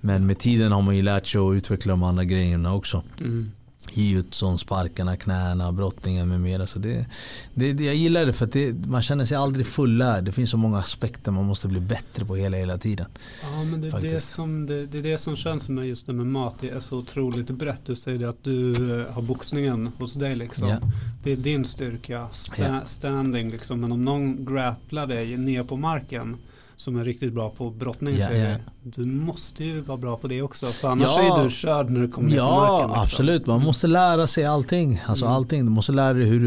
Men 0.00 0.26
med 0.26 0.38
tiden 0.38 0.72
har 0.72 0.82
man 0.82 0.96
ju 0.96 1.02
lärt 1.02 1.26
sig 1.26 1.40
att 1.40 1.54
utveckla 1.54 1.90
de 1.90 2.02
andra 2.02 2.24
grejerna 2.24 2.74
också. 2.74 3.02
Mm. 3.20 3.50
Jiu-jitsun, 3.92 4.58
sparkarna, 4.58 5.16
knäna, 5.16 5.72
brottningen 5.72 6.28
med 6.28 6.40
mera. 6.40 6.66
Så 6.66 6.78
det, 6.78 7.06
det, 7.54 7.80
jag 7.84 7.94
gillar 7.94 8.26
det 8.26 8.32
för 8.32 8.44
att 8.44 8.52
det, 8.52 8.86
man 8.86 9.02
känner 9.02 9.24
sig 9.24 9.36
aldrig 9.36 9.66
fullärd. 9.66 10.24
Det 10.24 10.32
finns 10.32 10.50
så 10.50 10.56
många 10.56 10.78
aspekter 10.78 11.32
man 11.32 11.46
måste 11.46 11.68
bli 11.68 11.80
bättre 11.80 12.24
på 12.24 12.36
hela, 12.36 12.56
hela 12.56 12.78
tiden. 12.78 13.06
Ja 13.42 13.64
men 13.64 13.80
det 13.80 13.88
är 13.88 14.00
det, 14.00 14.20
som, 14.20 14.66
det, 14.66 14.86
det 14.86 14.98
är 14.98 15.02
det 15.02 15.18
som 15.18 15.36
känns 15.36 15.68
med 15.68 15.88
just 15.88 16.06
det 16.06 16.12
med 16.12 16.26
mat. 16.26 16.54
Det 16.60 16.68
är 16.68 16.80
så 16.80 16.98
otroligt 16.98 17.50
brett. 17.50 17.82
Du 17.86 17.96
säger 17.96 18.18
det 18.18 18.28
att 18.28 18.44
du 18.44 18.70
eh, 19.00 19.12
har 19.12 19.22
boxningen 19.22 19.90
hos 19.98 20.14
dig 20.14 20.36
liksom. 20.36 20.68
Ja. 20.68 20.78
Det 21.22 21.32
är 21.32 21.36
din 21.36 21.64
styrka. 21.64 22.28
Sta, 22.32 22.62
Ja. 22.62 22.80
Standing 22.84 23.50
liksom. 23.50 23.80
Men 23.80 23.92
om 23.92 24.04
någon 24.04 24.44
grapplar 24.44 25.06
dig 25.06 25.36
ner 25.36 25.64
på 25.64 25.76
marken 25.76 26.36
som 26.78 26.96
är 26.96 27.04
riktigt 27.04 27.32
bra 27.32 27.50
på 27.50 27.70
brottning 27.70 28.16
Ja, 28.18 28.26
säger 28.28 28.50
ja. 28.50 28.56
du. 28.82 29.04
Måste 29.06 29.64
ju 29.64 29.80
vara 29.80 29.98
bra 29.98 30.16
på 30.16 30.28
det 30.28 30.42
också. 30.42 30.66
För 30.66 30.88
annars 30.88 31.08
Ja. 31.16 31.40
är 31.40 31.44
du 31.44 31.50
körd 31.50 31.90
när 31.90 32.00
du 32.00 32.08
kommer 32.08 32.28
ner 32.28 32.36
på 32.36 32.42
Ja, 32.42 32.60
marken. 32.70 32.86
liksom. 32.88 33.02
absolut. 33.02 33.46
Man 33.46 33.62
måste 33.62 33.86
lära 33.86 34.26
sig 34.26 34.44
allting. 34.44 35.00
Alltså 35.06 35.24
Mm. 35.24 35.34
allting. 35.36 35.64
Du 35.64 35.70
måste 35.70 35.92
lära 35.92 36.12
dig 36.12 36.24
hur 36.26 36.40
du, 36.40 36.46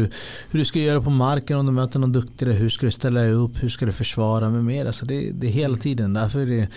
hur 0.50 0.58
du 0.58 0.64
ska 0.64 0.78
göra 0.78 1.00
på 1.00 1.10
marken 1.10 1.58
om 1.58 1.66
du 1.66 1.72
möter 1.72 1.98
någon 1.98 2.12
duktigare. 2.12 2.52
Hur 2.52 2.68
ska 2.68 2.86
du 2.86 2.92
ställa 2.92 3.20
dig 3.20 3.32
upp? 3.32 3.62
Hur 3.62 3.68
ska 3.68 3.86
du 3.86 3.92
försvara 3.92 4.50
med 4.50 4.64
mera? 4.64 4.92
Så 4.92 5.04
det, 5.06 5.30
det 5.30 5.46
är 5.46 5.50
hela 5.50 5.76
tiden. 5.76 6.12
Därför 6.12 6.40
är 6.40 6.46
det, 6.46 6.68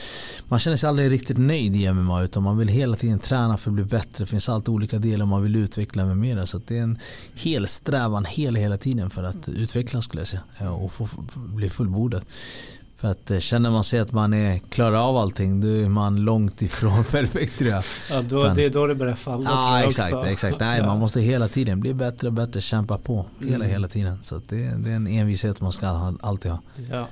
man 0.48 0.60
känner 0.60 0.78
sig 0.78 0.90
aldrig 0.90 1.12
riktigt 1.12 1.38
nöjd 1.38 1.76
i 1.76 1.94
MMA 1.94 2.24
utan 2.24 2.44
man 2.44 2.58
vill 2.58 2.68
hela 2.68 2.96
tiden 2.96 3.20
träna 3.20 3.58
för 3.58 3.70
att 3.70 3.76
bli 3.76 3.84
bättre. 3.84 4.24
Det 4.24 4.26
finns 4.26 4.50
alltid 4.50 4.70
olika 4.70 4.98
delar 5.00 5.26
man 5.26 5.44
vill 5.44 5.56
utveckla 5.56 6.06
med 6.06 6.18
mera. 6.18 6.46
Så 6.46 6.62
det 6.68 6.78
är 6.78 6.84
en 6.84 6.98
hel 7.36 7.68
strävan 7.68 8.26
hela, 8.26 8.60
hela 8.60 8.78
tiden 8.78 9.10
för 9.10 9.24
att 9.24 9.50
utvecklas 9.50 10.04
skulle 10.06 10.22
jag 10.22 10.28
säga. 10.28 10.42
Ja, 10.60 10.70
Och 10.72 10.92
få 10.92 11.06
få 11.08 11.22
bli 11.36 11.70
fullbordad. 11.70 12.26
För 13.06 13.12
att 13.12 13.32
eh, 13.32 13.40
känner 13.40 13.72
man 13.72 13.84
sig 13.84 14.00
att 14.00 14.12
man 14.12 14.34
är 14.34 14.60
klarar 14.60 15.10
av 15.10 15.18
allting 15.18 15.62
då 15.62 15.68
är 15.68 15.90
man 15.90 16.16
långt 16.26 16.62
ifrån 16.62 17.04
perfekt 17.12 17.58
tror 17.60 17.70
jag. 17.72 17.84
Ja, 18.12 18.22
då, 18.22 18.40
Utan- 18.40 18.56
det 18.56 18.66
är 18.66 18.70
då 18.70 18.88
det 18.88 18.96
börjar 18.96 19.16
falla 19.16 19.44
Ja 19.50 19.84
exakt, 19.84 20.14
också. 20.14 20.28
exakt. 20.30 20.60
Nej, 20.60 20.80
Ja. 20.80 20.86
man 20.86 21.00
måste 21.00 21.22
hela 21.22 21.48
tiden 21.48 21.80
bli 21.80 21.94
bättre 21.94 22.28
och 22.28 22.34
bättre, 22.34 22.62
kämpa 22.62 22.98
på. 22.98 23.26
Hela, 23.40 23.56
Mm. 23.56 23.70
hela 23.70 23.88
tiden. 23.88 24.24
Så 24.24 24.42
det, 24.48 24.56
det 24.84 24.92
är 24.92 24.96
en 24.96 25.08
envishet 25.08 25.62
man 25.62 25.72
ska 25.72 25.86
ha, 25.88 26.14
alltid 26.22 26.52
ha. 26.52 26.60
Ja. 26.92 27.08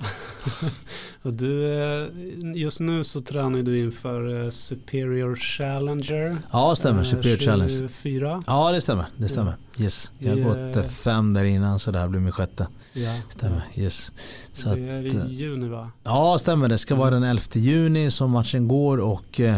och 1.21 1.33
du, 1.33 1.73
eh, 1.83 2.07
just 2.55 2.79
nu 2.79 3.03
så 3.03 3.21
tränar 3.21 3.61
du 3.61 3.79
inför 3.79 4.43
eh, 4.43 4.49
Superior 4.49 5.35
Challenger. 5.35 6.37
Ja, 6.51 6.75
stämmer. 6.75 6.99
eh, 6.99 7.05
Superior 7.05 7.37
Challenge. 7.37 7.69
24. 7.69 8.43
Ja, 8.47 8.71
det 8.71 8.81
stämmer. 8.81 9.05
Det 9.17 9.27
stämmer. 9.27 9.55
Yes. 9.77 10.11
Jag 10.19 10.29
har 10.29 10.37
Det- 10.37 10.43
gått 10.43 10.75
eh, 10.75 10.83
fem 10.91 11.33
där 11.33 11.43
innan 11.43 11.79
så 11.79 11.91
det 11.91 11.99
här 11.99 12.07
blir 12.07 12.19
min 12.19 12.31
sjätte. 12.31 12.67
Ja. 12.93 13.15
Stämmer. 13.29 13.63
Yes. 13.75 14.11
Så 14.53 14.67
det 14.67 14.73
att, 14.73 14.77
är 14.79 15.19
eh, 15.25 15.31
i 15.31 15.35
juni 15.35 15.67
va? 15.67 15.91
Ja, 16.03 16.37
stämmer. 16.39 16.67
Det 16.69 16.77
ska 16.77 16.95
vara 16.95 17.09
den 17.09 17.23
11 17.23 17.41
juni 17.53 18.11
som 18.11 18.31
matchen 18.31 18.67
går 18.67 18.97
och 18.97 19.39
eh, 19.39 19.57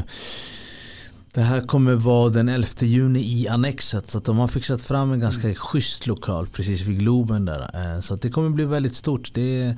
det 1.34 1.42
här 1.42 1.62
kommer 1.62 1.94
vara 1.96 2.30
den 2.30 2.50
11 2.50 2.68
juni 2.80 3.20
i 3.20 3.48
Annexet 3.48 4.08
så 4.08 4.18
att 4.18 4.26
de 4.26 4.38
har 4.38 4.48
fixat 4.48 4.82
fram 4.84 5.12
en 5.12 5.20
ganska 5.20 5.54
schysst 5.56 6.08
lokal 6.08 6.48
precis 6.48 6.82
vid 6.82 7.00
Globen 7.00 7.46
där. 7.46 7.70
Eh, 7.96 8.00
Så 8.02 8.14
att 8.14 8.22
det 8.22 8.30
kommer 8.30 8.50
bli 8.50 8.66
väldigt 8.66 8.96
stort. 8.96 9.32
Det 9.34 9.62
är 9.62 9.78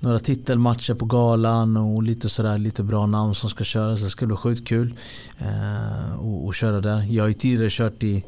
några 0.00 0.18
titelmatcher 0.18 0.94
på 0.94 1.04
galan 1.04 1.76
och 1.76 2.02
lite 2.02 2.28
sådär 2.28 2.58
lite 2.58 2.82
bra 2.82 3.06
namn 3.06 3.34
som 3.34 3.50
ska 3.50 3.64
köras. 3.64 4.00
Det 4.00 4.10
ska 4.10 4.26
bli 4.26 4.36
sjukt 4.36 4.68
kul 4.68 4.94
eh, 5.38 6.14
och, 6.18 6.46
och 6.46 6.54
köra 6.54 6.80
där. 6.80 7.06
Jag 7.10 7.24
har 7.24 7.28
ju 7.28 7.34
tidigare 7.34 7.70
kört 7.70 8.02
i 8.02 8.24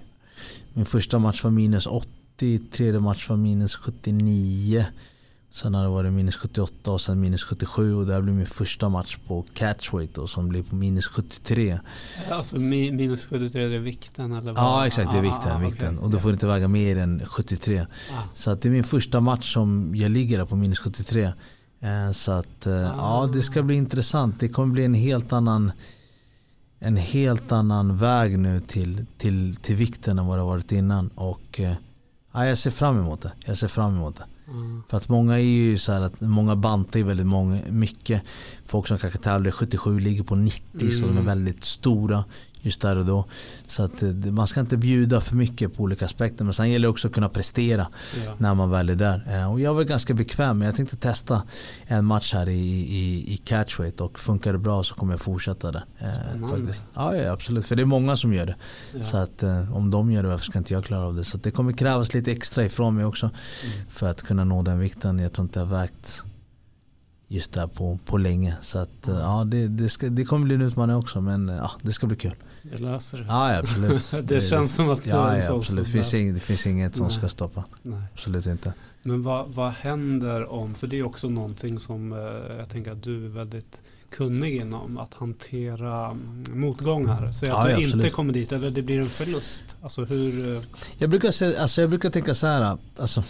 min 0.79 0.87
första 0.87 1.19
match 1.19 1.45
var 1.45 1.51
minus 1.51 1.87
80, 1.87 2.59
tredje 2.73 3.01
match 3.01 3.29
var 3.29 3.37
minus 3.37 3.77
79. 3.77 4.85
Sen 5.51 5.75
har 5.75 5.83
det 5.83 5.89
varit 5.89 6.13
minus 6.13 6.37
78 6.37 6.91
och 6.93 7.01
sen 7.01 7.21
minus 7.21 7.45
77 7.45 7.95
och 7.95 8.07
det 8.07 8.13
här 8.13 8.21
blir 8.23 8.33
min 8.35 8.47
första 8.47 8.89
match 8.89 9.17
på 9.27 9.45
catchweight 9.55 10.15
då, 10.15 10.27
som 10.27 10.49
blir 10.49 10.63
på 10.63 10.75
minus 10.75 11.07
73. 11.07 11.79
Alltså 12.31 12.57
mi- 12.57 12.93
minus 12.93 13.25
73 13.25 13.63
är 13.75 13.79
vikten 13.79 14.33
eller 14.33 14.53
vad? 14.53 14.63
Ja 14.65 14.87
exakt, 14.87 15.13
det 15.13 15.19
är 15.19 15.23
vikten. 15.23 15.53
Ah, 15.53 15.59
vikten. 15.59 15.99
Och 15.99 16.11
du 16.11 16.19
får 16.19 16.33
inte 16.33 16.47
väga 16.47 16.69
mer 16.69 16.99
än 16.99 17.23
73. 17.27 17.81
Ah, 17.81 17.85
Så 18.35 18.51
att 18.51 18.63
det 18.63 18.69
är 18.69 18.73
min 18.73 18.85
första 18.85 19.21
match 19.21 19.53
som 19.55 19.93
jag 19.97 20.11
ligger 20.11 20.39
där 20.39 20.45
på 20.47 20.57
minus 20.57 20.79
73. 20.79 21.33
Eh, 21.81 22.11
Så 22.13 22.33
att 22.33 22.67
eh, 22.67 22.73
ja, 22.75 23.29
det 23.33 23.43
ska 23.43 23.63
bli 23.63 23.75
intressant. 23.75 24.41
Det 24.41 24.49
kommer 24.49 24.73
bli 24.73 24.85
en 24.85 24.95
helt 24.95 25.33
annan 25.33 25.73
en 26.79 26.97
helt 26.97 27.53
annan 27.53 27.97
väg 27.97 28.39
nu 28.39 28.61
till, 28.61 29.07
till, 29.19 29.57
till 29.57 29.77
vikten 29.77 30.19
än 30.19 30.27
vad 30.27 30.39
det 30.39 30.43
varit 30.43 30.73
innan. 30.73 31.09
Och 31.15 31.61
eh, 31.61 31.75
ja, 32.33 32.47
jag 32.47 32.59
ser 32.59 32.71
fram 32.71 32.99
emot 32.99 33.21
det. 33.21 33.33
Jag 33.45 33.57
ser 33.59 33.69
fram 33.69 33.95
emot 33.97 34.17
det. 34.17 34.23
ah. 34.49 34.83
För 34.91 34.97
att 34.97 35.09
många 35.09 35.35
är 35.35 35.43
ju 35.43 35.79
så 35.79 35.93
här 35.93 36.01
att 36.01 36.21
många 36.21 36.57
bantar 36.57 36.99
ju 37.01 37.07
väldigt 37.07 37.27
många, 37.27 37.61
mycket. 37.71 38.23
Folk 38.67 38.87
som 38.87 38.99
kanske 38.99 39.19
tävlar 39.19 39.49
i 39.49 39.53
77 39.53 39.99
ligger 39.99 40.23
på 40.23 40.35
90 40.35 40.91
så 40.91 41.01
de 41.01 41.05
är 41.07 41.11
Mm. 41.11 41.25
väldigt 41.25 41.65
stora. 41.65 42.25
Just 42.61 42.81
där 42.81 42.99
och 42.99 43.07
då. 43.07 43.25
Så 43.67 43.83
att 43.83 44.03
eh, 44.03 44.09
man 44.11 44.47
ska 44.47 44.61
inte 44.61 44.77
bjuda 44.77 45.21
för 45.21 45.37
mycket 45.37 45.77
på 45.77 45.83
olika 45.83 46.05
aspekter. 46.05 46.45
Men 46.45 46.55
sen 46.55 46.71
gäller 46.71 46.89
det 46.89 46.91
också 46.91 47.09
att 47.09 47.15
kunna 47.15 47.29
prestera 47.29 47.89
ja. 48.27 48.35
när 48.39 48.55
man 48.55 48.71
väl 48.71 48.89
är 48.89 48.95
där. 48.95 49.27
Eh, 49.31 49.53
och 49.53 49.61
jag 49.61 49.75
var 49.75 49.85
ganska 49.85 50.15
bekväm. 50.15 50.63
Jag 50.63 50.75
tänkte 50.75 50.97
testa 50.97 51.43
en 51.87 52.05
match 52.05 52.35
här 52.35 52.49
i, 52.49 52.61
i, 52.81 53.33
i 53.33 53.37
catchweight 53.37 54.01
och 54.01 54.21
funkar 54.21 54.53
det 54.53 54.59
bra 54.59 54.83
så 54.83 54.95
kommer 54.95 55.13
jag 55.13 55.21
fortsätta 55.21 55.73
där. 55.73 55.85
Eh, 55.99 56.49
faktiskt. 56.51 56.87
Ja, 56.95 57.17
ja, 57.17 57.33
absolut. 57.33 57.67
För 57.67 57.77
det 57.77 57.83
är 57.83 57.87
många 57.87 58.17
som 58.17 58.35
gör 58.35 58.47
det. 58.47 58.57
Ja. 58.95 59.03
Så 59.03 59.17
att 59.17 59.43
om 59.73 59.91
de 59.91 60.13
gör 60.13 60.23
det, 60.23 60.29
varför 60.29 60.45
ska 60.45 60.59
inte 60.59 60.75
jag 60.75 60.85
klara 60.85 61.07
av 61.07 61.15
det? 61.15 61.25
Så 61.25 61.39
det 61.39 61.51
kommer 61.51 61.73
krävas 61.73 62.15
lite 62.15 62.33
extra 62.33 62.65
ifrån 62.65 62.95
mig 62.95 63.05
också. 63.05 63.27
Mm. 63.27 63.87
För 63.89 64.11
att 64.11 64.23
kunna 64.23 64.45
nå 64.45 64.63
den 64.63 64.79
vikten. 64.79 65.19
Jag 65.19 65.33
tror 65.33 65.45
inte 65.45 65.59
jag 65.59 65.67
vägt 65.67 66.25
just 67.29 67.53
där 67.53 67.67
på, 67.67 67.99
på 68.05 68.19
länge. 68.19 68.57
Så 68.61 68.79
att, 68.79 69.05
ja, 69.07 69.45
det, 69.47 69.69
det, 69.69 69.89
ska, 69.89 70.09
det 70.09 70.25
kommer 70.25 70.47
bli 70.47 70.55
en 70.55 70.63
utmaning 70.63 70.97
också 70.97 71.21
men 71.21 71.49
ja, 71.49 71.71
det 71.83 71.93
ska 71.93 72.07
bli 72.07 72.17
kul. 72.17 72.35
Jag 72.63 72.81
löser 72.81 73.19
det. 73.19 73.25
Ja, 73.29 73.59
absolut. 73.59 74.11
det, 74.11 74.23
det 74.23 74.41
känns 74.41 74.75
som 74.75 74.91
att 74.91 75.05
det 75.05 75.11
ja, 75.11 75.39
ja, 75.39 75.57
absolut. 75.57 75.87
Det 75.87 75.93
finns, 75.93 76.15
inget, 76.15 76.35
det 76.35 76.41
finns 76.41 76.67
inget 76.67 76.97
som 76.97 77.07
Nej. 77.07 77.17
ska 77.17 77.29
stoppa. 77.29 77.65
Nej. 77.83 78.03
Absolut 78.13 78.47
inte. 78.47 78.73
Men 79.03 79.23
vad, 79.23 79.49
vad 79.49 79.73
händer 79.73 80.53
om, 80.53 80.75
för 80.75 80.87
det 80.87 80.99
är 80.99 81.03
också 81.03 81.29
någonting 81.29 81.79
som 81.79 82.13
eh, 82.13 82.19
jag 82.59 82.69
tänker 82.69 82.93
att 82.93 83.03
du 83.03 83.25
är 83.25 83.29
väldigt 83.29 83.81
kunnig 84.11 84.57
inom 84.57 84.99
att 84.99 85.15
hantera 85.15 86.07
mm, 86.07 86.45
motgångar. 86.61 87.33
Så 87.33 87.47
att 87.47 87.71
ja, 87.71 87.77
du 87.77 87.83
inte 87.83 88.11
kommer 88.11 88.33
dit 88.33 88.53
eller 88.53 88.71
det 88.71 88.83
blir 88.83 89.01
en 89.01 89.09
förlust. 89.09 89.77
Alltså 89.83 90.05
hur... 90.05 90.57
Eh, 90.57 90.63
jag 90.99 91.11
brukar, 91.11 91.31
säga, 91.31 91.63
alltså 91.63 91.81
jag 91.81 91.91
brukar 91.91 92.11
tänka 92.11 92.35
så 92.35 92.47
här. 92.47 92.79
Alltså, 92.99 93.25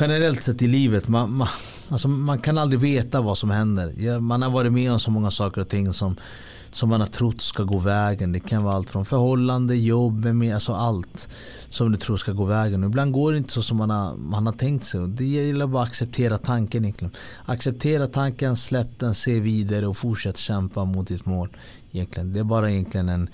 generellt 0.00 0.42
sett 0.42 0.62
i 0.62 0.66
livet, 0.66 1.08
man, 1.08 1.32
man, 1.32 1.48
alltså 1.88 2.08
man 2.08 2.38
kan 2.38 2.58
aldrig 2.58 2.80
veta 2.80 3.20
vad 3.20 3.38
som 3.38 3.50
händer. 3.50 4.20
Man 4.20 4.42
har 4.42 4.50
varit 4.50 4.72
med 4.72 4.92
om 4.92 5.00
så 5.00 5.10
många 5.10 5.30
saker 5.30 5.60
och 5.60 5.68
ting 5.68 5.92
som 5.92 6.16
som 6.74 6.88
man 6.88 7.00
har 7.00 7.08
trott 7.08 7.40
ska 7.40 7.62
gå 7.62 7.78
vägen. 7.78 8.32
Det 8.32 8.40
kan 8.40 8.64
vara 8.64 8.74
allt 8.74 8.90
från 8.90 9.04
förhållande, 9.04 9.76
jobb, 9.76 10.24
med, 10.24 10.54
alltså 10.54 10.72
allt 10.72 11.28
som 11.68 11.92
du 11.92 11.98
tror 11.98 12.16
ska 12.16 12.32
gå 12.32 12.44
vägen. 12.44 12.84
Och 12.84 12.88
ibland 12.88 13.12
går 13.12 13.32
det 13.32 13.38
inte 13.38 13.52
så 13.52 13.62
som 13.62 13.76
man 13.76 13.90
har, 13.90 14.16
man 14.16 14.46
har 14.46 14.52
tänkt 14.52 14.84
sig. 14.84 15.08
Det 15.08 15.24
gäller 15.24 15.66
bara 15.66 15.82
att 15.82 15.88
acceptera 15.88 16.38
tanken. 16.38 16.84
Egentligen. 16.84 17.12
Acceptera 17.44 18.06
tanken, 18.06 18.56
släpp 18.56 18.98
den, 18.98 19.14
se 19.14 19.40
vidare 19.40 19.86
och 19.86 19.96
fortsätt 19.96 20.36
kämpa 20.36 20.84
mot 20.84 21.06
ditt 21.06 21.26
mål. 21.26 21.56
Egentligen. 21.92 22.32
Det 22.32 22.38
är 22.38 22.44
bara 22.44 22.70
egentligen 22.70 23.08
en 23.08 23.28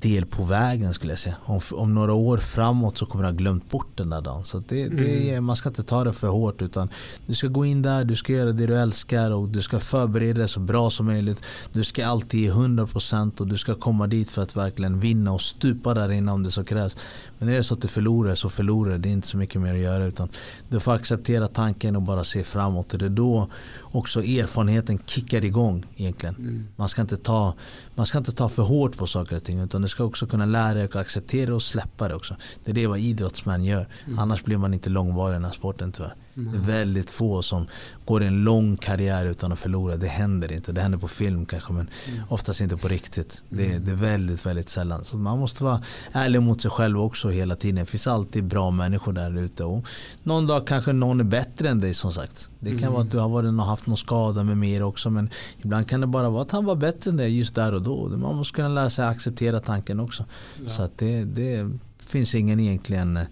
del 0.00 0.26
på 0.26 0.44
vägen 0.44 0.94
skulle 0.94 1.12
jag 1.12 1.18
säga. 1.18 1.36
Om, 1.44 1.60
om 1.72 1.94
några 1.94 2.12
år 2.12 2.36
framåt 2.36 2.98
så 2.98 3.06
kommer 3.06 3.24
du 3.24 3.30
ha 3.30 3.36
glömt 3.36 3.70
bort 3.70 3.96
den 3.96 4.10
där 4.10 4.20
dagen. 4.20 4.44
Så 4.44 4.58
det, 4.68 4.88
det, 4.88 5.30
mm. 5.30 5.44
man 5.44 5.56
ska 5.56 5.68
inte 5.68 5.82
ta 5.82 6.04
det 6.04 6.12
för 6.12 6.28
hårt 6.28 6.62
utan 6.62 6.88
du 7.26 7.34
ska 7.34 7.48
gå 7.48 7.64
in 7.64 7.82
där, 7.82 8.04
du 8.04 8.16
ska 8.16 8.32
göra 8.32 8.52
det 8.52 8.66
du 8.66 8.78
älskar 8.78 9.30
och 9.30 9.48
du 9.48 9.62
ska 9.62 9.80
förbereda 9.80 10.38
dig 10.38 10.48
så 10.48 10.60
bra 10.60 10.90
som 10.90 11.06
möjligt. 11.06 11.42
Du 11.72 11.84
ska 11.84 12.06
alltid 12.06 12.40
ge 12.40 12.50
100% 12.50 13.40
och 13.40 13.46
du 13.46 13.56
ska 13.56 13.74
komma 13.74 14.06
dit 14.06 14.30
för 14.30 14.42
att 14.42 14.56
verkligen 14.56 15.00
vinna 15.00 15.32
och 15.32 15.40
stupa 15.40 15.94
där 15.94 16.10
inne 16.10 16.32
om 16.32 16.42
det 16.42 16.50
så 16.50 16.64
krävs. 16.64 16.96
Men 17.44 17.54
är 17.54 17.56
det 17.56 17.64
så 17.64 17.74
att 17.74 17.80
du 17.80 17.88
förlorar 17.88 18.34
så 18.34 18.50
förlorar 18.50 18.98
det 18.98 19.08
är 19.08 19.12
inte 19.12 19.28
så 19.28 19.36
mycket 19.36 19.60
mer 19.60 19.74
att 19.74 19.80
göra 19.80 20.04
utan 20.04 20.28
du 20.68 20.80
får 20.80 20.92
acceptera 20.92 21.48
tanken 21.48 21.96
och 21.96 22.02
bara 22.02 22.24
se 22.24 22.44
framåt. 22.44 22.88
Det 22.98 23.04
är 23.04 23.08
då 23.08 23.48
också 23.82 24.22
erfarenheten 24.22 24.98
kickar 25.06 25.44
igång 25.44 25.84
egentligen. 25.96 26.34
Mm. 26.34 26.68
Man, 26.76 26.88
ska 26.88 27.02
inte 27.02 27.16
ta, 27.16 27.54
man 27.94 28.06
ska 28.06 28.18
inte 28.18 28.32
ta 28.32 28.48
för 28.48 28.62
hårt 28.62 28.96
på 28.96 29.06
saker 29.06 29.36
och 29.36 29.44
ting 29.44 29.60
utan 29.60 29.82
du 29.82 29.88
ska 29.88 30.04
också 30.04 30.26
kunna 30.26 30.46
lära 30.46 30.74
dig 30.74 30.84
att 30.84 30.96
acceptera 30.96 31.54
och 31.54 31.62
släppa 31.62 32.08
det 32.08 32.14
också. 32.14 32.36
Det 32.64 32.70
är 32.70 32.74
det 32.74 32.86
vad 32.86 32.98
idrottsmän 32.98 33.64
gör. 33.64 33.88
Mm. 34.06 34.18
Annars 34.18 34.44
blir 34.44 34.56
man 34.56 34.74
inte 34.74 34.90
långvarig 34.90 35.32
i 35.32 35.36
den 35.36 35.44
här 35.44 35.52
sporten 35.52 35.92
tyvärr. 35.92 36.14
Mm. 36.36 36.52
Det 36.52 36.58
är 36.58 36.78
väldigt 36.78 37.10
få 37.10 37.42
som 37.42 37.66
går 38.04 38.22
en 38.22 38.44
lång 38.44 38.76
karriär 38.76 39.24
utan 39.24 39.52
att 39.52 39.58
förlora. 39.58 39.96
Det 39.96 40.06
händer 40.06 40.52
inte. 40.52 40.72
Det 40.72 40.80
händer 40.80 40.98
på 40.98 41.08
film 41.08 41.46
kanske 41.46 41.72
men 41.72 41.88
mm. 42.08 42.22
oftast 42.28 42.60
inte 42.60 42.76
på 42.76 42.88
riktigt. 42.88 43.42
Det, 43.48 43.66
mm. 43.66 43.84
det, 43.84 43.90
är 43.90 43.96
väldigt, 43.96 44.46
väldigt 44.46 44.68
sällan. 44.68 45.04
Så 45.04 45.16
man 45.16 45.38
måste 45.38 45.64
vara 45.64 45.82
ärlig 46.12 46.42
mot 46.42 46.62
sig 46.62 46.70
själv 46.70 47.00
också 47.00 47.30
hela 47.30 47.56
tiden. 47.56 47.76
Det 47.76 47.86
finns 47.86 48.06
alltid 48.06 48.44
bra 48.44 48.70
människor 48.70 49.12
där 49.12 49.38
ute. 49.38 49.82
någon 50.22 50.46
dag 50.46 50.66
kanske 50.66 50.92
någon 50.92 51.20
är 51.20 51.24
bättre 51.24 51.68
än 51.68 51.80
dig 51.80 51.94
som 51.94 52.12
sagt. 52.12 52.50
Det 52.58 52.70
kan 52.70 52.78
mm. 52.78 52.92
vara 52.92 53.02
att 53.02 53.10
du 53.10 53.18
har 53.18 53.28
varit 53.28 53.48
och 53.48 53.66
haft 53.66 53.86
någon 53.86 53.96
skada 53.96 54.44
med 54.44 54.58
mer 54.58 54.82
också. 54.82 55.10
Men 55.10 55.30
ibland 55.62 55.88
kan 55.88 56.00
det 56.00 56.06
bara 56.06 56.30
vara 56.30 56.42
att 56.42 56.50
han 56.50 56.64
var 56.64 56.76
bättre 56.76 57.10
än 57.10 57.16
dig 57.16 57.38
just 57.38 57.54
där 57.54 57.74
och 57.74 57.82
då. 57.82 58.08
Man 58.08 58.36
måste 58.36 58.56
kunna 58.56 58.68
lära 58.68 58.90
sig 58.90 59.04
acceptera 59.04 59.60
tanken 59.60 60.00
också. 60.00 60.24
Ja. 60.62 60.68
Så 60.68 60.82
att 60.82 60.98
det, 60.98 61.24
det 61.24 61.70
finns 62.06 62.34
ingen 62.34 62.60
egentligen 62.60 63.16
eh, 63.16 63.26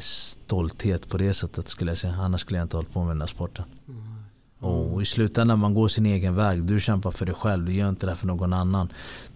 stolthet 0.00 1.08
på 1.08 1.18
det 1.18 1.34
sättet 1.34 1.68
skulle 1.68 1.90
jag 1.90 1.98
säga. 1.98 2.14
Annars 2.14 2.40
skulle 2.40 2.58
jag 2.58 2.64
inte 2.64 2.76
hållit 2.76 2.92
på 2.92 3.04
med 3.04 3.10
den 3.10 3.20
här 3.20 3.28
sporten. 3.28 3.64
Mm. 3.88 4.14
Och 4.64 5.02
i 5.02 5.04
slutändan 5.04 5.58
man 5.58 5.74
går 5.74 5.88
sin 5.88 6.06
egen 6.06 6.34
väg. 6.34 6.64
Du 6.64 6.80
kämpar 6.80 7.10
för 7.10 7.26
dig 7.26 7.34
själv. 7.34 7.64
Du 7.64 7.72
gör 7.72 7.88
inte 7.88 8.06
det 8.06 8.14
för 8.14 8.26
någon 8.26 8.52
annan. 8.52 8.88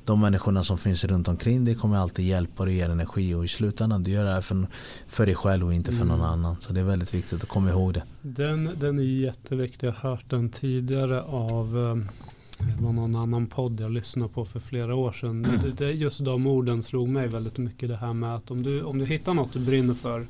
De 0.04 0.20
människorna 0.20 0.64
som 0.64 0.78
finns 0.78 1.04
runt 1.04 1.28
omkring 1.28 1.64
dig 1.64 1.74
kommer 1.74 1.96
alltid 1.96 2.24
hjälpa 2.26 2.64
dig 2.64 2.72
och 2.72 2.76
ge 2.76 2.82
energi. 2.82 3.34
Och 3.34 3.44
i 3.44 3.48
slutändan 3.48 4.02
du 4.02 4.10
gör 4.10 4.24
det 4.24 4.30
här 4.30 4.40
för, 4.40 4.66
för 5.08 5.26
dig 5.26 5.34
själv 5.34 5.66
och 5.66 5.74
inte 5.74 5.92
för 5.92 6.04
någon 6.04 6.20
mm. 6.20 6.30
annan. 6.30 6.56
Så 6.60 6.72
det 6.72 6.80
är 6.80 6.84
väldigt 6.84 7.14
viktigt 7.14 7.42
att 7.42 7.48
komma 7.48 7.70
ihåg 7.70 7.94
det. 7.94 8.02
Den, 8.22 8.70
den 8.80 8.98
är 8.98 9.02
jätteviktig. 9.02 9.86
Jag 9.86 9.92
har 9.92 10.10
hört 10.10 10.30
den 10.30 10.50
tidigare 10.50 11.22
av 11.22 11.78
eh, 11.78 12.12
det 12.58 12.82
var 12.82 12.92
någon 12.92 13.16
annan 13.16 13.46
podd 13.46 13.80
jag 13.80 13.90
lyssnade 13.90 14.32
på 14.32 14.44
för 14.44 14.60
flera 14.60 14.94
år 14.94 15.12
sedan. 15.12 15.42
Det, 15.42 15.70
det, 15.70 15.92
just 15.92 16.24
de 16.24 16.46
orden 16.46 16.82
slog 16.82 17.08
mig 17.08 17.28
väldigt 17.28 17.58
mycket. 17.58 17.88
Det 17.88 17.96
här 17.96 18.12
med 18.12 18.34
att 18.34 18.50
om 18.50 18.62
du, 18.62 18.82
om 18.82 18.98
du 18.98 19.06
hittar 19.06 19.34
något 19.34 19.52
du 19.52 19.60
brinner 19.60 19.94
för 19.94 20.26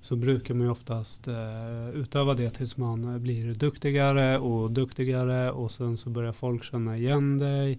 så 0.00 0.16
brukar 0.16 0.54
man 0.54 0.66
ju 0.66 0.70
oftast 0.70 1.28
eh, 1.28 1.88
utöva 1.94 2.34
det 2.34 2.50
tills 2.50 2.76
man 2.76 3.22
blir 3.22 3.54
duktigare 3.54 4.38
och 4.38 4.70
duktigare 4.70 5.50
och 5.50 5.70
sen 5.70 5.96
så 5.96 6.10
börjar 6.10 6.32
folk 6.32 6.64
känna 6.64 6.96
igen 6.96 7.38
dig. 7.38 7.78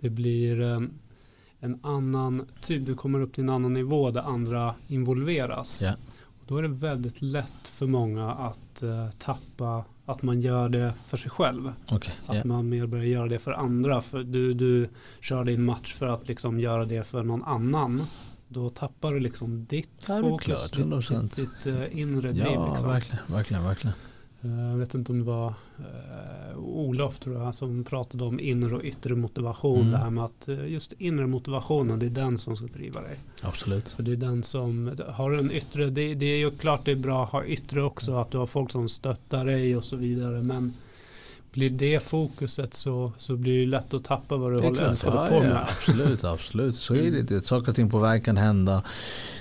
Det 0.00 0.10
blir 0.10 0.60
eh, 0.60 0.80
en 1.60 1.78
annan 1.82 2.46
typ, 2.62 2.86
du 2.86 2.94
kommer 2.94 3.20
upp 3.20 3.32
till 3.32 3.44
en 3.44 3.50
annan 3.50 3.74
nivå 3.74 4.10
där 4.10 4.22
andra 4.22 4.74
involveras. 4.86 5.82
Yeah. 5.82 5.96
Och 6.24 6.44
då 6.46 6.56
är 6.56 6.62
det 6.62 6.68
väldigt 6.68 7.22
lätt 7.22 7.69
för 7.80 7.86
många 7.86 8.30
att 8.30 8.82
eh, 8.82 9.10
tappa 9.18 9.84
att 10.06 10.22
man 10.22 10.40
gör 10.40 10.68
det 10.68 10.94
för 11.04 11.16
sig 11.16 11.30
själv. 11.30 11.72
Okay, 11.90 12.14
yeah. 12.24 12.38
Att 12.38 12.44
man 12.44 12.68
mer 12.68 12.86
börjar 12.86 13.04
göra 13.04 13.28
det 13.28 13.38
för 13.38 13.52
andra. 13.52 14.02
För 14.02 14.22
du, 14.22 14.54
du 14.54 14.88
kör 15.20 15.44
din 15.44 15.64
match 15.64 15.94
för 15.94 16.06
att 16.06 16.28
liksom 16.28 16.60
göra 16.60 16.84
det 16.84 17.04
för 17.04 17.22
någon 17.22 17.44
annan. 17.44 18.02
Då 18.48 18.70
tappar 18.70 19.12
du 19.12 19.20
liksom 19.20 19.64
ditt 19.64 20.04
ja, 20.08 20.20
fokus, 20.20 20.70
klart, 20.70 21.08
ditt, 21.08 21.36
ditt, 21.36 21.64
ditt 21.64 21.66
uh, 21.66 21.98
inre 21.98 22.28
ja, 22.28 22.44
driv. 22.44 22.70
Liksom. 22.70 22.88
verkligen, 22.88 23.20
verkligen, 23.26 23.64
verkligen. 23.64 23.96
Eh, 24.42 24.70
jag 24.70 24.76
vet 24.76 24.94
inte 24.94 25.12
om 25.12 25.18
det 25.18 25.24
var 25.24 25.48
uh, 25.48 26.58
Olof 26.58 27.18
tror 27.18 27.42
jag 27.42 27.54
som 27.54 27.84
pratade 27.84 28.24
om 28.24 28.40
inre 28.40 28.76
och 28.76 28.84
yttre 28.84 29.14
motivation. 29.14 29.80
Mm. 29.80 29.90
Det 29.90 29.98
här 29.98 30.10
med 30.10 30.24
att 30.24 30.48
just 30.66 30.92
inre 30.92 31.26
motivationen 31.26 31.98
det 31.98 32.06
är 32.06 32.10
den 32.10 32.38
som 32.38 32.56
ska 32.56 32.66
driva 32.66 33.00
dig. 33.00 33.18
Absolut. 33.42 33.88
För 33.88 34.02
det 34.02 34.12
är 34.12 34.16
den 34.16 34.42
som 34.42 34.92
har 35.08 35.32
en 35.32 35.50
yttre. 35.50 35.90
Det, 35.90 36.14
det 36.14 36.26
är 36.26 36.38
ju 36.38 36.50
klart 36.50 36.84
det 36.84 36.90
är 36.90 36.96
bra 36.96 37.24
att 37.24 37.30
ha 37.30 37.44
yttre 37.44 37.82
också. 37.82 38.14
Att 38.14 38.30
du 38.30 38.38
har 38.38 38.46
folk 38.46 38.70
som 38.70 38.88
stöttar 38.88 39.46
dig 39.46 39.76
och 39.76 39.84
så 39.84 39.96
vidare. 39.96 40.42
Men 40.42 40.74
blir 41.52 41.70
det 41.70 42.02
fokuset 42.02 42.74
så, 42.74 43.12
så 43.16 43.36
blir 43.36 43.60
det 43.60 43.66
lätt 43.66 43.94
att 43.94 44.04
tappa 44.04 44.36
vad 44.36 44.52
du 44.52 44.64
håller, 44.64 44.96
ja, 45.04 45.26
på 45.28 45.40
med. 45.40 45.50
Ja, 45.50 45.68
absolut, 45.68 46.24
absolut. 46.24 46.76
Så 46.76 46.94
är 46.94 47.10
det. 47.10 47.30
Mm. 47.30 47.42
Saker 47.42 47.68
och 47.68 47.76
ting 47.76 47.90
på 47.90 47.98
väg 47.98 48.24
kan 48.24 48.36
hända. 48.36 48.82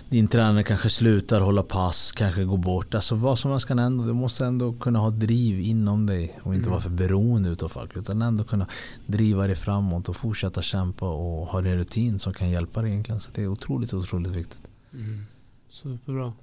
Din 0.10 0.28
tränare 0.28 0.63
kanske 0.63 0.89
slutar 0.89 1.41
hålla 1.41 1.63
pass, 1.63 2.12
kanske 2.12 2.43
går 2.43 2.58
bort. 2.58 2.95
Alltså 2.95 3.15
vad 3.15 3.39
som 3.39 3.52
helst 3.52 3.67
kan 3.67 3.80
hända. 3.80 4.04
Du 4.04 4.13
måste 4.13 4.45
ändå 4.45 4.74
kunna 4.74 5.00
ha 5.00 5.10
driv 5.10 5.60
inom 5.60 6.06
dig 6.06 6.39
och 6.43 6.56
inte 6.56 6.67
mm. 6.67 6.72
vara 6.72 6.82
för 6.82 6.89
beroende 6.89 7.50
utav 7.50 7.69
folk. 7.69 7.98
Utan 7.98 8.22
ändå 8.22 8.43
kunna 8.43 8.67
driva 9.06 9.48
dig 9.48 9.56
framåt 9.56 10.10
och 10.10 10.15
fortsätta 10.15 10.62
kämpa 10.62 11.10
och 11.10 11.48
ha 11.48 11.60
en 11.60 11.78
rutin 11.78 12.19
som 12.19 12.34
kan 12.34 12.50
hjälpa 12.50 12.82
dig 12.82 12.91
egentligen. 12.91 13.22
Så 13.22 13.32
det 13.36 13.43
är 13.43 13.48
otroligt, 13.48 13.93
otroligt 13.93 14.32
viktigt. 14.32 14.62
Mm. 14.93 15.26
Superbra. 15.69 16.34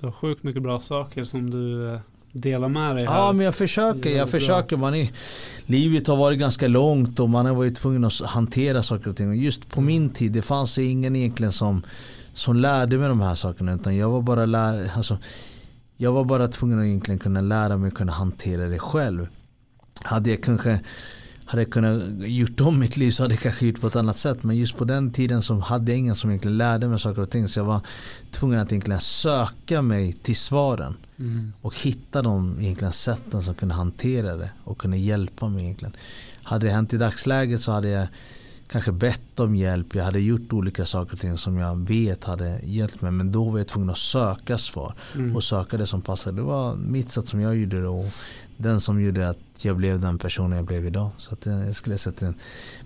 Du 0.00 0.06
har 0.06 0.12
sjukt 0.12 0.42
mycket 0.42 0.62
bra 0.62 0.80
saker 0.80 1.24
som 1.24 1.50
du 1.50 1.88
eh, 1.88 2.00
dela 2.36 2.68
med 2.68 2.96
dig 2.96 3.06
här. 3.06 3.18
Ja, 3.18 3.32
men 3.32 3.44
jag 3.44 3.54
försöker. 3.54 4.10
Jag 4.10 4.30
försöker. 4.30 4.76
Man 4.76 4.94
är, 4.94 5.08
livet 5.66 6.06
har 6.06 6.16
varit 6.16 6.38
ganska 6.38 6.68
långt 6.68 7.20
och 7.20 7.28
man 7.28 7.46
har 7.46 7.54
varit 7.54 7.76
tvungen 7.76 8.04
att 8.04 8.20
hantera 8.20 8.82
saker 8.82 9.08
och 9.10 9.16
ting. 9.16 9.28
Och 9.28 9.36
just 9.36 9.68
på 9.68 9.80
min 9.80 10.10
tid, 10.10 10.32
det 10.32 10.42
fanns 10.42 10.78
ingen 10.78 11.16
egentligen 11.16 11.52
som, 11.52 11.82
som 12.34 12.56
lärde 12.56 12.98
mig 12.98 13.08
de 13.08 13.20
här 13.20 13.34
sakerna. 13.34 13.74
Utan 13.74 13.96
jag 13.96 14.10
var 14.10 14.22
bara 14.22 14.46
lär, 14.46 14.90
alltså, 14.96 15.18
jag 15.96 16.12
var 16.12 16.24
bara 16.24 16.48
tvungen 16.48 16.78
att 16.78 16.84
egentligen 16.84 17.18
kunna 17.18 17.40
lära 17.40 17.76
mig 17.76 17.88
att 17.88 17.94
kunna 17.94 18.12
hantera 18.12 18.64
det 18.64 18.78
själv. 18.78 19.28
Hade 20.02 20.30
jag 20.30 20.42
kanske 20.42 20.80
hade 21.46 21.62
jag 21.62 21.72
kunnat 21.72 22.02
gjort 22.18 22.60
om 22.60 22.78
mitt 22.78 22.96
liv 22.96 23.10
så 23.10 23.22
hade 23.22 23.34
jag 23.34 23.42
kanske 23.42 23.66
gjort 23.66 23.80
på 23.80 23.86
ett 23.86 23.96
annat 23.96 24.16
sätt. 24.16 24.42
Men 24.42 24.56
just 24.56 24.76
på 24.76 24.84
den 24.84 25.12
tiden 25.12 25.42
så 25.42 25.58
hade 25.58 25.92
jag 25.92 25.98
ingen 25.98 26.14
som 26.14 26.30
egentligen 26.30 26.58
lärde 26.58 26.88
mig 26.88 26.98
saker 26.98 27.22
och 27.22 27.30
ting. 27.30 27.48
Så 27.48 27.58
jag 27.58 27.64
var 27.64 27.80
tvungen 28.30 28.60
att 28.60 28.72
egentligen 28.72 29.00
söka 29.00 29.82
mig 29.82 30.12
till 30.12 30.36
svaren. 30.36 30.96
Mm. 31.18 31.52
Och 31.62 31.76
hitta 31.76 32.22
de 32.22 32.60
egentligen 32.60 32.92
sätten 32.92 33.42
som 33.42 33.54
kunde 33.54 33.74
hantera 33.74 34.36
det 34.36 34.50
och 34.64 34.78
kunde 34.78 34.96
hjälpa 34.96 35.48
mig 35.48 35.64
egentligen. 35.64 35.96
Hade 36.42 36.66
det 36.66 36.72
hänt 36.72 36.94
i 36.94 36.96
dagsläget 36.96 37.60
så 37.60 37.72
hade 37.72 37.88
jag 37.88 38.06
kanske 38.68 38.92
bett 38.92 39.40
om 39.40 39.56
hjälp. 39.56 39.94
Jag 39.94 40.04
hade 40.04 40.20
gjort 40.20 40.52
olika 40.52 40.84
saker 40.84 41.12
och 41.12 41.20
ting 41.20 41.38
som 41.38 41.58
jag 41.58 41.88
vet 41.88 42.24
hade 42.24 42.60
hjälpt 42.64 43.00
mig. 43.00 43.10
Men 43.10 43.32
då 43.32 43.50
var 43.50 43.58
jag 43.58 43.66
tvungen 43.68 43.90
att 43.90 43.98
söka 43.98 44.58
svar. 44.58 44.94
Mm. 45.14 45.36
Och 45.36 45.44
söka 45.44 45.76
det 45.76 45.86
som 45.86 46.02
passade. 46.02 46.36
Det 46.36 46.42
var 46.42 46.76
mitt 46.76 47.10
sätt 47.10 47.28
som 47.28 47.40
jag 47.40 47.56
gjorde 47.56 47.80
det. 47.80 47.88
Och 47.88 48.06
den 48.56 48.80
som 48.80 49.02
gjorde 49.02 49.28
att 49.28 49.38
jag 49.64 49.76
blev 49.76 50.00
den 50.00 50.18
personen 50.18 50.56
jag 50.56 50.66
blev 50.66 50.86
idag. 50.86 51.10
Så 51.18 51.32
att 51.32 51.46
eh, 51.46 51.64
jag 51.66 51.74
skulle 51.74 51.98
säga 51.98 52.12
att 52.16 52.22
jag 52.22 52.30
är 52.30 52.34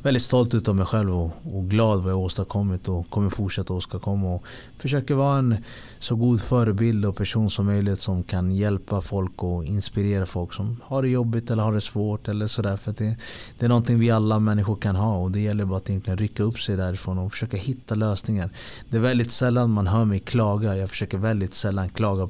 väldigt 0.02 0.22
stolt 0.22 0.54
utav 0.54 0.76
mig 0.76 0.86
själv 0.86 1.18
och, 1.18 1.30
och 1.44 1.70
glad 1.70 2.02
vad 2.02 2.12
jag 2.12 2.18
åstadkommit 2.18 2.88
och 2.88 3.10
kommer 3.10 3.30
fortsätta 3.30 3.72
åstadkomma. 3.72 4.34
Och 4.34 4.44
försöker 4.76 5.14
vara 5.14 5.38
en 5.38 5.56
så 5.98 6.16
god 6.16 6.40
förebild 6.40 7.06
och 7.06 7.16
person 7.16 7.50
som 7.50 7.66
möjligt 7.66 8.00
som 8.00 8.22
kan 8.22 8.52
hjälpa 8.52 9.00
folk 9.00 9.42
och 9.42 9.64
inspirera 9.64 10.26
folk 10.26 10.52
som 10.52 10.80
har 10.84 11.02
det 11.02 11.08
jobbigt 11.08 11.50
eller 11.50 11.62
har 11.62 11.72
det 11.72 11.80
svårt 11.80 12.28
eller 12.28 12.46
sådär. 12.46 12.76
För 12.76 12.92
det, 12.92 13.16
det 13.58 13.64
är 13.64 13.68
någonting 13.68 13.98
vi 13.98 14.10
alla 14.10 14.38
människor 14.38 14.76
kan 14.76 14.96
ha 14.96 15.16
och 15.16 15.30
det 15.30 15.40
gäller 15.40 15.64
bara 15.64 15.76
att 15.76 15.90
egentligen 15.90 16.18
rycka 16.18 16.42
upp 16.42 16.60
sig 16.60 16.76
därifrån 16.76 17.18
och 17.18 17.32
försöka 17.32 17.56
hitta 17.56 17.94
lösningar. 17.94 18.50
Det 18.88 18.96
är 18.96 19.00
väldigt 19.00 19.32
sällan 19.32 19.70
man 19.70 19.86
hör 19.86 20.04
mig 20.04 20.18
klaga. 20.18 20.76
Jag 20.76 20.90
försöker 20.90 21.18
väldigt 21.18 21.54
sällan 21.54 21.88
klaga 21.88 22.28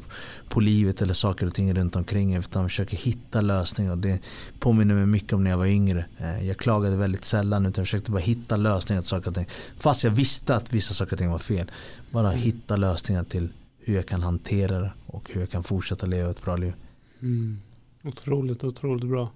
på 0.49 0.61
livet 0.61 1.03
eller 1.03 1.15
saker 1.15 1.47
och 1.47 1.55
ting 1.55 1.75
runt 1.75 1.97
omkring 1.97 2.35
utan 2.35 2.69
försöker 2.69 2.97
hitta 2.97 3.41
lösningar. 3.41 3.97
Det 3.97 4.21
påminner 4.59 4.95
mig 4.95 5.07
mycket 5.07 5.33
om 5.33 5.45
när 5.45 5.51
jag 5.51 5.59
var 5.59 5.67
yngre. 5.67 6.05
Eh, 6.19 6.47
jag 6.47 6.57
klagade 6.57 6.97
väldigt 6.97 7.25
sällan 7.25 7.67
utan 7.67 7.85
försökte 7.85 8.11
bara 8.11 8.19
hitta 8.19 8.57
lösningar 8.57 9.03
till 9.03 9.09
saker 9.09 9.29
och 9.29 9.35
ting. 9.35 9.47
Fast 9.77 10.05
jag 10.05 10.11
visste 10.11 10.57
att 10.57 10.73
vissa 10.73 10.95
saker 10.95 11.13
och 11.13 11.19
ting 11.19 11.31
var 11.31 11.39
fel. 11.39 11.71
Bara 12.11 12.29
mm. 12.33 12.43
hitta 12.43 12.77
lösningar 12.77 13.25
till 13.25 13.49
hur 13.79 13.95
jag 13.95 14.07
kan 14.07 14.23
hantera 14.23 14.81
det 14.81 14.93
och 15.07 15.31
hur 15.33 15.41
jag 15.41 15.51
kan 15.51 15.65
fortsätta 15.65 16.07
leva 16.07 16.31
ett 16.31 16.43
bra 16.43 16.57
liv. 16.57 16.73
Mm. 17.21 17.61
Otroligt, 18.05 18.65
otroligt 18.65 19.05
bra. 19.05 19.31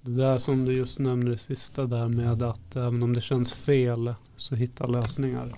Det 0.00 0.10
där 0.10 0.38
som 0.38 0.64
du 0.64 0.72
just 0.72 0.98
nämnde 0.98 1.30
det 1.30 1.38
sista 1.38 1.86
där 1.86 2.08
med 2.08 2.42
att 2.42 2.76
även 2.76 3.02
om 3.02 3.12
det 3.12 3.20
känns 3.20 3.52
fel 3.52 4.14
så 4.36 4.54
hitta 4.54 4.86
lösningar. 4.86 5.56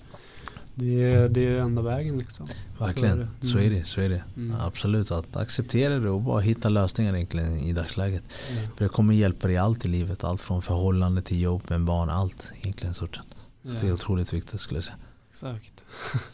Det 0.75 1.03
är, 1.03 1.29
det 1.29 1.45
är 1.45 1.59
enda 1.59 1.81
vägen 1.81 2.17
liksom. 2.17 2.47
Verkligen, 2.79 3.27
så 3.41 3.57
är 3.57 3.61
det. 3.61 3.75
Mm. 3.75 3.85
Så 3.85 4.01
är 4.01 4.09
det. 4.09 4.23
Mm. 4.35 4.55
Absolut, 4.61 5.11
att 5.11 5.35
acceptera 5.35 5.99
det 5.99 6.09
och 6.09 6.21
bara 6.21 6.39
hitta 6.39 6.69
lösningar 6.69 7.15
egentligen 7.15 7.57
i 7.57 7.73
dagsläget. 7.73 8.23
Mm. 8.51 8.69
För 8.77 8.85
det 8.85 8.89
kommer 8.89 9.13
hjälpa 9.13 9.47
dig 9.47 9.57
allt 9.57 9.85
i 9.85 9.87
livet. 9.87 10.23
Allt 10.23 10.41
från 10.41 10.61
förhållande 10.61 11.21
till 11.21 11.41
jobb, 11.41 11.63
med 11.67 11.81
barn, 11.81 12.09
allt 12.09 12.51
egentligen. 12.61 12.93
Så 12.93 13.07
ja. 13.11 13.71
det 13.81 13.87
är 13.87 13.93
otroligt 13.93 14.33
viktigt 14.33 14.59
skulle 14.59 14.77
jag 14.77 14.83
säga. 14.83 14.97
Exakt. 15.29 15.83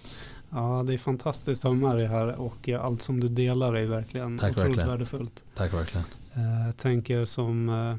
Ja, 0.50 0.84
det 0.88 0.94
är 0.94 0.98
fantastiskt 0.98 1.66
att 1.66 1.72
ha 1.72 1.88
med 1.88 1.98
dig 1.98 2.08
här 2.08 2.28
och 2.28 2.70
allt 2.70 3.02
som 3.02 3.20
du 3.20 3.30
delar 3.30 3.76
är 3.76 3.86
verkligen 3.86 4.38
Tack 4.38 4.52
otroligt 4.52 4.68
verkligen. 4.68 4.90
värdefullt. 4.90 5.44
Tack 5.56 5.74
verkligen. 5.74 6.06
Eh, 6.34 6.66
jag 6.66 6.78
tänker 6.78 7.26
som 7.26 7.70
eh, 7.70 7.96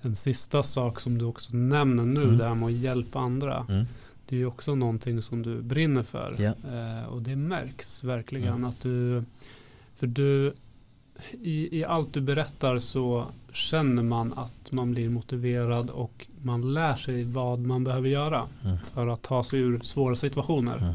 en 0.00 0.16
sista 0.16 0.62
sak 0.62 1.00
som 1.00 1.18
du 1.18 1.24
också 1.24 1.56
nämner 1.56 2.04
nu, 2.04 2.22
mm. 2.22 2.38
det 2.38 2.44
här 2.44 2.54
med 2.54 2.66
att 2.66 2.72
hjälpa 2.72 3.18
andra. 3.18 3.66
Mm 3.68 3.86
det 4.30 4.36
är 4.36 4.38
ju 4.38 4.46
också 4.46 4.74
någonting 4.74 5.22
som 5.22 5.42
du 5.42 5.62
brinner 5.62 6.02
för. 6.02 6.40
Yeah. 6.40 7.00
Eh, 7.00 7.06
och 7.06 7.22
det 7.22 7.36
märks 7.36 8.04
verkligen 8.04 8.48
mm. 8.48 8.64
att 8.64 8.80
du, 8.80 9.24
för 9.94 10.06
du, 10.06 10.54
i, 11.32 11.78
i 11.78 11.84
allt 11.84 12.14
du 12.14 12.20
berättar 12.20 12.78
så 12.78 13.26
känner 13.52 14.02
man 14.02 14.32
att 14.32 14.72
man 14.72 14.92
blir 14.92 15.08
motiverad 15.08 15.90
och 15.90 16.26
man 16.42 16.72
lär 16.72 16.94
sig 16.94 17.24
vad 17.24 17.60
man 17.60 17.84
behöver 17.84 18.08
göra 18.08 18.48
mm. 18.64 18.78
för 18.78 19.06
att 19.06 19.22
ta 19.22 19.44
sig 19.44 19.60
ur 19.60 19.80
svåra 19.80 20.14
situationer. 20.14 20.76
Mm. 20.78 20.94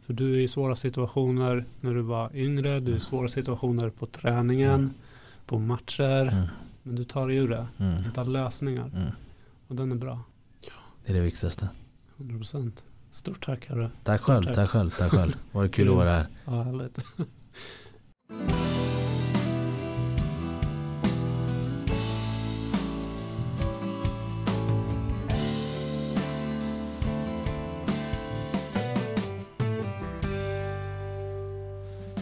För 0.00 0.12
du 0.12 0.34
är 0.34 0.38
i 0.38 0.48
svåra 0.48 0.76
situationer 0.76 1.64
när 1.80 1.94
du 1.94 2.02
var 2.02 2.36
yngre, 2.36 2.80
du 2.80 2.86
är 2.86 2.88
i 2.88 2.88
mm. 2.88 3.00
svåra 3.00 3.28
situationer 3.28 3.90
på 3.90 4.06
träningen, 4.06 4.74
mm. 4.74 4.94
på 5.46 5.58
matcher. 5.58 6.28
Mm. 6.32 6.46
Men 6.82 6.96
du 6.96 7.04
tar 7.04 7.28
dig 7.28 7.36
ur 7.36 7.48
det, 7.48 7.66
du 7.76 7.84
hittar 7.84 8.24
lösningar. 8.24 9.12
Och 9.68 9.76
den 9.76 9.92
är 9.92 9.96
bra. 9.96 10.20
Det 11.04 11.12
är 11.12 11.14
det 11.14 11.20
viktigaste. 11.20 11.68
100%. 12.16 12.72
Stort 13.10 13.44
tack 13.44 13.68
Harry. 13.68 13.88
Tack 14.04 14.20
själv, 14.20 14.44
tack. 14.44 14.54
tack 14.54 14.70
själv, 14.70 14.90
tack 14.90 15.10
själv. 15.10 15.36
Var 15.52 15.62
det 15.62 15.68
kul 15.68 15.88
att 15.88 15.94
vara 15.94 16.10
här. 16.10 16.26
Ja, 16.44 16.62
härligt. 16.62 16.98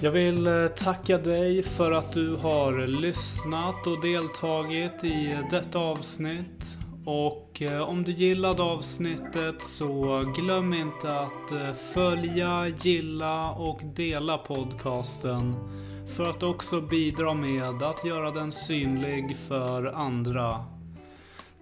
Jag 0.04 0.10
vill 0.10 0.46
eh, 0.46 0.66
tacka 0.66 1.18
dig 1.18 1.62
för 1.62 1.92
att 1.92 2.12
du 2.12 2.36
har 2.36 2.86
lyssnat 2.86 3.86
och 3.86 4.02
deltagit 4.02 5.04
i 5.04 5.38
detta 5.50 5.78
avsnitt 5.78 6.76
och 7.04 7.62
eh, 7.62 7.80
om 7.80 8.04
du 8.04 8.12
gillade 8.12 8.62
avsnittet 8.62 9.62
så 9.62 10.22
glöm 10.36 10.74
inte 10.74 11.20
att 11.20 11.52
eh, 11.52 11.72
följa, 11.72 12.68
gilla 12.68 13.50
och 13.50 13.80
dela 13.84 14.38
podcasten 14.38 15.54
för 16.16 16.30
att 16.30 16.42
också 16.42 16.80
bidra 16.80 17.34
med 17.34 17.82
att 17.82 18.04
göra 18.04 18.30
den 18.30 18.52
synlig 18.52 19.36
för 19.36 19.84
andra. 19.86 20.64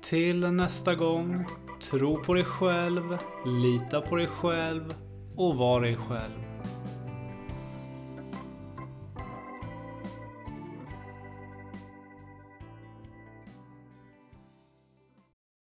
Till 0.01 0.41
nästa 0.41 0.95
gång, 0.95 1.47
tro 1.91 2.23
på 2.23 2.35
dig 2.35 2.45
själv, 2.45 3.19
lita 3.47 4.01
på 4.01 4.17
dig 4.17 4.27
själv 4.27 4.95
och 5.37 5.57
var 5.57 5.81
dig 5.81 5.97
själv. 5.97 6.52